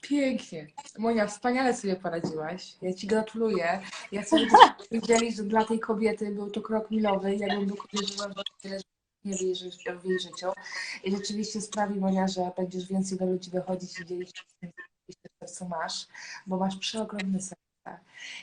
Pięknie. 0.00 0.66
Monia, 0.98 1.26
wspaniale 1.26 1.74
sobie 1.76 1.96
poradziłaś. 1.96 2.74
Ja 2.82 2.94
Ci 2.94 3.06
gratuluję. 3.06 3.80
Ja 4.12 4.22
chcę, 4.22 4.36
wiedzieli, 4.92 5.32
że 5.32 5.42
dla 5.42 5.64
tej 5.64 5.80
kobiety 5.80 6.30
był 6.30 6.50
to 6.50 6.62
krok 6.62 6.90
milowy. 6.90 7.36
Ja 7.36 7.56
bym 7.56 7.68
tylko 7.68 7.88
wierzyła 7.92 8.28
w 8.28 8.62
tyle, 8.62 8.78
że 8.78 8.84
nie 9.24 9.36
w 9.36 9.40
jej, 9.40 9.54
ży- 9.56 9.70
w 10.00 10.04
jej 10.04 10.20
życiu. 10.20 10.46
I 11.04 11.16
rzeczywiście 11.16 11.60
sprawi, 11.60 12.00
Monia, 12.00 12.28
że 12.28 12.50
będziesz 12.56 12.88
więcej 12.88 13.18
do 13.18 13.26
ludzi 13.26 13.50
wychodzić 13.50 14.00
i 14.00 14.04
dzielić 14.06 14.28
się 14.38 14.42
tym, 14.60 14.70
co 15.48 15.68
masz, 15.68 16.06
bo 16.46 16.56
masz 16.56 16.76
przeogromne 16.76 17.40
serce. 17.40 17.67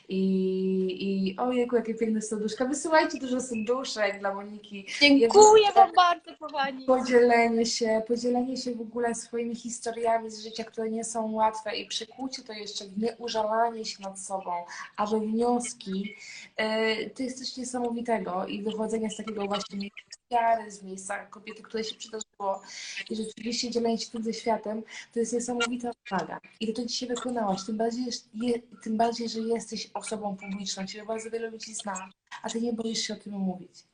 I, 0.08 1.28
i 1.30 1.36
ojejku, 1.36 1.76
jakie 1.76 1.94
piękne 1.94 2.22
serduszka. 2.22 2.64
Wysyłajcie 2.64 3.18
dużo 3.18 3.40
serduszek 3.40 4.18
dla 4.18 4.34
Moniki. 4.34 4.86
Dziękuję 5.00 5.72
Wam 5.74 5.90
bardzo, 5.96 6.36
kochani. 6.40 6.84
Podzielenie 6.84 7.66
się, 7.66 8.02
podzielenie 8.08 8.56
się 8.56 8.74
w 8.74 8.80
ogóle 8.80 9.14
swoimi 9.14 9.54
historiami 9.54 10.30
z 10.30 10.42
życia, 10.42 10.64
które 10.64 10.90
nie 10.90 11.04
są 11.04 11.32
łatwe 11.32 11.76
i 11.76 11.86
przekucie 11.86 12.42
to 12.42 12.52
jeszcze 12.52 12.84
w 12.84 12.98
nieużalanie 12.98 13.84
się 13.84 14.02
nad 14.02 14.20
sobą, 14.20 14.52
a 14.96 15.06
we 15.06 15.20
wnioski, 15.20 16.14
yy, 16.58 17.10
to 17.10 17.22
jest 17.22 17.38
coś 17.38 17.56
niesamowitego 17.56 18.46
i 18.46 18.62
wychodzenie 18.62 19.10
z 19.10 19.16
takiego 19.16 19.46
właśnie 19.46 19.78
miejsca 19.78 20.70
z 20.70 20.82
miejsca 20.82 21.26
kobiety, 21.26 21.62
które 21.62 21.84
się 21.84 21.94
przydarzyło 22.36 22.62
i 23.10 23.16
rzeczywiście 23.16 23.70
dzielenie 23.70 23.98
się 23.98 24.10
tym 24.10 24.22
ze 24.22 24.32
światem, 24.32 24.82
to 25.12 25.20
jest 25.20 25.32
niesamowita 25.32 25.90
odwaga. 25.90 26.40
I 26.60 26.72
to 26.72 26.86
dzisiaj 26.86 27.08
wykonałaś, 27.08 27.64
tym 27.66 27.76
bardziej, 27.76 28.04
je, 28.34 28.54
tym 28.82 28.96
bardziej, 28.96 29.28
że 29.28 29.40
jesteś 29.40 29.90
osobą 29.94 30.36
publiczną, 30.36 30.86
ciebie 30.86 31.06
bardzo 31.06 31.30
wiele 31.30 31.50
ludzi 31.50 31.74
zna, 31.74 32.08
a 32.42 32.50
ty 32.50 32.60
nie 32.60 32.72
boisz 32.72 32.98
się 32.98 33.14
o 33.14 33.16
tym 33.16 33.32
mówić. 33.32 33.84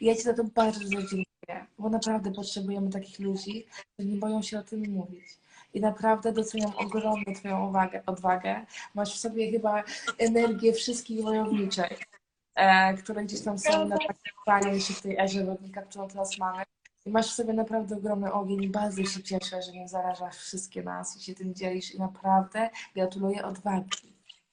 I 0.00 0.06
ja 0.06 0.14
ci 0.14 0.22
za 0.22 0.34
to 0.34 0.44
bardzo 0.44 0.80
dziękuję, 0.88 1.66
bo 1.78 1.88
naprawdę 1.88 2.32
potrzebujemy 2.32 2.90
takich 2.90 3.18
ludzi, 3.18 3.66
którzy 3.94 4.08
nie 4.08 4.16
boją 4.16 4.42
się 4.42 4.58
o 4.58 4.62
tym 4.62 4.90
mówić. 4.90 5.40
I 5.74 5.80
naprawdę 5.80 6.32
doceniam 6.32 6.72
ogromnie 6.76 7.34
Twoją 7.34 7.68
uwagę, 7.68 8.02
odwagę. 8.06 8.66
Masz 8.94 9.14
w 9.14 9.18
sobie 9.18 9.50
chyba 9.50 9.84
energię 10.18 10.72
wszystkich 10.72 11.22
wojowniczek, 11.22 12.06
e, 12.54 12.94
które 12.94 13.24
gdzieś 13.24 13.40
tam 13.40 13.58
są 13.58 13.88
na 13.88 13.98
takim 13.98 14.74
jeszcze 14.74 14.94
w 14.94 15.02
tej 15.02 15.18
erze 15.18 15.44
wodnika, 15.44 15.82
którą 15.82 16.08
teraz 16.08 16.38
mamy. 16.38 16.64
Masz 17.06 17.30
w 17.32 17.34
sobie 17.34 17.52
naprawdę 17.52 17.96
ogromny 17.96 18.32
ogień 18.32 18.62
i 18.62 18.68
bardzo 18.68 19.04
się 19.04 19.22
cieszę, 19.22 19.62
że 19.62 19.72
nie 19.72 19.88
zarażasz 19.88 20.36
wszystkie 20.36 20.82
nas 20.82 21.16
i 21.16 21.20
się 21.20 21.34
tym 21.34 21.54
dzielisz. 21.54 21.94
I 21.94 21.98
naprawdę 21.98 22.70
gratuluję 22.94 23.44
odwagi. 23.44 23.90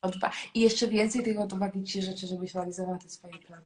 odwa- 0.02 0.32
I 0.54 0.60
jeszcze 0.60 0.88
więcej 0.88 1.24
tych 1.24 1.40
odwagi 1.40 1.84
Ci 1.84 2.02
życzę, 2.02 2.28
żebyś 2.28 2.56
realizowała 2.56 2.98
te 2.98 3.10
swoje 3.10 3.40
plany. 3.40 3.64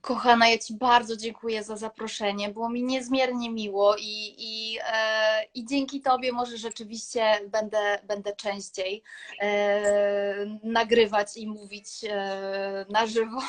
Kochana, 0.00 0.48
ja 0.48 0.58
Ci 0.58 0.74
bardzo 0.74 1.16
dziękuję 1.16 1.64
za 1.64 1.76
zaproszenie. 1.76 2.48
Było 2.48 2.68
mi 2.70 2.82
niezmiernie 2.82 3.50
miło 3.50 3.96
i, 3.96 4.34
i, 4.38 4.78
e, 4.92 5.44
i 5.54 5.66
dzięki 5.66 6.00
Tobie 6.00 6.32
może 6.32 6.56
rzeczywiście 6.56 7.40
będę, 7.48 7.98
będę 8.04 8.36
częściej 8.36 9.02
e, 9.40 10.46
nagrywać 10.62 11.36
i 11.36 11.46
mówić 11.46 11.88
e, 12.08 12.86
na 12.90 13.06
żywo. 13.06 13.40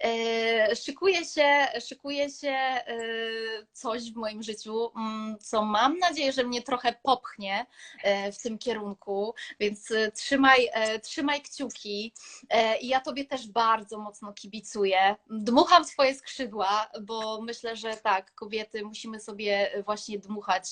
E, 0.00 0.76
szykuje 0.76 1.24
się, 1.24 1.66
szykuje 1.80 2.30
się 2.30 2.48
e, 2.48 2.84
coś 3.72 4.12
w 4.12 4.16
moim 4.16 4.42
życiu, 4.42 4.90
mm, 4.96 5.38
co 5.38 5.64
mam 5.64 5.98
nadzieję, 5.98 6.32
że 6.32 6.44
mnie 6.44 6.62
trochę 6.62 6.94
popchnie 7.02 7.66
e, 8.02 8.32
w 8.32 8.42
tym 8.42 8.58
kierunku, 8.58 9.34
więc 9.60 9.92
trzymaj, 10.14 10.68
trzymaj 11.02 11.42
kciuki. 11.42 12.12
I 12.80 12.88
ja 12.88 13.00
Tobie 13.00 13.24
też 13.24 13.48
bardzo 13.48 13.98
mocno 13.98 14.32
kibicuję. 14.32 15.16
Dmucham 15.30 15.84
swoje 15.84 16.14
skrzydła, 16.14 16.90
bo 17.02 17.40
myślę, 17.42 17.76
że 17.76 17.96
tak, 17.96 18.34
kobiety 18.34 18.84
musimy 18.84 19.20
sobie 19.20 19.82
właśnie 19.84 20.18
dmuchać 20.18 20.70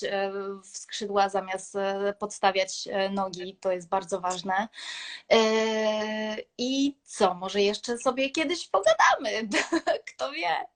w 0.63 0.77
skrzydła 0.77 1.29
zamiast 1.29 1.77
podstawiać 2.19 2.87
nogi. 3.11 3.57
To 3.61 3.71
jest 3.71 3.89
bardzo 3.89 4.21
ważne. 4.21 4.67
I 6.57 6.95
co, 7.03 7.33
może 7.33 7.61
jeszcze 7.61 7.97
sobie 7.97 8.29
kiedyś 8.29 8.67
pogadamy? 8.67 9.12
Kto 10.15 10.31
wie? 10.31 10.73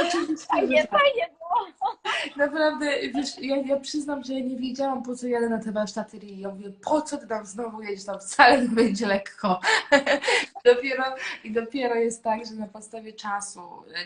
Oczywiście, 0.00 0.46
Fajnie, 0.46 0.86
tak. 0.86 1.00
fajnie 1.00 1.28
było. 1.28 1.96
Naprawdę, 2.36 2.86
wiesz, 3.14 3.38
ja, 3.38 3.56
ja 3.56 3.80
przyznam, 3.80 4.24
że 4.24 4.34
ja 4.34 4.40
nie 4.40 4.56
wiedziałam, 4.56 5.02
po 5.02 5.16
co 5.16 5.26
jadę 5.26 5.48
na 5.48 5.58
te 5.58 5.72
warsztaty 5.72 6.16
i 6.16 6.40
ja 6.40 6.48
mówię, 6.48 6.70
po 6.84 7.02
co 7.02 7.16
ty 7.16 7.26
tam 7.26 7.46
znowu 7.46 7.82
jedziesz, 7.82 8.04
tam 8.04 8.20
wcale 8.20 8.62
nie 8.62 8.68
będzie 8.68 9.06
lekko. 9.06 9.60
dopiero, 10.64 11.04
I 11.44 11.52
dopiero 11.52 11.94
jest 11.94 12.24
tak, 12.24 12.46
że 12.46 12.54
na 12.54 12.66
podstawie 12.66 13.12
czasu 13.12 13.60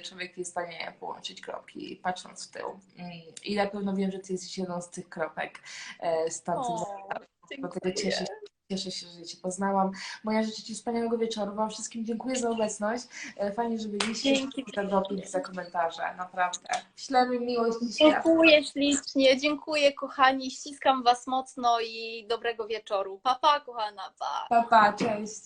człowiek 0.05 0.39
jest 0.39 0.51
w 0.51 0.53
stanie 0.53 0.93
połączyć 1.01 1.41
kropki, 1.41 2.01
patrząc 2.03 2.49
w 2.49 2.51
tył. 2.51 2.81
Mm, 2.99 3.13
I 3.45 3.57
na 3.57 3.67
pewno 3.67 3.95
wiem, 3.95 4.11
że 4.11 4.19
ty 4.19 4.33
jesteś 4.33 4.59
jedną 4.59 4.83
z 4.83 4.91
tych 4.91 5.09
kropek 5.09 5.59
e, 6.01 6.31
z 6.31 6.43
tamtych 6.43 6.71
O, 6.71 7.03
Dlatego 7.59 7.93
cieszę 7.93 8.27
się, 8.27 8.35
cieszę 8.73 8.91
się, 8.91 9.07
że 9.07 9.23
Cię 9.23 9.37
poznałam. 9.43 9.91
Moja 10.25 10.43
życzę 10.43 10.63
Ci 10.63 10.75
wspaniałego 10.75 11.19
wieczoru. 11.19 11.55
Wam 11.55 11.71
wszystkim 11.71 12.05
dziękuję 12.05 12.37
za 12.37 12.51
obecność. 12.51 13.05
E, 13.37 13.53
Fajnie, 13.53 13.79
że 13.79 13.89
byliście. 13.89 14.35
Dzięki. 14.35 14.65
Za 14.75 14.85
doping, 14.85 15.27
za 15.27 15.41
komentarze. 15.41 16.03
Naprawdę. 16.17 16.69
Ślemy 16.97 17.41
miłość 17.41 17.79
i 17.83 17.93
świat. 17.93 18.25
Dziękuję 18.25 18.65
ślicznie, 18.65 19.41
dziękuję 19.41 19.93
kochani, 19.93 20.51
ściskam 20.51 21.03
Was 21.03 21.27
mocno 21.27 21.81
i 21.81 22.27
dobrego 22.29 22.67
wieczoru. 22.67 23.21
Pa, 23.23 23.35
pa 23.35 23.61
kochana, 23.61 24.03
pa. 24.19 24.47
Pa, 24.49 24.63
pa, 24.63 24.93
cześć. 24.93 25.43